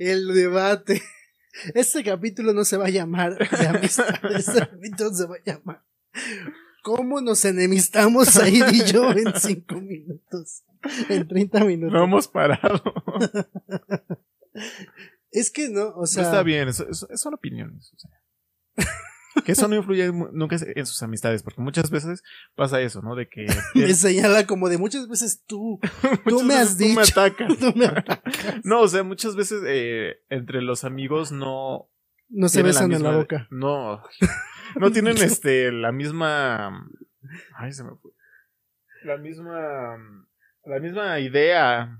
el 0.00 0.34
debate. 0.34 1.00
Este 1.76 2.02
capítulo 2.02 2.52
no 2.52 2.64
se 2.64 2.76
va 2.76 2.86
a 2.86 2.90
llamar 2.90 3.38
de 3.38 3.66
amistad. 3.68 4.18
Este 4.34 4.58
capítulo 4.58 5.14
se 5.14 5.26
va 5.26 5.36
a 5.36 5.44
llamar 5.44 5.84
¿Cómo 6.82 7.20
nos 7.20 7.44
enemistamos 7.44 8.36
ahí 8.42 8.60
y 8.72 8.84
yo 8.92 9.10
en 9.12 9.32
cinco 9.38 9.76
minutos? 9.80 10.64
En 11.08 11.26
30 11.28 11.64
minutos. 11.64 11.92
No 11.92 12.04
hemos 12.04 12.28
parado. 12.28 12.82
Es 15.30 15.50
que 15.50 15.70
no, 15.70 15.94
o 15.96 16.04
sea. 16.06 16.24
está 16.24 16.42
bien, 16.42 16.68
eso- 16.68 16.86
eso- 16.88 17.08
son 17.16 17.32
opiniones. 17.34 17.90
o 17.94 17.98
sea. 17.98 18.10
Que 19.46 19.52
eso 19.52 19.66
no 19.66 19.74
influye 19.76 20.12
nunca 20.12 20.56
en 20.60 20.84
sus 20.84 21.02
amistades, 21.02 21.42
porque 21.42 21.62
muchas 21.62 21.90
veces 21.90 22.22
pasa 22.54 22.82
eso, 22.82 23.00
¿no? 23.00 23.14
De 23.16 23.28
que. 23.30 23.46
Me 23.74 23.94
señala 23.94 24.46
como 24.46 24.68
de 24.68 24.76
muchas 24.76 25.08
veces 25.08 25.42
tú. 25.46 25.80
Tú 26.26 26.42
me 26.42 26.54
has 26.56 26.76
tú 26.76 26.84
me 26.84 26.88
dicho. 26.90 27.00
atacas. 27.18 27.58
Tú 27.58 27.72
me 27.74 27.86
atacas. 27.86 28.20
No, 28.62 28.82
o 28.82 28.88
sea, 28.88 29.02
muchas 29.04 29.34
veces 29.34 29.62
eh, 29.66 30.16
entre 30.28 30.60
los 30.60 30.84
amigos 30.84 31.32
no. 31.32 31.88
No 32.28 32.48
se 32.50 32.62
besan 32.62 32.92
en 32.92 33.02
la 33.02 33.16
boca. 33.16 33.46
No. 33.50 34.02
No 34.78 34.90
tienen 34.92 35.16
este 35.18 35.72
la 35.72 35.92
misma. 35.92 36.88
Ay, 37.56 37.72
se 37.72 37.84
me 37.84 37.90
fue. 37.96 38.10
La 39.04 39.16
misma. 39.16 39.96
La 40.64 40.78
misma 40.80 41.18
idea. 41.20 41.98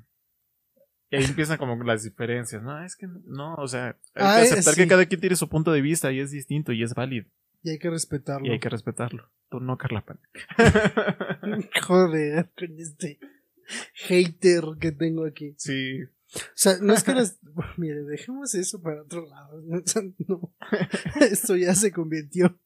Y 1.11 1.17
ahí 1.17 1.25
empiezan 1.25 1.59
como 1.59 1.83
las 1.85 2.05
diferencias. 2.05 2.63
No, 2.63 2.83
es 2.85 2.97
que 2.97 3.07
no, 3.27 3.55
o 3.57 3.69
sea, 3.69 3.89
hay 4.15 4.23
Ah, 4.25 4.37
que 4.41 4.49
eh, 4.49 4.53
aceptar 4.53 4.75
sí. 4.75 4.83
que 4.83 4.89
cada 4.89 5.05
quien 5.07 5.21
tiene 5.21 5.37
su 5.37 5.49
punto 5.49 5.71
de 5.73 5.83
vista 5.83 6.11
y 6.11 6.21
es 6.21 6.31
distinto 6.31 6.73
y 6.73 6.83
es 6.83 6.95
válido. 6.95 7.29
Y 7.63 7.71
hay 7.71 7.79
que 7.79 7.91
respetarlo. 7.91 8.47
Y 8.47 8.51
hay 8.51 8.59
que 8.59 8.69
respetarlo. 8.71 9.31
Tú 9.51 9.61
no, 9.61 9.77
Carla 9.77 10.05
Pan. 10.05 10.19
Joder, 11.87 12.51
con 12.57 12.79
este 12.79 13.19
hater 13.95 14.65
que 14.81 14.93
tengo 14.93 15.27
aquí. 15.27 15.55
Sí. 15.59 16.01
O 16.35 16.39
sea, 16.55 16.79
no 16.81 16.95
es 16.95 17.03
que 17.05 17.15
las... 17.15 17.39
Mire, 17.77 18.03
dejemos 18.05 18.55
eso 18.55 18.81
para 18.81 19.03
otro 19.03 19.27
lado. 19.27 19.63
No. 20.29 20.55
Esto 21.21 21.57
ya 21.57 21.75
se 21.75 21.93
convirtió 21.93 22.59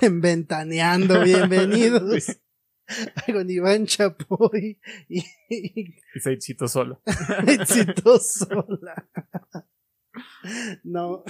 en 0.00 0.20
ventaneando. 0.20 1.22
Bienvenidos. 1.22 2.38
Con 3.26 3.48
Iván 3.48 3.86
Chapoy 3.86 4.80
y, 5.08 5.20
y 5.48 5.94
Y 6.14 6.20
Seitcito 6.20 6.66
solo. 6.66 7.00
exitosola. 7.46 9.08
No. 10.82 11.22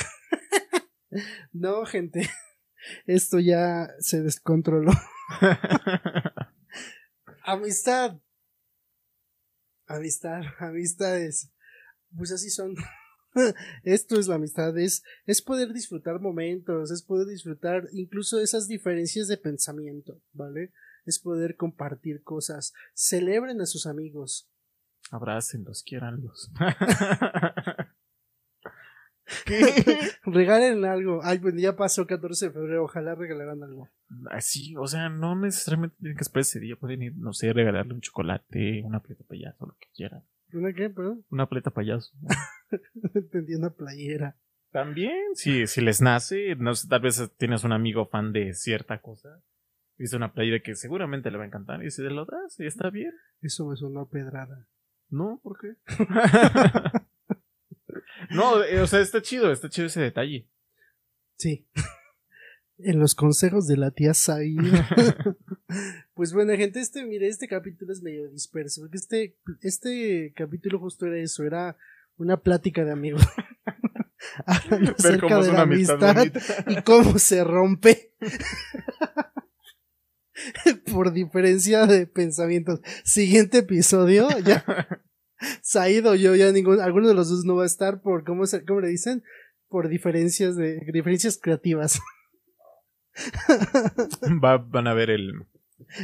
No, 1.53 1.85
gente. 1.85 2.31
Esto 3.07 3.41
ya 3.41 3.91
se 3.99 4.23
descontroló. 4.23 4.93
Amistad. 7.43 8.19
Amistad, 9.87 10.43
amistades. 10.61 11.53
Pues 12.17 12.33
así 12.33 12.51
son. 12.51 12.75
Esto 13.85 14.19
es 14.19 14.27
la 14.27 14.37
amistad, 14.37 14.77
es, 14.79 15.05
es 15.27 15.43
poder 15.43 15.73
disfrutar 15.73 16.21
momentos, 16.21 16.91
es 16.91 17.03
poder 17.03 17.29
disfrutar 17.29 17.89
incluso 17.93 18.41
esas 18.41 18.67
diferencias 18.67 19.29
de 19.29 19.37
pensamiento, 19.37 20.21
¿vale? 20.33 20.73
Es 21.07 21.19
poder 21.19 21.57
compartir 21.57 22.23
cosas. 22.23 22.73
Celebren 22.95 23.61
a 23.61 23.67
sus 23.67 23.87
amigos. 23.87 24.51
Abrácenlos, 25.11 25.83
quiéranlos. 25.83 26.51
Regalen 30.25 30.85
algo. 30.85 31.21
Ay, 31.23 31.39
bueno, 31.39 31.61
ya 31.61 31.77
pasó 31.77 32.07
14 32.07 32.47
de 32.47 32.53
febrero, 32.53 32.85
ojalá 32.85 33.15
regalaran 33.15 33.63
algo. 33.63 33.89
Así, 34.31 34.75
o 34.77 34.87
sea, 34.87 35.09
no 35.09 35.37
necesariamente 35.37 35.97
tienen 35.99 36.17
que 36.17 36.23
esperar 36.23 36.43
ese 36.43 36.61
día. 36.61 36.77
Pueden 36.77 37.03
ir, 37.03 37.17
no 37.17 37.33
sé, 37.33 37.53
regalarle 37.53 37.95
un 37.95 38.01
chocolate, 38.01 38.83
una 38.85 39.01
pleta 39.01 39.25
payaso, 39.25 39.67
lo 39.67 39.77
que 39.79 39.89
quieran. 39.95 40.25
¿Una 40.53 40.73
qué? 40.73 40.91
Perdón. 40.91 41.25
Una 41.31 41.49
pleta 41.49 41.71
payaso. 41.71 42.13
Entendí 43.15 43.55
una 43.55 43.71
playera. 43.71 44.37
También, 44.71 45.35
si, 45.35 45.67
si 45.67 45.81
les 45.81 46.01
nace, 46.01 46.55
no 46.57 46.75
sé, 46.75 46.89
tal 46.89 47.01
vez 47.01 47.31
tienes 47.37 47.65
un 47.65 47.73
amigo 47.73 48.07
fan 48.07 48.33
de 48.33 48.55
cierta 48.55 49.01
cosa, 49.01 49.43
viste 49.99 50.17
una 50.17 50.33
playera 50.33 50.61
que 50.61 50.77
seguramente 50.77 51.31
le 51.31 51.39
va 51.39 51.45
a 51.45 51.47
encantar 51.49 51.85
y 51.85 51.91
si 51.91 52.03
te 52.03 52.11
lo 52.11 52.25
das, 52.25 52.59
y 52.61 52.67
está 52.67 52.89
bien. 52.91 53.13
Eso 53.43 53.67
me 53.67 53.77
sonó 53.77 54.09
pedrada. 54.09 54.69
No, 55.09 55.41
¿por 55.43 55.59
qué? 55.59 55.75
no, 58.31 58.63
eh, 58.63 58.81
o 58.81 58.87
sea, 58.87 59.01
está 59.01 59.21
chido, 59.21 59.51
está 59.51 59.69
chido 59.69 59.89
ese 59.89 60.01
detalle. 60.01 60.49
Sí. 61.37 61.69
En 62.83 62.99
los 62.99 63.15
consejos 63.15 63.67
de 63.67 63.77
la 63.77 63.91
tía 63.91 64.15
Saida. 64.15 64.89
Pues 66.15 66.33
bueno, 66.33 66.53
gente, 66.57 66.81
este, 66.81 67.05
mire, 67.05 67.29
este 67.29 67.49
capítulo 67.49 67.93
es 67.93 68.03
medio 68.03 68.29
disperso. 68.31 68.83
Porque 68.83 68.97
este, 68.97 69.37
este 69.63 70.33
capítulo 70.37 70.79
justo 70.79 71.07
era 71.07 71.19
eso, 71.19 71.45
era 71.45 71.77
una 72.17 72.39
plática 72.39 72.85
de 72.85 72.93
amigos. 72.93 73.23
Hablando 74.47 74.93
Ver 74.93 74.95
acerca 74.99 75.29
cómo 75.29 75.41
es 75.41 75.47
de 75.47 75.51
una 75.51 75.59
la 75.59 75.63
amistad 75.63 76.27
y 76.67 76.83
cómo 76.83 77.19
se 77.19 77.45
rompe. 77.45 78.13
Por 80.93 81.13
diferencia 81.13 81.87
de 81.87 82.07
pensamientos. 82.07 82.81
Siguiente 83.05 83.59
episodio, 83.59 84.29
ya. 84.39 84.65
Said 85.63 86.07
o 86.07 86.15
yo, 86.15 86.35
ya 86.35 86.53
ningún, 86.53 86.81
alguno 86.81 87.09
de 87.09 87.15
los 87.15 87.31
dos 87.31 87.45
no 87.45 87.57
va 87.57 87.65
a 87.65 87.67
estar 87.67 88.03
por, 88.03 88.25
¿cómo, 88.25 88.47
se, 88.47 88.65
cómo 88.65 88.81
le 88.81 88.89
dicen? 88.89 89.23
Por 89.69 89.89
diferencias 89.89 90.57
de, 90.57 90.81
diferencias 90.93 91.39
creativas. 91.41 91.99
Va- 94.43 94.59
van 94.59 94.87
a 94.87 94.95
ver 94.95 95.11
el, 95.11 95.33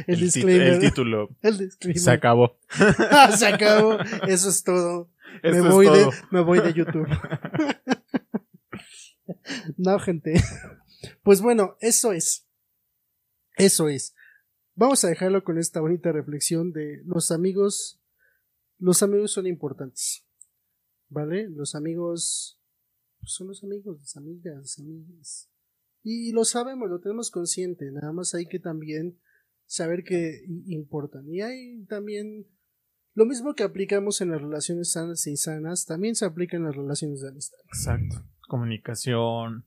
El, 0.05 0.19
disclaimer. 0.19 0.73
el 0.73 0.79
título. 0.79 1.29
El 1.41 1.57
disclaimer. 1.57 1.99
Se 1.99 2.11
acabó. 2.11 2.59
Se 3.37 3.47
acabó. 3.47 3.97
Eso 4.27 4.49
es 4.49 4.63
todo. 4.63 5.11
me, 5.43 5.57
es 5.57 5.63
voy 5.63 5.87
de, 5.87 6.09
me 6.31 6.41
voy 6.41 6.59
de 6.59 6.73
YouTube. 6.73 7.07
no, 9.77 9.99
gente. 9.99 10.35
Pues 11.23 11.41
bueno, 11.41 11.77
eso 11.79 12.13
es. 12.13 12.47
Eso 13.55 13.89
es. 13.89 14.15
Vamos 14.75 15.03
a 15.03 15.07
dejarlo 15.07 15.43
con 15.43 15.57
esta 15.57 15.81
bonita 15.81 16.11
reflexión 16.11 16.71
de 16.71 17.01
los 17.05 17.31
amigos. 17.31 17.99
Los 18.77 19.01
amigos 19.01 19.31
son 19.31 19.47
importantes. 19.47 20.23
¿Vale? 21.09 21.49
Los 21.49 21.73
amigos 21.73 22.57
pues, 23.19 23.33
son 23.33 23.47
los 23.47 23.63
amigos, 23.63 23.99
las 23.99 24.17
amigas, 24.17 24.55
las 24.55 24.79
amigas. 24.79 25.49
Y 26.03 26.31
lo 26.31 26.45
sabemos, 26.45 26.89
lo 26.89 26.99
tenemos 26.99 27.31
consciente. 27.31 27.91
Nada 27.91 28.13
más 28.13 28.33
hay 28.33 28.45
que 28.45 28.59
también 28.59 29.19
saber 29.67 30.03
que 30.03 30.43
importan. 30.65 31.27
Y 31.31 31.41
hay 31.41 31.83
también 31.85 32.47
lo 33.13 33.25
mismo 33.25 33.55
que 33.55 33.63
aplicamos 33.63 34.21
en 34.21 34.29
las 34.31 34.41
relaciones 34.41 34.91
sanas 34.91 35.25
y 35.27 35.37
sanas, 35.37 35.85
también 35.85 36.15
se 36.15 36.25
aplica 36.25 36.55
en 36.57 36.63
las 36.63 36.75
relaciones 36.75 37.21
de 37.21 37.29
amistad. 37.29 37.57
Exacto. 37.65 38.23
Comunicación. 38.47 39.65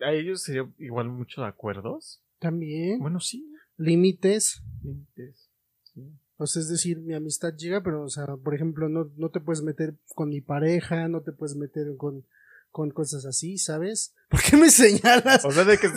A 0.00 0.12
ellos 0.12 0.42
sería 0.42 0.66
igual 0.78 1.08
mucho 1.10 1.42
de 1.42 1.48
acuerdos. 1.48 2.22
También 2.38 2.98
Bueno, 2.98 3.20
sí. 3.20 3.52
límites, 3.76 4.62
Límites. 4.82 5.50
Sí. 5.92 6.10
o 6.38 6.46
sea, 6.46 6.60
es 6.60 6.68
decir, 6.68 6.98
mi 7.00 7.14
amistad 7.14 7.54
llega, 7.54 7.82
pero, 7.82 8.02
o 8.02 8.08
sea, 8.08 8.26
por 8.42 8.54
ejemplo, 8.54 8.88
no, 8.88 9.12
no 9.16 9.28
te 9.28 9.40
puedes 9.40 9.62
meter 9.62 9.94
con 10.14 10.30
mi 10.30 10.40
pareja, 10.40 11.06
no 11.08 11.20
te 11.20 11.32
puedes 11.32 11.54
meter 11.54 11.86
con, 11.98 12.26
con 12.70 12.90
cosas 12.90 13.26
así, 13.26 13.58
¿sabes? 13.58 14.14
¿Por 14.30 14.40
qué 14.42 14.56
me 14.56 14.70
señalas? 14.70 15.44
O 15.44 15.52
sea, 15.52 15.64
de 15.64 15.76
que 15.76 15.86
es 15.86 15.96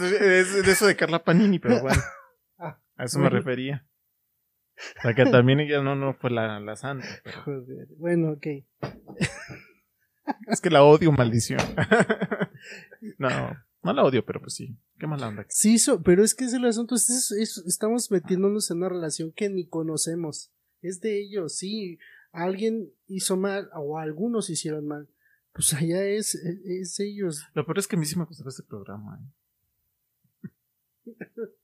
de 0.65 0.71
eso 0.71 0.85
de 0.85 0.97
Carla 0.97 1.23
Panini, 1.23 1.59
pero 1.59 1.81
bueno. 1.81 2.01
A 2.97 3.05
eso 3.05 3.19
me 3.19 3.29
refería. 3.29 3.85
O 4.99 5.01
sea, 5.03 5.13
que 5.13 5.25
también 5.25 5.59
ella 5.61 5.81
no, 5.81 5.95
no 5.95 6.13
fue 6.13 6.31
la, 6.31 6.59
la 6.59 6.75
santa. 6.75 7.07
pero- 7.23 7.41
Joder, 7.43 7.87
bueno, 7.97 8.31
ok. 8.33 8.47
Es 10.47 10.59
que 10.61 10.69
la 10.69 10.83
odio, 10.83 11.11
maldición. 11.11 11.59
no, 13.17 13.29
no 13.83 13.93
la 13.93 14.03
odio, 14.03 14.25
pero 14.25 14.39
pues 14.41 14.53
sí. 14.55 14.77
Qué 14.99 15.07
mala 15.07 15.27
onda. 15.27 15.45
Sí, 15.49 15.77
so- 15.79 16.01
pero 16.01 16.23
es 16.23 16.33
que 16.35 16.45
es 16.45 16.53
el 16.53 16.65
asunto, 16.65 16.95
es, 16.95 17.09
es- 17.09 17.31
es- 17.31 17.63
estamos 17.67 18.09
metiéndonos 18.11 18.69
en 18.71 18.77
una 18.77 18.89
relación 18.89 19.31
que 19.31 19.49
ni 19.49 19.67
conocemos. 19.67 20.51
Es 20.81 20.99
de 21.01 21.19
ellos, 21.21 21.55
sí. 21.57 21.99
Alguien 22.31 22.91
hizo 23.07 23.37
mal 23.37 23.69
o 23.75 23.97
algunos 23.97 24.49
hicieron 24.49 24.87
mal. 24.87 25.07
Pues 25.53 25.73
allá 25.73 26.03
es, 26.03 26.35
es, 26.35 26.59
es 26.65 26.99
ellos. 26.99 27.45
Lo 27.53 27.65
peor 27.65 27.79
es 27.79 27.87
que 27.87 27.95
a 27.95 27.99
mí 27.99 28.05
sí 28.05 28.17
me 28.17 28.25
gustaba 28.25 28.49
este 28.49 28.63
programa. 28.63 29.19
¿eh? 30.43 30.49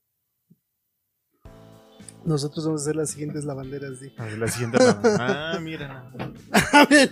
Nosotros 2.24 2.64
vamos 2.64 2.82
a 2.82 2.84
hacer 2.84 2.96
las 2.96 3.10
siguientes 3.10 3.44
lavanderas. 3.44 3.98
sí. 3.98 4.12
A 4.16 4.24
ver, 4.24 4.38
la 4.38 4.48
siguiente 4.48 4.78
ronda. 4.78 5.16
Ah, 5.54 5.58
mira. 5.60 6.10
A 6.72 6.84
ver, 6.86 7.10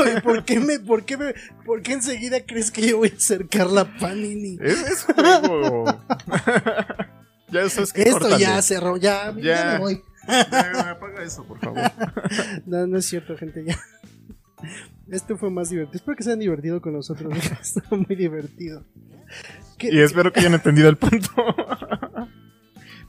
oye, 0.00 0.20
¿por 0.22 0.44
qué 0.44 0.60
me, 0.60 0.78
por 0.80 1.04
qué 1.04 1.16
me, 1.16 1.34
por 1.66 1.82
qué 1.82 1.94
enseguida 1.94 2.40
crees 2.46 2.70
que 2.70 2.86
yo 2.88 2.98
voy 2.98 3.08
a 3.12 3.16
acercar 3.16 3.68
la 3.70 3.84
panini? 3.98 4.56
Es, 4.60 4.82
es 4.88 5.04
juego. 5.04 5.84
ya 7.50 7.68
sabes 7.68 7.92
que 7.92 8.02
Esto 8.02 8.38
ya 8.38 8.60
cerró, 8.62 8.96
ya, 8.96 9.34
ya, 9.36 9.42
Ya. 9.42 9.72
me 9.74 9.78
voy. 9.78 10.02
Apaga 10.26 11.22
eso, 11.24 11.44
por 11.44 11.58
favor. 11.58 11.80
No, 12.66 12.86
no 12.86 12.98
es 12.98 13.06
cierto, 13.06 13.36
gente, 13.36 13.64
ya. 13.64 13.78
Este 15.10 15.36
fue 15.36 15.50
más 15.50 15.68
divertido. 15.70 15.96
Espero 15.96 16.16
que 16.16 16.22
se 16.22 16.30
hayan 16.30 16.38
divertido 16.38 16.80
con 16.80 16.92
nosotros. 16.92 17.32
Está 17.60 17.82
muy 17.96 18.14
divertido. 18.16 18.84
¿Qué- 19.76 19.88
Y 19.92 20.00
espero 20.00 20.32
que 20.32 20.40
hayan 20.40 20.54
entendido 20.54 20.88
el 20.88 20.96
punto. 20.96 21.28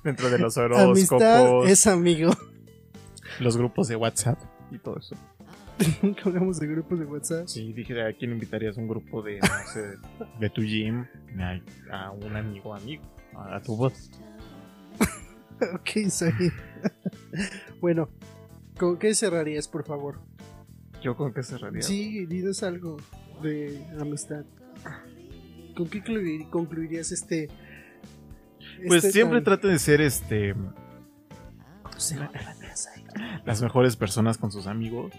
Dentro 0.04 0.30
de 0.30 0.40
los 0.40 0.58
Amistad 0.58 0.82
horóscopos, 0.82 1.70
es 1.70 1.88
amigo. 1.88 2.32
los 3.40 3.58
grupos 3.58 3.88
de 3.88 3.96
WhatsApp 3.96 4.40
y 4.72 4.78
todo 4.80 4.98
eso. 5.00 5.16
Nunca 6.04 6.24
hablamos 6.26 6.60
de 6.60 6.68
grupos 6.68 7.00
de 7.00 7.06
WhatsApp. 7.06 7.48
Sí, 7.48 7.74
dije, 7.74 8.00
¿a 8.02 8.14
quién 8.14 8.32
invitarías 8.32 8.78
un 8.78 8.88
grupo 8.88 9.22
de, 9.22 9.40
no 9.40 9.48
sé, 9.74 9.98
de 10.40 10.50
tu 10.50 10.62
gym? 10.62 11.06
A, 11.92 12.06
a 12.08 12.12
un 12.12 12.36
amigo, 12.36 12.76
amigo, 12.76 13.04
a, 13.36 13.56
a 13.58 13.62
tu 13.62 13.76
voz. 13.76 14.12
Ok, 15.74 16.10
sorry. 16.10 16.52
bueno, 17.80 18.10
¿con 18.78 18.98
qué 18.98 19.16
cerrarías, 19.16 19.68
por 19.70 19.86
favor? 19.86 20.20
¿Yo 21.02 21.16
con 21.16 21.34
qué 21.34 21.42
cerraría? 21.42 21.82
Sí, 21.84 22.26
dinos 22.26 22.64
algo 22.64 22.98
de 23.42 23.82
amistad. 24.00 24.44
¿Con 25.76 25.88
qué 25.88 26.04
concluir- 26.04 26.50
concluirías 26.50 27.12
este? 27.14 27.50
Pues 28.88 29.04
este 29.06 29.12
siempre 29.12 29.40
tan- 29.40 29.46
trate 29.56 29.68
de 29.68 29.80
ser 29.80 30.02
este 30.02 30.56
Saida. 31.98 32.32
las 33.46 33.62
mejores 33.62 33.96
personas 33.96 34.38
con 34.38 34.52
sus 34.52 34.68
amigos. 34.68 35.14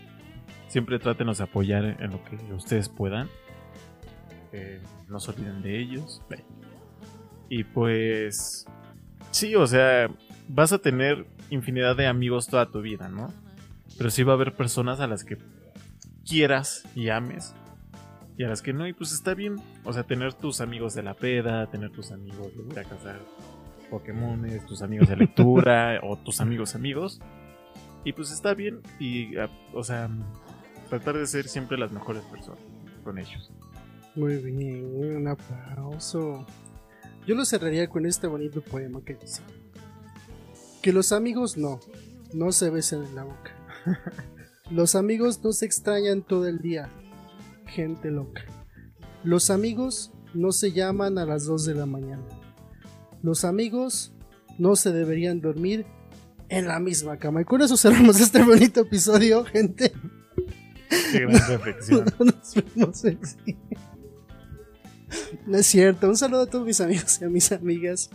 Siempre 0.69 0.99
trátenos 0.99 1.39
de 1.39 1.45
apoyar 1.45 1.85
en 2.01 2.11
lo 2.11 2.23
que 2.25 2.37
ustedes 2.53 2.89
puedan. 2.89 3.29
Eh, 4.53 4.81
no 5.09 5.21
se 5.21 5.31
olviden 5.31 5.63
de 5.63 5.81
ellos. 5.81 6.21
Y 7.49 7.65
pues 7.65 8.67
sí, 9.31 9.55
o 9.55 9.67
sea, 9.67 10.09
vas 10.49 10.73
a 10.73 10.79
tener 10.79 11.27
infinidad 11.51 11.97
de 11.97 12.07
amigos 12.07 12.49
toda 12.49 12.71
tu 12.71 12.81
vida, 12.81 13.09
¿no? 13.09 13.33
Pero 13.97 14.11
sí 14.11 14.23
va 14.25 14.33
a 14.33 14.37
haber 14.37 14.55
personas 14.55 14.99
a 15.01 15.07
las 15.07 15.23
que 15.25 15.39
quieras 16.29 16.85
y 16.97 17.11
ames 17.11 17.55
y 18.37 18.45
a 18.45 18.49
las 18.49 18.63
que 18.63 18.73
no, 18.73 18.87
y 18.87 18.93
pues 18.93 19.13
está 19.13 19.35
bien. 19.35 19.57
O 19.85 19.93
sea, 19.93 20.05
tener 20.05 20.35
tus 20.35 20.61
amigos 20.61 20.95
de 20.95 21.03
la 21.03 21.15
peda, 21.15 21.71
tener 21.71 21.91
tus 21.91 22.11
amigos 22.11 22.53
de 22.57 22.81
a 22.81 22.85
cazar 22.85 23.21
Pokémones, 23.91 24.67
tus 24.67 24.83
amigos 24.83 25.09
de 25.09 25.17
lectura 25.17 26.01
o 26.03 26.17
tus 26.17 26.41
amigos 26.41 26.75
amigos. 26.75 27.21
Y 28.05 28.13
pues 28.13 28.33
está 28.33 28.55
bien. 28.55 28.81
Y, 28.99 29.37
ah, 29.37 29.49
o 29.73 29.85
sea, 29.85 30.11
tratar 30.91 31.17
de 31.17 31.27
ser 31.27 31.49
siempre 31.49 31.79
las 31.79 31.93
mejores 31.93 32.23
personas 32.25 32.61
con 33.05 33.19
ellos. 33.19 33.53
Muy 34.17 34.39
bien, 34.39 34.85
un 34.85 35.29
aplauso. 35.29 36.45
Yo 37.27 37.35
lo 37.35 37.45
cerraría 37.45 37.89
con 37.89 38.05
este 38.05 38.27
bonito 38.27 38.63
poema 38.63 39.01
que 39.05 39.15
dice: 39.15 39.43
Que 40.83 40.93
los 40.93 41.13
amigos 41.13 41.57
no, 41.57 41.79
no 42.33 42.51
se 42.51 42.71
besan 42.71 43.05
en 43.05 43.15
la 43.15 43.25
boca. 43.25 43.53
Los 44.71 44.95
amigos 44.95 45.45
no 45.45 45.53
se 45.53 45.67
extrañan 45.67 46.23
todo 46.23 46.49
el 46.49 46.59
día. 46.61 46.89
Gente 47.75 48.09
loca. 48.13 48.45
Los 49.25 49.51
amigos 49.51 50.13
no 50.33 50.53
se 50.53 50.71
llaman 50.71 51.19
a 51.19 51.27
las 51.27 51.45
2 51.45 51.65
de 51.65 51.75
la 51.75 51.87
mañana. 51.87 52.23
Los 53.21 53.45
amigos 53.45 54.13
no 54.59 54.77
se 54.77 54.93
deberían 54.93 55.41
dormir 55.41 55.85
en 56.49 56.69
la 56.69 56.79
misma 56.79 57.17
cama. 57.17 57.41
Y 57.41 57.45
con 57.45 57.63
eso 57.63 57.77
cerramos 57.77 58.21
este 58.21 58.45
bonito 58.45 58.83
episodio, 58.83 59.45
gente. 59.45 59.93
Qué 61.11 61.21
gran 61.21 61.49
reflexión. 61.49 62.05
Nos 62.21 62.55
vemos 62.55 63.05
en 63.05 63.19
sí. 63.27 63.57
No 65.45 65.59
es 65.59 65.67
cierto. 65.67 66.09
Un 66.09 66.17
saludo 66.17 66.43
a 66.43 66.47
todos 66.47 66.65
mis 66.65 66.81
amigos 66.81 67.21
y 67.21 67.25
a 67.25 67.29
mis 67.29 67.51
amigas. 67.51 68.09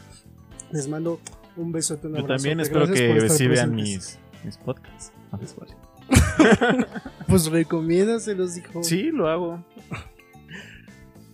Les 0.72 0.88
mando 0.88 1.20
un 1.58 1.74
besote, 1.74 2.08
un 2.08 2.16
Yo 2.16 2.26
también 2.26 2.62
espero 2.62 2.88
que 2.88 3.30
sí 3.30 3.48
vean 3.48 3.76
mis, 3.76 4.18
mis 4.46 4.58
podcasts. 4.58 5.12
No. 5.34 5.89
Pues 7.28 7.46
recomiéndaselos, 7.46 8.56
dijo. 8.56 8.84
Sí, 8.84 9.12
lo 9.12 9.30
hago. 9.30 9.64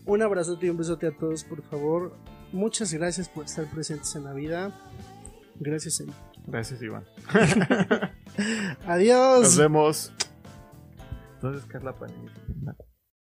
Un 0.06 0.22
abrazote 0.22 0.66
y 0.66 0.70
un 0.70 0.78
besote 0.78 1.08
a 1.08 1.12
todos, 1.18 1.46
por 1.46 1.64
favor. 1.64 2.14
Muchas 2.52 2.94
gracias 2.94 3.30
por 3.30 3.46
estar 3.46 3.66
presentes 3.72 4.14
en 4.16 4.26
la 4.26 4.34
vida. 4.34 4.78
Gracias, 5.60 5.96
señor. 5.96 6.16
Gracias, 6.48 6.82
Iván. 6.82 7.06
Adiós. 8.88 9.42
Nos 9.42 9.58
vemos. 9.58 10.14
Entonces, 11.36 11.66
Carla 11.66 11.94
Panini. 11.94 12.30